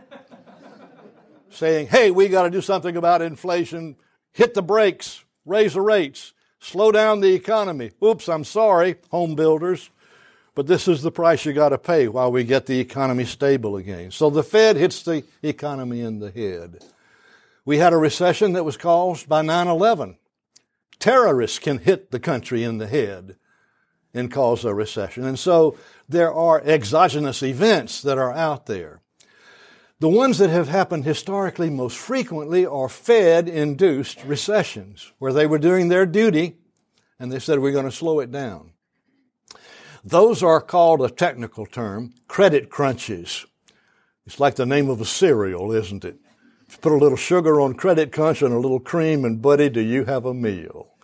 saying, 1.51 1.87
hey, 1.87 2.11
we 2.11 2.29
got 2.29 2.43
to 2.43 2.51
do 2.51 2.61
something 2.61 2.97
about 2.97 3.23
inflation. 3.23 3.97
Hit 4.33 4.53
the 4.53 4.63
brakes, 4.63 5.25
raise 5.47 5.73
the 5.73 5.81
rates, 5.81 6.35
slow 6.61 6.93
down 6.93 7.21
the 7.21 7.33
economy. 7.33 7.93
Oops, 8.05 8.29
I'm 8.29 8.45
sorry, 8.45 8.97
home 9.11 9.35
builders. 9.35 9.91
But 10.57 10.67
this 10.67 10.89
is 10.89 11.03
the 11.03 11.13
price 11.13 11.45
you 11.45 11.53
got 11.53 11.69
to 11.69 11.79
pay 11.79 12.09
while 12.09 12.33
we 12.33 12.43
get 12.43 12.65
the 12.65 12.81
economy 12.81 13.27
stable 13.27 13.77
again. 13.77 14.11
So 14.11 14.31
the 14.31 14.43
Fed 14.43 14.77
hits 14.77 15.03
the 15.03 15.23
economy 15.43 16.01
in 16.01 16.19
the 16.19 16.31
head. 16.31 16.83
We 17.67 17.77
had 17.77 17.93
a 17.93 17.99
recession 17.99 18.55
that 18.55 18.65
was 18.65 18.79
caused 18.79 19.29
by 19.29 19.43
9-11. 19.43 20.17
Terrorists 20.99 21.59
can 21.59 21.79
hit 21.79 22.11
the 22.11 22.19
country 22.19 22.65
in 22.65 22.79
the 22.79 22.87
head 22.87 23.37
and 24.15 24.33
cause 24.33 24.65
a 24.65 24.73
recession. 24.73 25.25
And 25.25 25.39
so 25.39 25.77
there 26.09 26.33
are 26.33 26.63
exogenous 26.65 27.43
events 27.43 28.01
that 28.01 28.17
are 28.17 28.33
out 28.33 28.65
there. 28.65 29.03
The 30.01 30.09
ones 30.09 30.39
that 30.39 30.49
have 30.49 30.69
happened 30.69 31.05
historically 31.05 31.69
most 31.69 31.99
frequently 31.99 32.65
are 32.65 32.89
Fed 32.89 33.47
induced 33.47 34.25
recessions, 34.25 35.13
where 35.19 35.35
they 35.35 35.47
were 35.47 35.59
doing 35.59 35.89
their 35.89 36.07
duty 36.07 36.57
and 37.21 37.31
they 37.31 37.41
said, 37.41 37.59
we're 37.59 37.73
going 37.73 37.85
to 37.85 37.93
slow 37.93 38.21
it 38.21 38.33
down. 38.33 38.71
Those 40.07 40.41
are 40.41 40.61
called 40.61 41.03
a 41.03 41.11
technical 41.11 41.67
term, 41.67 42.15
credit 42.29 42.71
crunches. 42.71 43.45
It's 44.25 44.39
like 44.39 44.55
the 44.55 44.65
name 44.65 44.89
of 44.89 45.01
a 45.01 45.05
cereal, 45.05 45.73
isn't 45.73 46.05
it? 46.05 46.19
Put 46.81 46.93
a 46.93 46.97
little 46.97 47.17
sugar 47.17 47.61
on 47.61 47.75
credit 47.75 48.13
crunch 48.13 48.41
and 48.41 48.55
a 48.55 48.59
little 48.61 48.79
cream 48.79 49.25
and 49.25 49.43
buddy, 49.43 49.69
do 49.69 49.81
you 49.81 50.05
have 50.05 50.25
a 50.25 50.33
meal? 50.33 50.95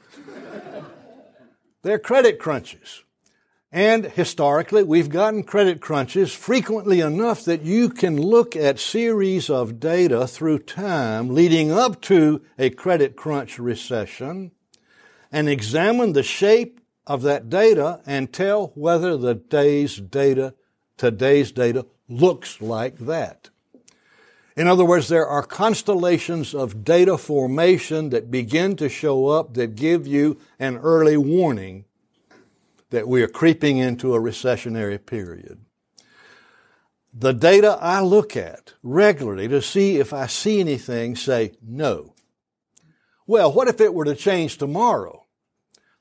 They're 1.83 1.99
credit 1.99 2.39
crunches. 2.39 3.03
And 3.73 4.05
historically, 4.05 4.85
we've 4.85 5.09
gotten 5.09 5.43
credit 5.43 5.81
crunches 5.81 6.33
frequently 6.33 7.01
enough 7.01 7.45
that 7.47 7.63
you 7.63 7.89
can 7.89 8.17
look 8.17 8.55
at 8.55 8.79
series 8.79 9.51
of 9.51 9.81
data 9.81 10.29
through 10.29 10.61
time 10.61 11.35
leading 11.35 11.73
up 11.73 12.01
to 12.03 12.43
a 12.57 12.71
credit 12.71 13.17
crunch 13.17 13.59
recession 13.59 14.53
and 15.33 15.49
examine 15.49 16.13
the 16.13 16.23
shape 16.23 16.79
of 17.07 17.23
that 17.23 17.51
data 17.51 18.01
and 18.07 18.33
tell 18.33 18.69
whether 18.75 19.17
the 19.17 19.35
day's 19.35 19.97
data, 19.97 20.55
today's 20.97 21.53
data, 21.53 21.87
looks 22.09 22.61
like 22.61 22.99
that. 22.99 23.51
In 24.57 24.67
other 24.67 24.85
words, 24.85 25.09
there 25.09 25.27
are 25.27 25.43
constellations 25.43 26.55
of 26.55 26.85
data 26.85 27.17
formation 27.17 28.11
that 28.11 28.31
begin 28.31 28.77
to 28.77 28.89
show 28.89 29.29
up 29.29 29.55
that 29.55 29.77
give 29.77 30.07
you 30.07 30.39
an 30.59 30.77
early 30.77 31.17
warning 31.17 31.87
that 32.91 33.09
we 33.09 33.23
are 33.23 33.29
creeping 33.29 33.79
into 33.79 34.15
a 34.15 34.21
recessionary 34.21 35.05
period. 35.05 35.65
The 37.15 37.33
data 37.33 37.79
I 37.81 38.03
look 38.03 38.37
at 38.37 38.75
regularly 38.83 39.49
to 39.49 39.63
see 39.63 39.97
if 39.97 40.13
I 40.13 40.27
see 40.27 40.61
anything 40.61 41.17
say 41.17 41.53
no. 41.63 42.15
Well, 43.27 43.53
what 43.53 43.69
if 43.69 43.81
it 43.81 43.95
were 43.95 44.05
to 44.05 44.15
change 44.15 44.59
tomorrow? 44.59 45.22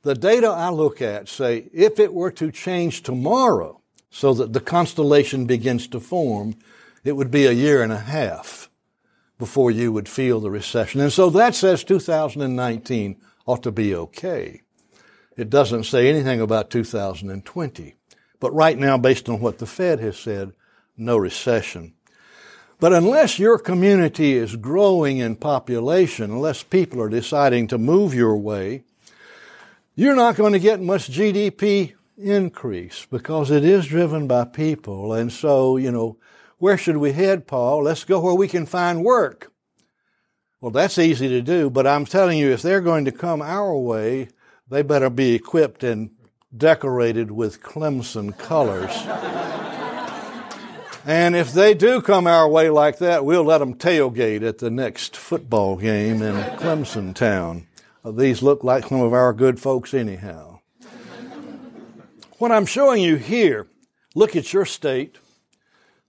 The 0.03 0.15
data 0.15 0.47
I 0.47 0.69
look 0.69 1.01
at 1.01 1.29
say 1.29 1.69
if 1.73 1.99
it 1.99 2.13
were 2.13 2.31
to 2.31 2.51
change 2.51 3.03
tomorrow 3.03 3.81
so 4.09 4.33
that 4.33 4.53
the 4.53 4.59
constellation 4.59 5.45
begins 5.45 5.87
to 5.89 5.99
form, 5.99 6.55
it 7.03 7.13
would 7.13 7.31
be 7.31 7.45
a 7.45 7.51
year 7.51 7.83
and 7.83 7.91
a 7.91 7.99
half 7.99 8.69
before 9.37 9.71
you 9.71 9.91
would 9.91 10.09
feel 10.09 10.39
the 10.39 10.51
recession. 10.51 11.01
And 11.01 11.13
so 11.13 11.29
that 11.31 11.55
says 11.55 11.83
2019 11.83 13.17
ought 13.45 13.63
to 13.63 13.71
be 13.71 13.95
okay. 13.95 14.61
It 15.37 15.49
doesn't 15.49 15.85
say 15.85 16.09
anything 16.09 16.41
about 16.41 16.69
2020. 16.69 17.95
But 18.39 18.53
right 18.53 18.77
now, 18.77 18.97
based 18.97 19.29
on 19.29 19.39
what 19.39 19.59
the 19.59 19.65
Fed 19.65 19.99
has 19.99 20.17
said, 20.17 20.53
no 20.97 21.17
recession. 21.17 21.93
But 22.79 22.93
unless 22.93 23.39
your 23.39 23.59
community 23.59 24.33
is 24.33 24.55
growing 24.55 25.19
in 25.19 25.35
population, 25.35 26.31
unless 26.31 26.63
people 26.63 26.99
are 27.01 27.09
deciding 27.09 27.67
to 27.67 27.77
move 27.77 28.13
your 28.13 28.37
way, 28.37 28.83
you're 29.95 30.15
not 30.15 30.35
going 30.35 30.53
to 30.53 30.59
get 30.59 30.81
much 30.81 31.09
GDP 31.09 31.93
increase 32.17 33.05
because 33.09 33.51
it 33.51 33.65
is 33.65 33.87
driven 33.87 34.27
by 34.27 34.45
people. 34.45 35.13
And 35.13 35.31
so, 35.31 35.77
you 35.77 35.91
know, 35.91 36.17
where 36.57 36.77
should 36.77 36.97
we 36.97 37.11
head, 37.11 37.47
Paul? 37.47 37.83
Let's 37.83 38.03
go 38.03 38.19
where 38.19 38.33
we 38.33 38.47
can 38.47 38.65
find 38.65 39.03
work. 39.03 39.51
Well, 40.61 40.71
that's 40.71 40.99
easy 40.99 41.27
to 41.27 41.41
do, 41.41 41.71
but 41.71 41.87
I'm 41.87 42.05
telling 42.05 42.37
you, 42.37 42.51
if 42.51 42.61
they're 42.61 42.81
going 42.81 43.05
to 43.05 43.11
come 43.11 43.41
our 43.41 43.75
way, 43.75 44.29
they 44.69 44.83
better 44.83 45.09
be 45.09 45.33
equipped 45.33 45.83
and 45.83 46.11
decorated 46.55 47.31
with 47.31 47.63
Clemson 47.63 48.37
colors. 48.37 48.91
and 51.05 51.35
if 51.35 51.51
they 51.51 51.73
do 51.73 51.99
come 51.99 52.27
our 52.27 52.47
way 52.47 52.69
like 52.69 52.99
that, 52.99 53.25
we'll 53.25 53.43
let 53.43 53.57
them 53.57 53.73
tailgate 53.73 54.47
at 54.47 54.59
the 54.59 54.69
next 54.69 55.17
football 55.17 55.77
game 55.77 56.21
in 56.21 56.35
Clemson 56.57 57.15
town. 57.15 57.65
Uh, 58.03 58.11
these 58.11 58.41
look 58.41 58.63
like 58.63 58.87
some 58.87 59.01
of 59.01 59.13
our 59.13 59.33
good 59.33 59.59
folks, 59.59 59.93
anyhow. 59.93 60.59
What 62.37 62.51
I'm 62.51 62.65
showing 62.65 63.03
you 63.03 63.17
here, 63.17 63.67
look 64.15 64.35
at 64.35 64.53
your 64.53 64.65
state. 64.65 65.17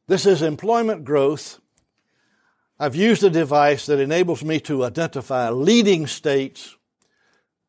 This 0.07 0.25
is 0.25 0.43
employment 0.43 1.05
growth. 1.05 1.61
I've 2.79 2.97
used 2.97 3.23
a 3.23 3.31
device 3.31 3.87
that 3.87 4.01
enables 4.01 4.43
me 4.43 4.59
to 4.61 4.85
identify 4.85 5.51
leading 5.51 6.07
states 6.07 6.77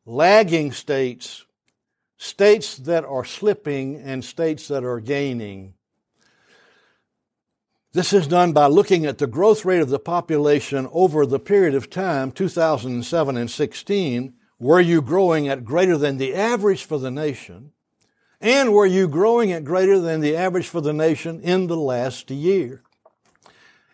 lagging 0.06 0.72
states, 0.72 1.46
states 2.16 2.76
that 2.76 3.04
are 3.04 3.24
slipping, 3.24 3.96
and 3.96 4.24
states 4.24 4.68
that 4.68 4.84
are 4.84 5.00
gaining. 5.00 5.74
This 7.94 8.12
is 8.12 8.26
done 8.26 8.52
by 8.52 8.66
looking 8.66 9.06
at 9.06 9.18
the 9.18 9.26
growth 9.26 9.64
rate 9.64 9.80
of 9.80 9.88
the 9.88 9.98
population 9.98 10.88
over 10.92 11.24
the 11.24 11.38
period 11.38 11.74
of 11.74 11.88
time, 11.88 12.32
2007 12.32 13.36
and 13.36 13.50
16. 13.50 14.34
Were 14.58 14.80
you 14.80 15.00
growing 15.00 15.48
at 15.48 15.64
greater 15.64 15.96
than 15.96 16.18
the 16.18 16.34
average 16.34 16.84
for 16.84 16.98
the 16.98 17.10
nation? 17.10 17.72
And 18.40 18.72
were 18.72 18.84
you 18.84 19.08
growing 19.08 19.52
at 19.52 19.64
greater 19.64 19.98
than 19.98 20.20
the 20.20 20.36
average 20.36 20.68
for 20.68 20.80
the 20.80 20.92
nation 20.92 21.40
in 21.40 21.68
the 21.68 21.76
last 21.76 22.30
year? 22.30 22.82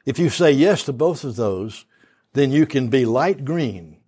If 0.05 0.18
you 0.18 0.30
say 0.30 0.51
yes 0.51 0.82
to 0.84 0.92
both 0.92 1.22
of 1.22 1.36
those, 1.36 1.84
then 2.32 2.51
you 2.51 2.66
can 2.66 2.88
be 2.88 3.05
light 3.05 3.44
green 3.44 4.01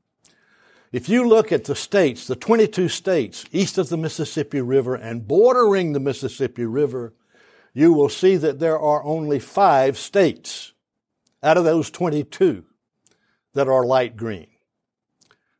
if 0.93 1.09
you 1.09 1.27
look 1.27 1.51
at 1.51 1.65
the 1.65 1.75
states, 1.75 2.27
the 2.27 2.37
22 2.37 2.89
states 2.91 3.47
east 3.51 3.79
of 3.79 3.89
the 3.89 3.97
Mississippi 3.97 4.61
River 4.61 4.95
and 4.95 5.27
bordering 5.27 5.93
the 5.93 6.01
Mississippi 6.01 6.67
River, 6.67 7.15
you 7.75 7.93
will 7.93 8.09
see 8.09 8.37
that 8.37 8.59
there 8.59 8.79
are 8.79 9.03
only 9.05 9.39
five 9.39 9.99
states 9.99 10.73
out 11.43 11.57
of 11.57 11.65
those 11.65 11.91
22 11.91 12.65
that 13.55 13.69
are 13.69 13.85
light 13.85 14.17
green. 14.17 14.49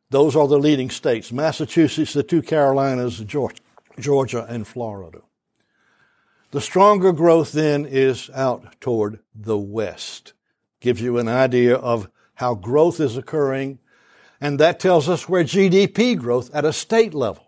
Those 0.09 0.35
are 0.35 0.47
the 0.47 0.59
leading 0.59 0.89
states 0.89 1.31
Massachusetts, 1.31 2.13
the 2.13 2.23
two 2.23 2.41
Carolinas, 2.41 3.19
Georgia, 3.99 4.45
and 4.47 4.67
Florida. 4.67 5.21
The 6.51 6.61
stronger 6.61 7.11
growth 7.11 7.51
then 7.51 7.85
is 7.85 8.29
out 8.33 8.79
toward 8.79 9.19
the 9.33 9.57
west. 9.57 10.33
Gives 10.79 11.01
you 11.01 11.17
an 11.17 11.27
idea 11.27 11.75
of 11.75 12.09
how 12.35 12.53
growth 12.53 12.99
is 12.99 13.17
occurring 13.17 13.79
and 14.43 14.59
that 14.59 14.77
tells 14.77 15.07
us 15.07 15.29
where 15.29 15.45
GDP 15.45 16.17
growth 16.17 16.53
at 16.53 16.65
a 16.65 16.73
state 16.73 17.13
level 17.13 17.45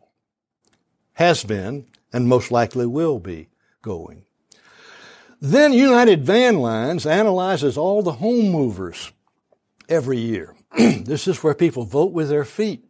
has 1.13 1.43
been 1.43 1.87
and 2.13 2.27
most 2.27 2.51
likely 2.51 2.85
will 2.85 3.19
be 3.19 3.49
going. 3.81 4.24
Then 5.41 5.73
United 5.73 6.25
Van 6.25 6.57
Lines 6.57 7.05
analyzes 7.05 7.77
all 7.77 8.01
the 8.01 8.13
home 8.13 8.49
movers 8.49 9.11
every 9.89 10.17
year. 10.17 10.55
this 10.77 11.27
is 11.27 11.43
where 11.43 11.53
people 11.53 11.83
vote 11.83 12.11
with 12.11 12.29
their 12.29 12.45
feet. 12.45 12.85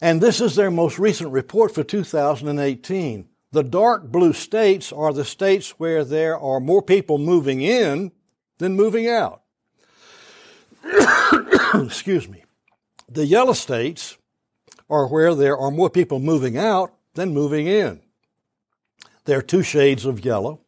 And 0.00 0.20
this 0.20 0.40
is 0.40 0.54
their 0.54 0.70
most 0.70 0.98
recent 0.98 1.32
report 1.32 1.74
for 1.74 1.82
2018. 1.82 3.28
The 3.50 3.62
dark 3.62 4.04
blue 4.12 4.32
states 4.32 4.92
are 4.92 5.12
the 5.12 5.24
states 5.24 5.70
where 5.78 6.04
there 6.04 6.38
are 6.38 6.60
more 6.60 6.82
people 6.82 7.18
moving 7.18 7.62
in 7.62 8.12
than 8.58 8.74
moving 8.76 9.08
out. 9.08 9.42
excuse 11.74 12.28
me, 12.28 12.44
the 13.08 13.26
yellow 13.26 13.52
states 13.52 14.16
are 14.90 15.06
where 15.06 15.34
there 15.34 15.56
are 15.56 15.70
more 15.70 15.90
people 15.90 16.18
moving 16.18 16.56
out 16.56 16.94
than 17.14 17.32
moving 17.32 17.66
in. 17.66 18.00
There 19.28 19.40
are 19.40 19.42
two 19.42 19.62
shades 19.62 20.06
of 20.06 20.24
yellow 20.24 20.60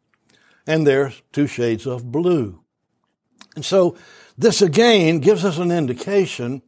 and 0.67 0.87
there's 0.87 1.23
two 1.33 1.47
shades 1.47 1.87
of 1.87 2.13
blue. 2.13 2.61
And 3.57 3.65
so 3.65 3.97
this 4.37 4.61
again 4.61 5.21
gives 5.21 5.47
us 5.47 5.57
an 5.57 5.71
indication 5.71 6.61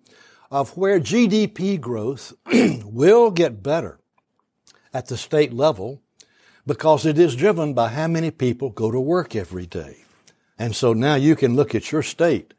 of 0.51 0.75
where 0.75 0.99
GDP 0.99 1.79
growth 1.79 2.33
will 2.83 3.31
get 3.31 3.63
better 3.63 4.01
at 4.95 5.09
the 5.09 5.19
state 5.19 5.53
level 5.53 6.01
because 6.67 7.05
it 7.05 7.19
is 7.19 7.37
driven 7.37 7.75
by 7.75 7.89
how 7.89 8.07
many 8.09 8.31
people 8.31 8.71
go 8.71 8.91
to 8.91 8.99
work 8.99 9.37
every 9.37 9.67
day. 9.67 9.99
And 10.59 10.75
so 10.75 10.95
now 10.95 11.17
you 11.17 11.37
can 11.37 11.57
look 11.57 11.75
at 11.75 11.93
your 11.93 12.03
state 12.03 12.55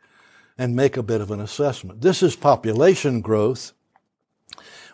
and 0.59 0.75
make 0.75 0.95
a 0.95 1.01
bit 1.01 1.21
of 1.21 1.31
an 1.31 1.39
assessment. 1.39 2.01
This 2.01 2.21
is 2.21 2.35
population 2.35 3.19
growth. 3.19 3.73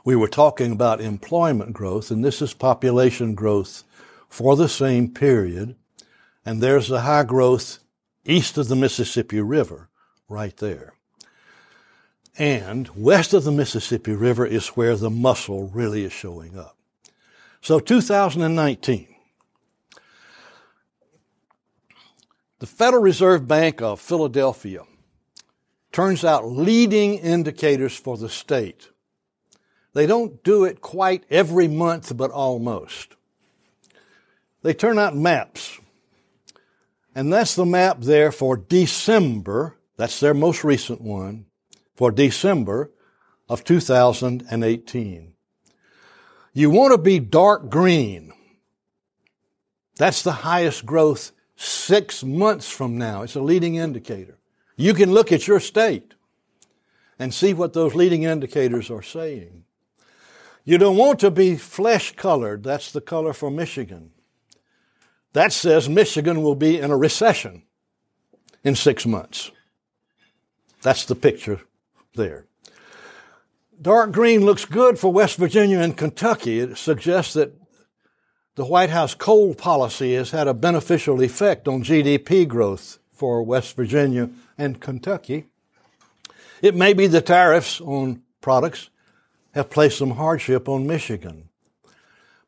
We 0.06 0.16
were 0.16 0.30
talking 0.30 0.72
about 0.72 1.02
employment 1.02 1.74
growth, 1.74 2.10
and 2.10 2.24
this 2.24 2.42
is 2.42 2.54
population 2.54 3.36
growth 3.36 3.84
for 4.30 4.55
the 4.55 4.69
same 4.69 5.09
period. 5.09 5.75
And 6.45 6.61
there's 6.61 6.88
the 6.88 7.01
high 7.01 7.23
growth 7.23 7.80
east 8.25 8.57
of 8.57 8.67
the 8.67 8.75
Mississippi 8.75 9.41
River 9.41 9.89
right 10.30 10.55
there. 10.57 10.93
And 12.38 12.89
west 12.95 13.34
of 13.34 13.43
the 13.43 13.51
Mississippi 13.51 14.13
River 14.13 14.45
is 14.45 14.69
where 14.69 14.95
the 14.95 15.09
muscle 15.09 15.67
really 15.67 16.05
is 16.05 16.13
showing 16.13 16.57
up. 16.57 16.77
So 17.61 17.80
2019. 17.80 19.07
The 22.59 22.67
Federal 22.67 23.01
Reserve 23.01 23.47
Bank 23.47 23.82
of 23.82 23.99
Philadelphia 23.99 24.84
turns 25.91 26.23
out 26.23 26.45
leading 26.45 27.15
indicators 27.15 27.95
for 27.95 28.17
the 28.17 28.30
state. 28.30 28.89
They 29.93 30.05
don't 30.05 30.43
do 30.43 30.65
it 30.65 30.82
quite 30.82 31.23
every 31.30 31.67
month, 31.67 32.15
but 32.15 32.32
almost. 32.32 33.15
They 34.62 34.74
turn 34.74 34.99
out 34.99 35.16
maps. 35.16 35.80
And 37.16 37.32
that's 37.32 37.55
the 37.55 37.66
map 37.66 38.01
there 38.01 38.32
for 38.32 38.57
December. 38.57 39.78
That's 39.97 40.20
their 40.20 40.34
most 40.34 40.64
recent 40.64 41.01
one 41.01 41.45
for 41.95 42.12
December 42.12 42.91
of 43.47 43.64
2018. 43.64 45.34
You 46.53 46.70
want 46.70 46.91
to 46.91 46.97
be 46.97 47.20
dark 47.20 47.70
green. 47.70 48.32
That's 49.97 50.24
the 50.24 50.32
highest 50.32 50.86
growth 50.86 51.32
six 51.55 52.24
months 52.24 52.70
from 52.70 52.97
now. 52.97 53.24
It's 53.24 53.36
a 53.36 53.41
leading 53.41 53.76
indicator. 53.76 54.38
You 54.78 54.93
can 54.93 55.12
look 55.12 55.32
at 55.32 55.47
your 55.47 55.60
state 55.60 56.14
and 57.18 57.34
see 57.34 57.53
what 57.53 57.74
those 57.74 57.95
leading 57.95 58.24
indicators 58.24 58.89
are 58.89 59.01
saying. 59.01 59.66
You 60.64 60.78
don't 60.78 60.95
want 60.95 61.20
to 61.20 61.32
be 61.32 61.57
flesh 61.57 62.16
colored. 62.16 62.64
That's 62.64 62.91
the 62.91 63.01
color 63.01 63.34
for 63.34 63.51
Michigan. 63.51 64.12
That 65.34 65.53
says 65.53 65.88
Michigan 65.88 66.41
will 66.41 66.55
be 66.55 66.80
in 66.80 66.91
a 66.91 66.97
recession 66.97 67.63
in 68.63 68.75
six 68.75 69.05
months. 69.05 69.51
That's 70.82 71.05
the 71.05 71.15
picture 71.15 71.61
there. 72.15 72.45
Dark 73.82 74.11
green 74.11 74.43
looks 74.43 74.65
good 74.65 74.99
for 74.99 75.11
West 75.11 75.38
Virginia 75.38 75.80
and 75.80 75.95
Kentucky. 75.95 76.59
It 76.59 76.77
suggests 76.77 77.34
that 77.34 77.53
the 78.55 78.65
White 78.65 78.89
House 78.89 79.15
coal 79.15 79.53
policy 79.53 80.15
has 80.15 80.32
had 80.32 80.47
a 80.47 80.53
beneficial 80.53 81.21
effect 81.21 81.67
on 81.67 81.84
GDP 81.84 82.47
growth 82.47 82.99
for 83.13 83.41
West 83.43 83.75
Virginia 83.75 84.30
and 84.57 84.82
Kentucky. 84.82 85.45
It 86.61 86.75
may 86.75 86.93
be 86.93 87.07
the 87.07 87.21
tariffs 87.21 87.80
on 87.80 88.23
products 88.41 88.89
have 89.51 89.69
placed 89.69 89.97
some 89.97 90.11
hardship 90.11 90.67
on 90.67 90.88
Michigan. 90.88 91.49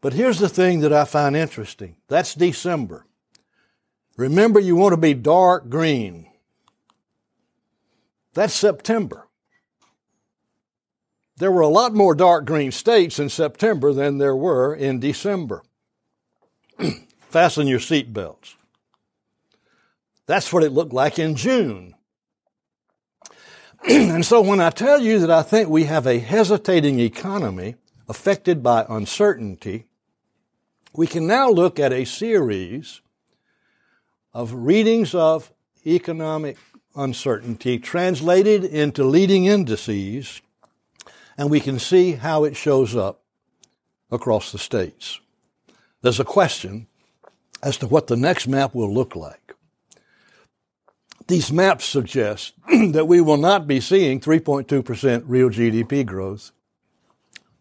But 0.02 0.14
here's 0.14 0.40
the 0.40 0.50
thing 0.50 0.80
that 0.80 0.92
I 0.92 1.06
find 1.06 1.36
interesting. 1.36 1.96
That's 2.08 2.34
December. 2.34 3.06
Remember, 4.18 4.60
you 4.60 4.76
want 4.76 4.94
to 4.94 4.98
be 4.98 5.14
dark 5.14 5.70
green. 5.70 6.28
That's 8.34 8.54
September. 8.54 9.28
There 11.38 11.52
were 11.52 11.62
a 11.62 11.68
lot 11.68 11.94
more 11.94 12.14
dark 12.14 12.46
green 12.46 12.72
states 12.72 13.20
in 13.20 13.30
September 13.30 13.94
than 13.94 14.18
there 14.18 14.36
were 14.36 14.76
in 14.76 15.00
December. 15.00 15.64
Fasten 17.30 17.68
your 17.68 17.80
seatbelts. 17.80 18.56
That's 20.26 20.54
what 20.54 20.64
it 20.64 20.72
looked 20.72 20.94
like 20.94 21.20
in 21.20 21.36
June. 21.36 21.96
and 23.88 24.26
so 24.26 24.42
when 24.42 24.60
I 24.60 24.70
tell 24.70 25.02
you 25.02 25.20
that 25.20 25.32
I 25.32 25.42
think 25.42 25.68
we 25.68 25.86
have 25.86 26.06
a 26.06 26.20
hesitating 26.20 27.00
economy 27.00 27.76
affected 28.08 28.62
by 28.62 28.86
uncertainty, 28.88 29.88
we 30.94 31.08
can 31.08 31.26
now 31.26 31.50
look 31.50 31.80
at 31.80 31.94
a 31.94 32.06
series 32.06 33.02
of 34.34 34.54
readings 34.54 35.16
of 35.16 35.52
economic 35.86 36.58
uncertainty 36.96 37.80
translated 37.80 38.64
into 38.64 39.04
leading 39.04 39.46
indices, 39.46 40.42
and 41.38 41.50
we 41.50 41.60
can 41.60 41.80
see 41.80 42.14
how 42.14 42.44
it 42.44 42.56
shows 42.56 42.96
up 42.96 43.22
across 44.12 44.52
the 44.52 44.58
states. 44.58 45.20
There's 46.02 46.20
a 46.20 46.26
question 46.26 46.88
as 47.64 47.78
to 47.78 47.88
what 47.88 48.08
the 48.08 48.18
next 48.18 48.48
map 48.48 48.76
will 48.76 48.94
look 48.94 49.16
like. 49.16 49.56
These 51.28 51.52
maps 51.52 51.86
suggest 51.86 52.54
that 52.92 53.08
we 53.08 53.22
will 53.22 53.38
not 53.38 53.68
be 53.68 53.80
seeing 53.80 54.20
3.2% 54.20 55.24
real 55.26 55.50
GDP 55.50 56.06
growth 56.06 56.52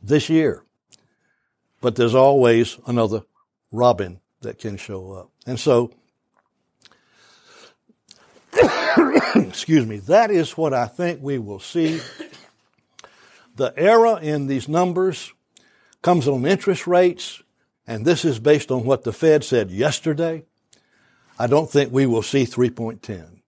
this 0.02 0.28
year. 0.28 0.64
But 1.80 1.96
there's 1.96 2.14
always 2.14 2.78
another 2.86 3.22
Robin 3.72 4.20
that 4.42 4.58
can 4.58 4.76
show 4.76 5.12
up. 5.12 5.30
And 5.46 5.58
so, 5.58 5.92
excuse 9.34 9.86
me, 9.86 9.98
that 9.98 10.30
is 10.30 10.56
what 10.56 10.74
I 10.74 10.86
think 10.86 11.20
we 11.22 11.38
will 11.38 11.60
see. 11.60 12.00
The 13.56 13.72
error 13.76 14.18
in 14.20 14.46
these 14.46 14.68
numbers 14.68 15.32
comes 16.02 16.26
on 16.26 16.46
interest 16.46 16.86
rates, 16.86 17.42
and 17.86 18.04
this 18.04 18.24
is 18.24 18.38
based 18.38 18.70
on 18.70 18.84
what 18.84 19.04
the 19.04 19.12
Fed 19.12 19.44
said 19.44 19.70
yesterday. 19.70 20.44
I 21.38 21.46
don't 21.46 21.70
think 21.70 21.92
we 21.92 22.06
will 22.06 22.22
see 22.22 22.44
3.10. 22.44 23.40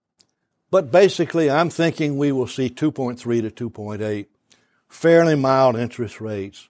But 0.70 0.90
basically, 0.90 1.50
I'm 1.50 1.68
thinking 1.68 2.16
we 2.16 2.32
will 2.32 2.46
see 2.46 2.70
2.3 2.70 3.18
to 3.54 3.70
2.8, 3.70 4.26
fairly 4.88 5.34
mild 5.34 5.76
interest 5.76 6.20
rates, 6.20 6.68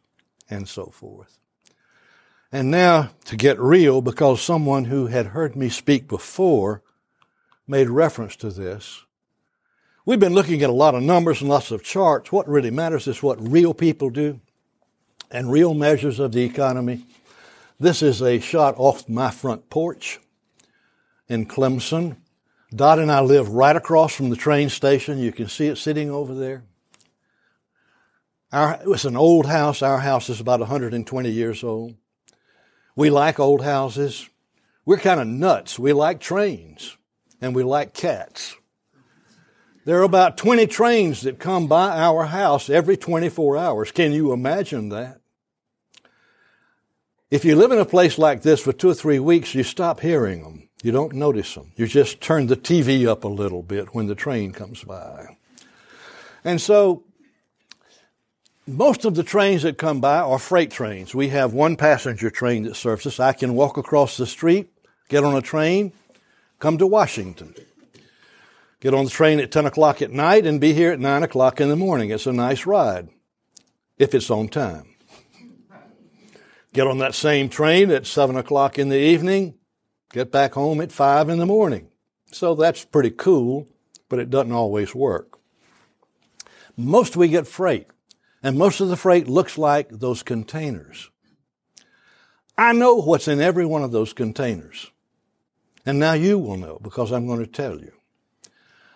and 0.51 0.69
so 0.69 0.87
forth. 0.87 1.39
And 2.53 2.71
now 2.71 3.11
to 3.25 3.37
get 3.37 3.59
real, 3.59 4.03
because 4.03 4.43
someone 4.43 4.85
who 4.85 5.07
had 5.07 5.29
heard 5.29 5.57
me 5.57 5.71
speak 5.71 6.07
before 6.07 6.83
made 7.67 7.89
reference 7.89 8.37
to 8.37 8.51
this. 8.51 9.05
We've 10.05 10.21
been 10.21 10.35
looking 10.35 10.63
at 10.63 10.69
a 10.69 10.75
lot 10.75 10.95
of 10.95 11.03
numbers 11.03 11.41
and 11.41 11.49
lots 11.49 11.71
of 11.71 11.83
charts. 11.83 12.31
What 12.31 12.49
really 12.49 12.71
matters 12.71 13.07
is 13.07 13.23
what 13.23 13.41
real 13.41 13.73
people 13.73 14.11
do 14.11 14.41
and 15.31 15.51
real 15.51 15.73
measures 15.73 16.21
of 16.21 16.33
the 16.33 16.43
economy. 16.43 17.07
This 17.81 18.03
is 18.03 18.21
a 18.21 18.39
shot 18.39 18.75
off 18.77 19.09
my 19.09 19.31
front 19.31 19.71
porch 19.71 20.21
in 21.29 21.47
Clemson. 21.47 22.17
Dot 22.75 22.99
and 22.99 23.11
I 23.11 23.21
live 23.21 23.49
right 23.49 23.77
across 23.77 24.15
from 24.15 24.29
the 24.29 24.37
train 24.37 24.69
station. 24.69 25.19
You 25.19 25.33
can 25.33 25.49
see 25.49 25.69
it 25.69 25.79
sitting 25.79 26.11
over 26.11 26.35
there. 26.35 26.65
Our, 28.53 28.81
it's 28.87 29.07
an 29.07 29.17
old 29.17 29.47
house. 29.47 29.81
Our 29.83 29.99
house 29.99 30.29
is 30.29 30.41
about 30.41 30.61
120 30.61 31.31
years 31.31 31.65
old. 31.65 31.95
We 32.97 33.11
like 33.11 33.41
old 33.41 33.63
houses. 33.63 34.29
We're 34.85 34.99
kind 34.99 35.21
of 35.21 35.27
nuts. 35.27 35.79
We 35.79 35.93
like 35.93 36.21
trains 36.21 36.97
and 37.41 37.55
we 37.55 37.63
like 37.63 37.95
cats. 37.95 38.57
There 39.85 39.99
are 39.99 40.05
about 40.05 40.37
20 40.37 40.67
trains 40.69 41.23
that 41.23 41.41
come 41.41 41.67
by 41.67 41.99
our 41.99 42.27
house 42.27 42.71
every 42.71 42.97
24 42.97 43.57
hours. 43.57 43.91
Can 43.91 44.13
you 44.13 44.33
imagine 44.33 44.91
that? 44.91 45.21
If 47.31 47.45
you 47.45 47.57
live 47.57 47.73
in 47.73 47.79
a 47.79 47.87
place 47.87 48.19
like 48.19 48.43
this 48.43 48.61
for 48.61 48.73
two 48.73 48.91
or 48.91 48.95
three 48.95 49.19
weeks, 49.19 49.55
you 49.55 49.63
stop 49.63 50.01
hearing 50.01 50.43
them. 50.43 50.69
You 50.83 50.93
don't 50.93 51.15
notice 51.15 51.55
them. 51.55 51.73
You 51.77 51.87
just 51.87 52.21
turn 52.21 52.47
the 52.47 52.57
TV 52.57 53.07
up 53.07 53.25
a 53.25 53.29
little 53.29 53.63
bit 53.63 53.95
when 53.95 54.07
the 54.07 54.15
train 54.15 54.53
comes 54.53 54.85
by. 54.85 55.39
And 56.45 56.61
so, 56.61 57.05
most 58.67 59.05
of 59.05 59.15
the 59.15 59.23
trains 59.23 59.63
that 59.63 59.79
come 59.79 60.01
by 60.01 60.19
are 60.21 60.39
freight 60.39 60.71
trains. 60.71 61.15
We 61.15 61.29
have 61.29 61.53
one 61.53 61.77
passenger 61.77 62.31
train 62.31 62.63
that 62.65 62.77
serves 62.77 63.07
us. 63.07 63.19
I 63.19 63.33
can 63.33 63.55
walk 63.55 63.77
across 63.77 64.17
the 64.17 64.27
street, 64.27 64.71
get 65.09 65.25
on 65.25 65.37
a 65.37 65.43
train, 65.43 65.93
come 66.59 66.79
to 66.79 66.87
Washington. 66.87 67.55
Get 68.81 68.95
on 68.95 69.05
the 69.05 69.11
train 69.11 69.39
at 69.39 69.53
10 69.53 69.67
o'clock 69.67 70.03
at 70.03 70.11
night 70.11 70.45
and 70.45 70.61
be 70.61 70.73
here 70.73 70.91
at 70.93 70.99
9 70.99 71.23
o'clock 71.23 71.61
in 71.61 71.69
the 71.69 71.77
morning. 71.77 72.11
It's 72.11 72.27
a 72.27 72.33
nice 72.33 72.67
ride, 72.67 73.09
if 73.97 74.13
it's 74.15 74.31
on 74.31 74.49
time. 74.49 74.89
Get 76.73 76.87
on 76.87 76.99
that 76.99 77.15
same 77.15 77.49
train 77.49 77.91
at 77.91 78.07
7 78.07 78.37
o'clock 78.37 78.79
in 78.79 78.89
the 78.89 78.99
evening, 78.99 79.55
get 80.13 80.33
back 80.33 80.55
home 80.55 80.81
at 80.81 80.91
5 80.91 81.29
in 81.29 81.39
the 81.39 81.47
morning. 81.47 81.89
So 82.33 82.55
that's 82.55 82.85
pretty 82.85 83.11
cool, 83.11 83.69
but 84.09 84.19
it 84.19 84.31
doesn't 84.31 84.53
always 84.53 84.95
work. 84.95 85.39
Most 86.77 87.17
we 87.17 87.29
get 87.29 87.47
freight, 87.47 87.87
and 88.43 88.59
most 88.59 88.81
of 88.81 88.89
the 88.89 88.97
freight 88.97 89.29
looks 89.29 89.57
like 89.57 89.89
those 89.89 90.23
containers. 90.23 91.11
I 92.59 92.73
know 92.73 92.97
what's 92.97 93.29
in 93.29 93.41
every 93.41 93.65
one 93.65 93.83
of 93.83 93.93
those 93.93 94.13
containers. 94.13 94.91
And 95.85 95.99
now 95.99 96.13
you 96.13 96.39
will 96.39 96.57
know 96.57 96.79
because 96.83 97.13
I'm 97.13 97.27
going 97.27 97.41
to 97.41 97.47
tell 97.47 97.81
you. 97.81 97.93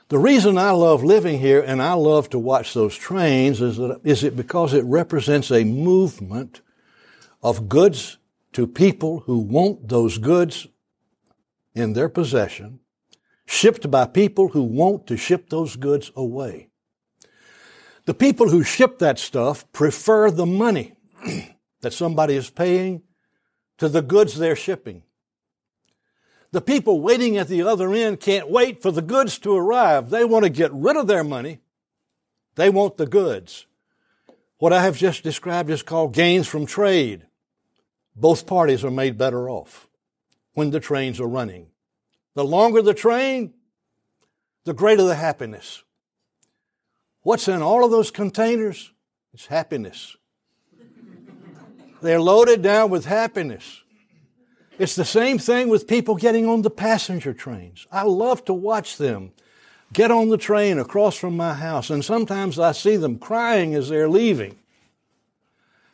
The 0.08 0.18
reason 0.18 0.56
I 0.56 0.70
love 0.70 1.02
living 1.02 1.40
here 1.40 1.60
and 1.60 1.82
I 1.82 1.94
love 1.94 2.30
to 2.30 2.38
watch 2.38 2.74
those 2.74 2.96
trains 2.96 3.60
is, 3.60 3.76
that, 3.76 4.00
is 4.04 4.22
it 4.22 4.36
because 4.36 4.72
it 4.72 4.84
represents 4.84 5.50
a 5.50 5.64
movement 5.64 6.60
of 7.42 7.68
goods 7.68 8.18
to 8.52 8.68
people 8.68 9.20
who 9.20 9.38
want 9.38 9.88
those 9.88 10.18
goods 10.18 10.68
in 11.74 11.94
their 11.94 12.08
possession, 12.08 12.78
shipped 13.46 13.90
by 13.90 14.06
people 14.06 14.48
who 14.48 14.62
want 14.62 15.08
to 15.08 15.16
ship 15.16 15.50
those 15.50 15.74
goods 15.74 16.12
away. 16.14 16.65
The 18.06 18.14
people 18.14 18.48
who 18.48 18.62
ship 18.62 19.00
that 19.00 19.18
stuff 19.18 19.70
prefer 19.72 20.30
the 20.30 20.46
money 20.46 20.94
that 21.80 21.92
somebody 21.92 22.34
is 22.34 22.50
paying 22.50 23.02
to 23.78 23.88
the 23.88 24.00
goods 24.00 24.38
they're 24.38 24.56
shipping. 24.56 25.02
The 26.52 26.60
people 26.60 27.00
waiting 27.00 27.36
at 27.36 27.48
the 27.48 27.62
other 27.62 27.92
end 27.92 28.20
can't 28.20 28.48
wait 28.48 28.80
for 28.80 28.92
the 28.92 29.02
goods 29.02 29.38
to 29.40 29.54
arrive. 29.54 30.10
They 30.10 30.24
want 30.24 30.44
to 30.44 30.50
get 30.50 30.72
rid 30.72 30.96
of 30.96 31.08
their 31.08 31.24
money. 31.24 31.58
They 32.54 32.70
want 32.70 32.96
the 32.96 33.06
goods. 33.06 33.66
What 34.58 34.72
I 34.72 34.82
have 34.82 34.96
just 34.96 35.22
described 35.22 35.68
is 35.68 35.82
called 35.82 36.14
gains 36.14 36.46
from 36.46 36.64
trade. 36.64 37.26
Both 38.14 38.46
parties 38.46 38.84
are 38.84 38.90
made 38.90 39.18
better 39.18 39.50
off 39.50 39.88
when 40.54 40.70
the 40.70 40.80
trains 40.80 41.20
are 41.20 41.28
running. 41.28 41.66
The 42.34 42.44
longer 42.44 42.80
the 42.80 42.94
train, 42.94 43.52
the 44.64 44.72
greater 44.72 45.02
the 45.02 45.16
happiness. 45.16 45.82
What's 47.26 47.48
in 47.48 47.60
all 47.60 47.84
of 47.84 47.90
those 47.90 48.12
containers? 48.12 48.92
It's 49.34 49.46
happiness. 49.46 50.16
They're 52.00 52.20
loaded 52.20 52.62
down 52.62 52.88
with 52.90 53.04
happiness. 53.04 53.82
It's 54.78 54.94
the 54.94 55.04
same 55.04 55.40
thing 55.40 55.68
with 55.68 55.88
people 55.88 56.14
getting 56.14 56.46
on 56.46 56.62
the 56.62 56.70
passenger 56.70 57.34
trains. 57.34 57.88
I 57.90 58.04
love 58.04 58.44
to 58.44 58.54
watch 58.54 58.96
them 58.96 59.32
get 59.92 60.12
on 60.12 60.28
the 60.28 60.38
train 60.38 60.78
across 60.78 61.16
from 61.16 61.36
my 61.36 61.54
house, 61.54 61.90
and 61.90 62.04
sometimes 62.04 62.60
I 62.60 62.70
see 62.70 62.94
them 62.94 63.18
crying 63.18 63.74
as 63.74 63.88
they're 63.88 64.08
leaving. 64.08 64.56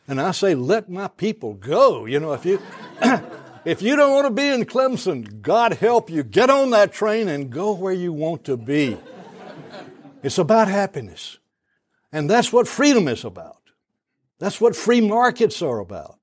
And 0.07 0.21
I 0.21 0.33
say, 0.33 0.55
let 0.55 0.91
my 0.91 1.09
people 1.09 1.55
go. 1.55 2.05
You 2.05 2.21
know, 2.21 2.35
if 2.35 2.45
you, 2.45 2.61
if 3.65 3.81
you 3.81 3.97
don't 3.97 4.13
want 4.13 4.27
to 4.27 4.35
be 4.35 4.49
in 4.49 4.67
Clemson, 4.67 5.41
God 5.41 5.73
help 5.73 6.11
you. 6.11 6.25
Get 6.25 6.51
on 6.51 6.69
that 6.73 6.93
train 6.93 7.29
and 7.29 7.49
go 7.49 7.73
where 7.73 7.95
you 7.95 8.13
want 8.13 8.45
to 8.45 8.59
be. 8.59 8.99
It's 10.23 10.39
about 10.39 10.69
happiness. 10.69 11.39
And 12.13 12.29
that's 12.29 12.53
what 12.53 12.69
freedom 12.69 13.09
is 13.09 13.25
about. 13.25 13.59
That's 14.39 14.61
what 14.61 14.77
free 14.77 15.01
markets 15.01 15.63
are 15.63 15.79
about. 15.79 16.19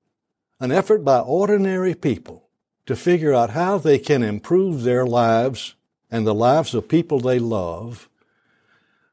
An 0.60 0.70
effort 0.70 1.04
by 1.04 1.20
ordinary 1.20 1.94
people 1.94 2.48
to 2.86 2.94
figure 2.94 3.32
out 3.32 3.50
how 3.50 3.78
they 3.78 3.98
can 3.98 4.22
improve 4.22 4.82
their 4.82 5.06
lives 5.06 5.74
and 6.10 6.26
the 6.26 6.34
lives 6.34 6.74
of 6.74 6.88
people 6.88 7.20
they 7.20 7.38
love 7.38 8.08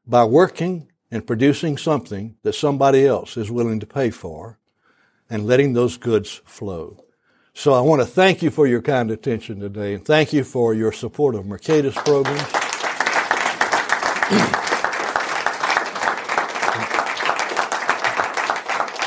by 0.06 0.24
working 0.24 0.90
and 1.10 1.26
producing 1.26 1.76
something 1.76 2.36
that 2.42 2.54
somebody 2.54 3.06
else 3.06 3.36
is 3.36 3.50
willing 3.50 3.80
to 3.80 3.86
pay 3.86 4.10
for 4.10 4.58
and 5.30 5.46
letting 5.46 5.72
those 5.72 5.96
goods 5.96 6.40
flow. 6.44 7.04
So 7.54 7.72
I 7.72 7.80
want 7.80 8.02
to 8.02 8.06
thank 8.06 8.42
you 8.42 8.50
for 8.50 8.66
your 8.66 8.82
kind 8.82 9.10
attention 9.10 9.60
today 9.60 9.94
and 9.94 10.04
thank 10.04 10.32
you 10.32 10.44
for 10.44 10.74
your 10.74 10.92
support 10.92 11.34
of 11.34 11.44
Mercatus 11.44 11.94
programs. 11.94 12.57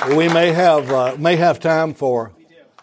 We 0.09 0.27
may 0.29 0.51
have 0.51 0.91
uh, 0.91 1.15
may 1.17 1.35
have 1.35 1.59
time 1.59 1.93
for 1.93 2.33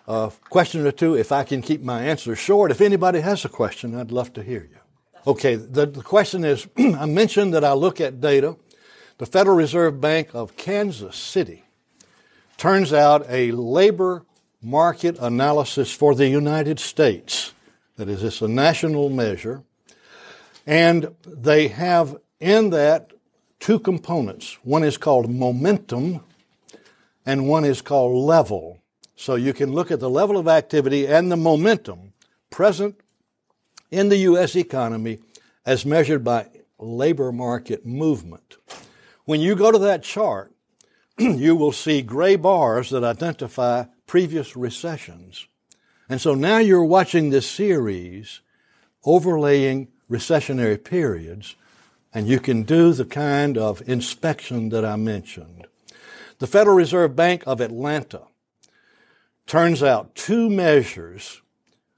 a 0.06 0.32
question 0.48 0.86
or 0.86 0.92
two 0.92 1.14
if 1.14 1.32
I 1.32 1.42
can 1.42 1.62
keep 1.62 1.82
my 1.82 2.02
answers 2.02 2.38
short. 2.38 2.70
If 2.70 2.80
anybody 2.80 3.20
has 3.20 3.44
a 3.44 3.48
question, 3.48 3.94
I'd 3.94 4.12
love 4.12 4.32
to 4.34 4.42
hear 4.42 4.68
you. 4.70 4.78
Okay, 5.26 5.56
the, 5.56 5.86
the 5.86 6.02
question 6.02 6.44
is 6.44 6.68
I 6.78 7.06
mentioned 7.06 7.54
that 7.54 7.64
I 7.64 7.72
look 7.72 8.00
at 8.00 8.20
data. 8.20 8.56
The 9.18 9.26
Federal 9.26 9.56
Reserve 9.56 10.00
Bank 10.00 10.30
of 10.32 10.56
Kansas 10.56 11.16
City 11.16 11.64
turns 12.56 12.92
out 12.92 13.26
a 13.28 13.50
labor 13.50 14.24
market 14.62 15.18
analysis 15.18 15.92
for 15.92 16.14
the 16.14 16.28
United 16.28 16.78
States. 16.78 17.52
That 17.96 18.08
is, 18.08 18.22
it's 18.22 18.42
a 18.42 18.48
national 18.48 19.10
measure. 19.10 19.64
And 20.66 21.14
they 21.26 21.68
have 21.68 22.16
in 22.38 22.70
that 22.70 23.12
two 23.58 23.80
components. 23.80 24.56
One 24.62 24.84
is 24.84 24.96
called 24.96 25.28
momentum, 25.28 26.20
and 27.28 27.46
one 27.46 27.66
is 27.66 27.82
called 27.82 28.16
level. 28.16 28.80
So 29.14 29.34
you 29.34 29.52
can 29.52 29.70
look 29.70 29.90
at 29.90 30.00
the 30.00 30.08
level 30.08 30.38
of 30.38 30.48
activity 30.48 31.06
and 31.06 31.30
the 31.30 31.36
momentum 31.36 32.14
present 32.48 32.98
in 33.90 34.08
the 34.08 34.16
U.S. 34.30 34.56
economy 34.56 35.18
as 35.66 35.84
measured 35.84 36.24
by 36.24 36.48
labor 36.78 37.30
market 37.30 37.84
movement. 37.84 38.56
When 39.26 39.42
you 39.42 39.56
go 39.56 39.70
to 39.70 39.78
that 39.78 40.02
chart, 40.02 40.54
you 41.18 41.54
will 41.54 41.70
see 41.70 42.00
gray 42.00 42.36
bars 42.36 42.88
that 42.90 43.04
identify 43.04 43.84
previous 44.06 44.56
recessions. 44.56 45.46
And 46.08 46.22
so 46.22 46.34
now 46.34 46.56
you're 46.56 46.82
watching 46.82 47.28
this 47.28 47.46
series 47.46 48.40
overlaying 49.04 49.88
recessionary 50.10 50.82
periods, 50.82 51.56
and 52.14 52.26
you 52.26 52.40
can 52.40 52.62
do 52.62 52.94
the 52.94 53.04
kind 53.04 53.58
of 53.58 53.86
inspection 53.86 54.70
that 54.70 54.86
I 54.86 54.96
mentioned. 54.96 55.67
The 56.38 56.46
Federal 56.46 56.76
Reserve 56.76 57.16
Bank 57.16 57.42
of 57.46 57.60
Atlanta 57.60 58.22
turns 59.46 59.82
out 59.82 60.14
two 60.14 60.48
measures 60.48 61.42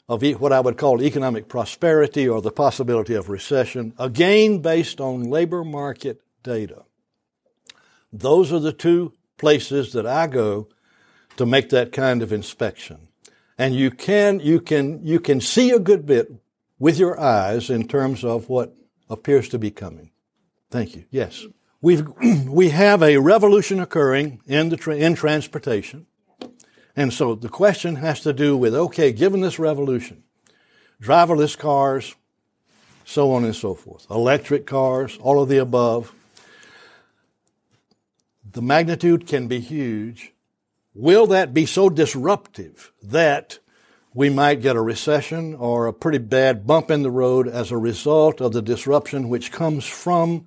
of 0.08 0.22
what 0.40 0.52
I 0.52 0.60
would 0.60 0.76
call 0.76 1.02
economic 1.02 1.48
prosperity 1.48 2.28
or 2.28 2.40
the 2.42 2.50
possibility 2.50 3.14
of 3.14 3.28
recession, 3.28 3.94
again 3.98 4.58
based 4.58 5.00
on 5.00 5.24
labor 5.24 5.62
market 5.62 6.20
data. 6.42 6.84
Those 8.12 8.52
are 8.52 8.58
the 8.58 8.72
two 8.72 9.12
places 9.36 9.92
that 9.92 10.06
I 10.06 10.26
go 10.26 10.68
to 11.36 11.46
make 11.46 11.68
that 11.70 11.92
kind 11.92 12.22
of 12.22 12.32
inspection. 12.32 13.08
And 13.56 13.74
you 13.74 13.90
can, 13.90 14.40
you 14.40 14.60
can, 14.60 15.04
you 15.04 15.20
can 15.20 15.40
see 15.40 15.70
a 15.70 15.78
good 15.78 16.06
bit 16.06 16.32
with 16.78 16.98
your 16.98 17.20
eyes 17.20 17.70
in 17.70 17.86
terms 17.86 18.24
of 18.24 18.48
what 18.48 18.74
appears 19.08 19.48
to 19.50 19.58
be 19.58 19.70
coming. 19.70 20.10
Thank 20.70 20.96
you. 20.96 21.04
Yes. 21.10 21.46
We've, 21.82 22.06
we 22.46 22.70
have 22.70 23.02
a 23.02 23.18
revolution 23.18 23.80
occurring 23.80 24.40
in, 24.46 24.68
the 24.68 24.76
tra- 24.76 24.96
in 24.96 25.14
transportation. 25.14 26.06
And 26.96 27.12
so 27.12 27.34
the 27.34 27.48
question 27.48 27.96
has 27.96 28.20
to 28.20 28.32
do 28.32 28.56
with 28.56 28.74
okay, 28.74 29.12
given 29.12 29.40
this 29.40 29.58
revolution, 29.58 30.24
driverless 31.02 31.56
cars, 31.56 32.14
so 33.04 33.32
on 33.32 33.44
and 33.44 33.56
so 33.56 33.74
forth, 33.74 34.06
electric 34.10 34.66
cars, 34.66 35.18
all 35.20 35.42
of 35.42 35.48
the 35.48 35.58
above. 35.58 36.12
The 38.52 38.62
magnitude 38.62 39.26
can 39.26 39.46
be 39.46 39.60
huge. 39.60 40.32
Will 40.94 41.26
that 41.28 41.54
be 41.54 41.66
so 41.66 41.88
disruptive 41.88 42.92
that 43.02 43.60
we 44.12 44.28
might 44.28 44.60
get 44.60 44.74
a 44.74 44.82
recession 44.82 45.54
or 45.54 45.86
a 45.86 45.92
pretty 45.92 46.18
bad 46.18 46.66
bump 46.66 46.90
in 46.90 47.02
the 47.02 47.10
road 47.10 47.46
as 47.46 47.70
a 47.70 47.78
result 47.78 48.40
of 48.40 48.52
the 48.52 48.62
disruption 48.62 49.28
which 49.28 49.52
comes 49.52 49.86
from 49.86 50.46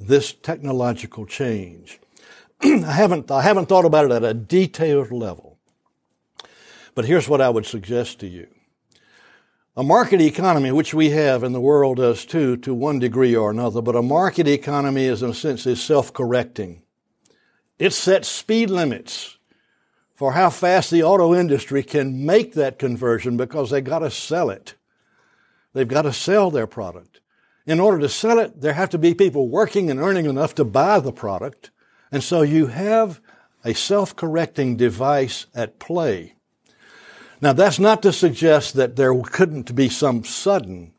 this 0.00 0.32
technological 0.32 1.26
change. 1.26 2.00
I 2.62 2.92
haven't, 2.92 3.30
I 3.30 3.42
haven't 3.42 3.66
thought 3.66 3.84
about 3.84 4.06
it 4.06 4.12
at 4.12 4.24
a 4.24 4.34
detailed 4.34 5.12
level. 5.12 5.58
But 6.94 7.04
here's 7.04 7.28
what 7.28 7.40
I 7.40 7.50
would 7.50 7.66
suggest 7.66 8.18
to 8.20 8.26
you. 8.26 8.48
A 9.76 9.82
market 9.82 10.20
economy, 10.20 10.72
which 10.72 10.92
we 10.92 11.10
have 11.10 11.42
and 11.42 11.54
the 11.54 11.60
world 11.60 11.98
does 11.98 12.24
too, 12.24 12.56
to 12.58 12.74
one 12.74 12.98
degree 12.98 13.36
or 13.36 13.50
another, 13.50 13.80
but 13.80 13.94
a 13.94 14.02
market 14.02 14.48
economy 14.48 15.04
is 15.04 15.22
in 15.22 15.30
a 15.30 15.34
sense 15.34 15.66
is 15.66 15.82
self-correcting. 15.82 16.82
It 17.78 17.92
sets 17.92 18.28
speed 18.28 18.68
limits 18.68 19.38
for 20.14 20.32
how 20.32 20.50
fast 20.50 20.90
the 20.90 21.02
auto 21.02 21.34
industry 21.34 21.82
can 21.82 22.26
make 22.26 22.54
that 22.54 22.78
conversion 22.78 23.36
because 23.36 23.70
they 23.70 23.80
gotta 23.80 24.10
sell 24.10 24.50
it. 24.50 24.74
They've 25.72 25.88
got 25.88 26.02
to 26.02 26.12
sell 26.12 26.50
their 26.50 26.66
product. 26.66 27.19
In 27.70 27.78
order 27.78 28.00
to 28.00 28.08
sell 28.08 28.40
it, 28.40 28.60
there 28.60 28.72
have 28.72 28.90
to 28.90 28.98
be 28.98 29.14
people 29.14 29.48
working 29.48 29.92
and 29.92 30.00
earning 30.00 30.26
enough 30.26 30.56
to 30.56 30.64
buy 30.64 30.98
the 30.98 31.12
product. 31.12 31.70
And 32.10 32.20
so 32.20 32.42
you 32.42 32.66
have 32.66 33.20
a 33.64 33.74
self-correcting 33.74 34.76
device 34.76 35.46
at 35.54 35.78
play. 35.78 36.34
Now 37.40 37.52
that's 37.52 37.78
not 37.78 38.02
to 38.02 38.12
suggest 38.12 38.74
that 38.74 38.96
there 38.96 39.14
couldn't 39.22 39.76
be 39.76 39.88
some 39.88 40.24
sudden, 40.24 40.94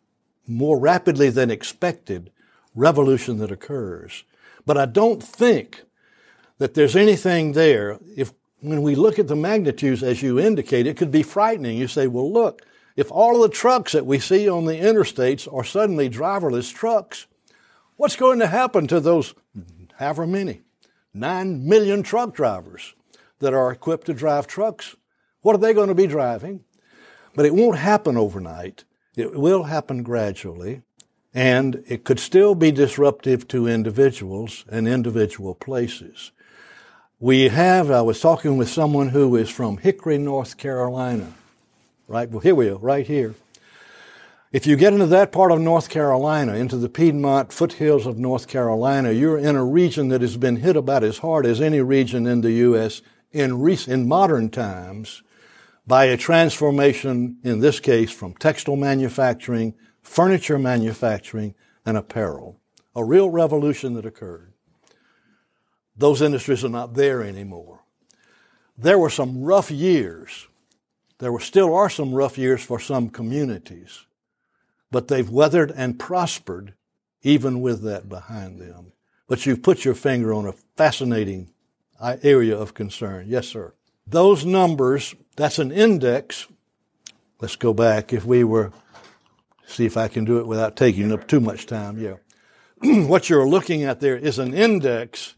more 0.47 0.79
rapidly 0.79 1.29
than 1.29 1.51
expected 1.51 2.31
revolution 2.73 3.39
that 3.39 3.51
occurs. 3.51 4.23
But 4.65 4.77
I 4.77 4.85
don't 4.85 5.21
think 5.21 5.83
that 6.57 6.73
there's 6.73 6.95
anything 6.95 7.51
there. 7.51 7.99
If 8.15 8.31
when 8.61 8.81
we 8.81 8.95
look 8.95 9.19
at 9.19 9.27
the 9.27 9.35
magnitudes 9.35 10.03
as 10.03 10.21
you 10.21 10.39
indicate, 10.39 10.87
it 10.87 10.95
could 10.95 11.11
be 11.11 11.21
frightening. 11.21 11.77
You 11.77 11.89
say, 11.89 12.07
well, 12.07 12.31
look, 12.31 12.61
if 12.95 13.11
all 13.11 13.35
of 13.35 13.49
the 13.49 13.55
trucks 13.55 13.93
that 13.93 14.05
we 14.05 14.19
see 14.19 14.49
on 14.49 14.65
the 14.65 14.73
interstates 14.73 15.51
are 15.51 15.63
suddenly 15.63 16.09
driverless 16.09 16.73
trucks, 16.73 17.27
what's 17.95 18.15
going 18.15 18.39
to 18.39 18.47
happen 18.47 18.87
to 18.87 18.99
those 18.99 19.33
however 19.95 20.27
many? 20.27 20.61
Nine 21.13 21.67
million 21.67 22.03
truck 22.03 22.33
drivers 22.33 22.95
that 23.39 23.53
are 23.53 23.71
equipped 23.71 24.07
to 24.07 24.13
drive 24.13 24.47
trucks. 24.47 24.95
What 25.41 25.55
are 25.55 25.59
they 25.59 25.73
going 25.73 25.89
to 25.89 25.95
be 25.95 26.07
driving? 26.07 26.63
But 27.35 27.45
it 27.45 27.55
won't 27.55 27.77
happen 27.77 28.17
overnight. 28.17 28.83
It 29.15 29.33
will 29.33 29.63
happen 29.63 30.03
gradually. 30.03 30.83
And 31.33 31.83
it 31.87 32.03
could 32.03 32.19
still 32.19 32.55
be 32.55 32.71
disruptive 32.71 33.47
to 33.49 33.67
individuals 33.67 34.65
and 34.69 34.87
individual 34.87 35.55
places. 35.55 36.31
We 37.19 37.49
have, 37.49 37.89
I 37.89 38.01
was 38.01 38.19
talking 38.19 38.57
with 38.57 38.69
someone 38.69 39.09
who 39.09 39.35
is 39.37 39.49
from 39.49 39.77
Hickory, 39.77 40.17
North 40.17 40.57
Carolina 40.57 41.33
right? 42.11 42.29
Well, 42.29 42.41
here 42.41 42.55
we 42.55 42.69
are, 42.69 42.77
right 42.77 43.07
here. 43.07 43.35
If 44.51 44.67
you 44.67 44.75
get 44.75 44.91
into 44.91 45.05
that 45.07 45.31
part 45.31 45.53
of 45.53 45.61
North 45.61 45.87
Carolina, 45.87 46.55
into 46.55 46.75
the 46.75 46.89
Piedmont 46.89 47.53
foothills 47.53 48.05
of 48.05 48.17
North 48.17 48.49
Carolina, 48.49 49.11
you're 49.11 49.37
in 49.37 49.55
a 49.55 49.63
region 49.63 50.09
that 50.09 50.19
has 50.19 50.35
been 50.35 50.57
hit 50.57 50.75
about 50.75 51.05
as 51.05 51.19
hard 51.19 51.45
as 51.45 51.61
any 51.61 51.79
region 51.79 52.27
in 52.27 52.41
the 52.41 52.51
U.S. 52.51 53.01
in, 53.31 53.65
in 53.87 54.09
modern 54.09 54.49
times 54.49 55.23
by 55.87 56.03
a 56.05 56.17
transformation, 56.17 57.37
in 57.45 57.61
this 57.61 57.79
case, 57.79 58.11
from 58.11 58.33
textile 58.33 58.75
manufacturing, 58.75 59.73
furniture 60.01 60.59
manufacturing, 60.59 61.55
and 61.85 61.95
apparel. 61.95 62.59
A 62.93 63.05
real 63.05 63.29
revolution 63.29 63.93
that 63.93 64.05
occurred. 64.05 64.51
Those 65.95 66.21
industries 66.21 66.65
are 66.65 66.69
not 66.69 66.95
there 66.95 67.23
anymore. 67.23 67.83
There 68.77 68.99
were 68.99 69.09
some 69.09 69.41
rough 69.43 69.71
years 69.71 70.47
there 71.21 71.39
still 71.39 71.73
are 71.75 71.89
some 71.89 72.13
rough 72.15 72.37
years 72.37 72.63
for 72.63 72.79
some 72.79 73.07
communities, 73.09 74.07
but 74.89 75.07
they've 75.07 75.29
weathered 75.29 75.71
and 75.71 75.99
prospered 75.99 76.73
even 77.21 77.61
with 77.61 77.83
that 77.83 78.09
behind 78.09 78.59
them. 78.59 78.93
But 79.27 79.45
you've 79.45 79.61
put 79.61 79.85
your 79.85 79.93
finger 79.93 80.33
on 80.33 80.47
a 80.47 80.53
fascinating 80.75 81.51
uh, 81.99 82.17
area 82.23 82.57
of 82.57 82.73
concern. 82.73 83.27
Yes, 83.29 83.47
sir. 83.47 83.75
Those 84.07 84.43
numbers, 84.43 85.13
that's 85.35 85.59
an 85.59 85.71
index. 85.71 86.47
Let's 87.39 87.55
go 87.55 87.71
back. 87.71 88.11
If 88.11 88.25
we 88.25 88.43
were, 88.43 88.71
see 89.67 89.85
if 89.85 89.97
I 89.97 90.07
can 90.07 90.25
do 90.25 90.39
it 90.39 90.47
without 90.47 90.75
taking 90.75 91.11
up 91.11 91.27
too 91.27 91.39
much 91.39 91.67
time. 91.67 91.99
Yeah. 91.99 92.15
what 93.07 93.29
you're 93.29 93.47
looking 93.47 93.83
at 93.83 93.99
there 93.99 94.17
is 94.17 94.39
an 94.39 94.55
index 94.55 95.35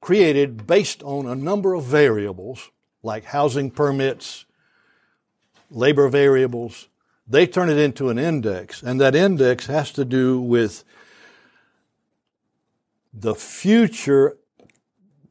created 0.00 0.66
based 0.66 1.04
on 1.04 1.26
a 1.26 1.36
number 1.36 1.74
of 1.74 1.84
variables 1.84 2.70
like 3.02 3.24
housing 3.26 3.70
permits, 3.70 4.44
labor 5.70 6.08
variables. 6.08 6.88
They 7.26 7.46
turn 7.46 7.70
it 7.70 7.78
into 7.78 8.08
an 8.08 8.18
index, 8.18 8.82
and 8.82 9.00
that 9.00 9.14
index 9.14 9.66
has 9.66 9.92
to 9.92 10.04
do 10.04 10.40
with 10.40 10.84
the 13.12 13.34
future 13.34 14.36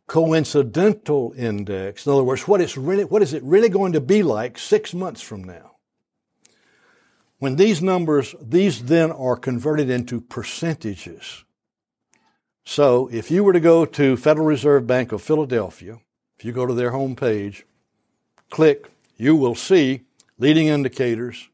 coincidental 0.08 1.34
index. 1.38 2.06
In 2.06 2.14
other 2.14 2.24
words, 2.24 2.48
what, 2.48 2.62
it's 2.62 2.78
really, 2.78 3.06
what 3.06 3.22
is 3.22 3.34
it 3.34 3.44
really 3.44 3.70
going 3.70 3.94
to 3.94 4.02
be 4.02 4.24
like 4.24 4.58
six 4.58 4.94
months 4.94 5.22
from 5.22 5.44
now? 5.44 5.76
When 7.38 7.56
these 7.56 7.82
numbers, 7.82 8.36
these 8.42 8.84
then 8.86 9.12
are 9.12 9.38
converted 9.38 9.90
into 9.90 10.20
percentages. 10.20 11.46
So 12.66 13.10
if 13.12 13.32
you 13.32 13.44
were 13.44 13.54
to 13.54 13.60
go 13.60 13.86
to 13.86 14.18
Federal 14.18 14.46
Reserve 14.46 14.86
Bank 14.86 15.12
of 15.12 15.22
Philadelphia, 15.22 16.00
if 16.38 16.44
you 16.44 16.52
go 16.52 16.66
to 16.66 16.74
their 16.74 16.92
homepage, 16.92 17.64
click, 18.50 18.90
you 19.16 19.36
will 19.36 19.56
see 19.56 20.02
leading 20.40 20.68
indicators. 20.68 21.50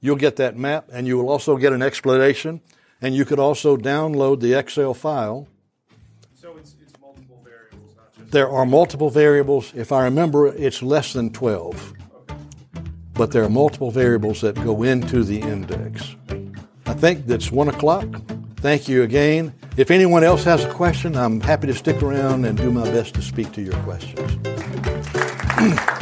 You'll 0.00 0.16
get 0.16 0.36
that 0.36 0.56
map 0.56 0.88
and 0.92 1.06
you 1.06 1.18
will 1.18 1.28
also 1.28 1.56
get 1.56 1.72
an 1.72 1.82
explanation 1.82 2.60
and 3.00 3.14
you 3.14 3.24
could 3.24 3.40
also 3.40 3.76
download 3.76 4.40
the 4.40 4.54
Excel 4.54 4.94
file. 4.94 5.48
So 6.34 6.56
it's, 6.56 6.76
it's 6.80 6.92
multiple 7.00 7.42
variables, 7.44 7.96
not 7.96 8.14
just. 8.14 8.30
There 8.30 8.48
are 8.48 8.64
multiple 8.64 9.10
variables. 9.10 9.72
If 9.74 9.90
I 9.90 10.04
remember, 10.04 10.46
it's 10.46 10.82
less 10.82 11.12
than 11.12 11.32
12 11.32 11.94
Okay. 12.14 12.34
but 13.14 13.32
there 13.32 13.42
are 13.42 13.48
multiple 13.48 13.90
variables 13.90 14.40
that 14.42 14.54
go 14.56 14.84
into 14.84 15.24
the 15.24 15.40
index. 15.40 16.14
I 16.86 16.94
think 16.94 17.26
that's 17.26 17.50
one 17.50 17.68
o'clock. 17.68 18.06
Thank 18.56 18.88
you 18.88 19.02
again. 19.02 19.54
If 19.76 19.90
anyone 19.90 20.24
else 20.24 20.42
has 20.44 20.64
a 20.64 20.70
question, 20.70 21.16
I'm 21.16 21.40
happy 21.40 21.68
to 21.68 21.74
stick 21.74 22.02
around 22.02 22.44
and 22.44 22.58
do 22.58 22.70
my 22.72 22.84
best 22.84 23.14
to 23.14 23.22
speak 23.22 23.52
to 23.52 23.62
your 23.62 23.76
questions. 23.82 24.36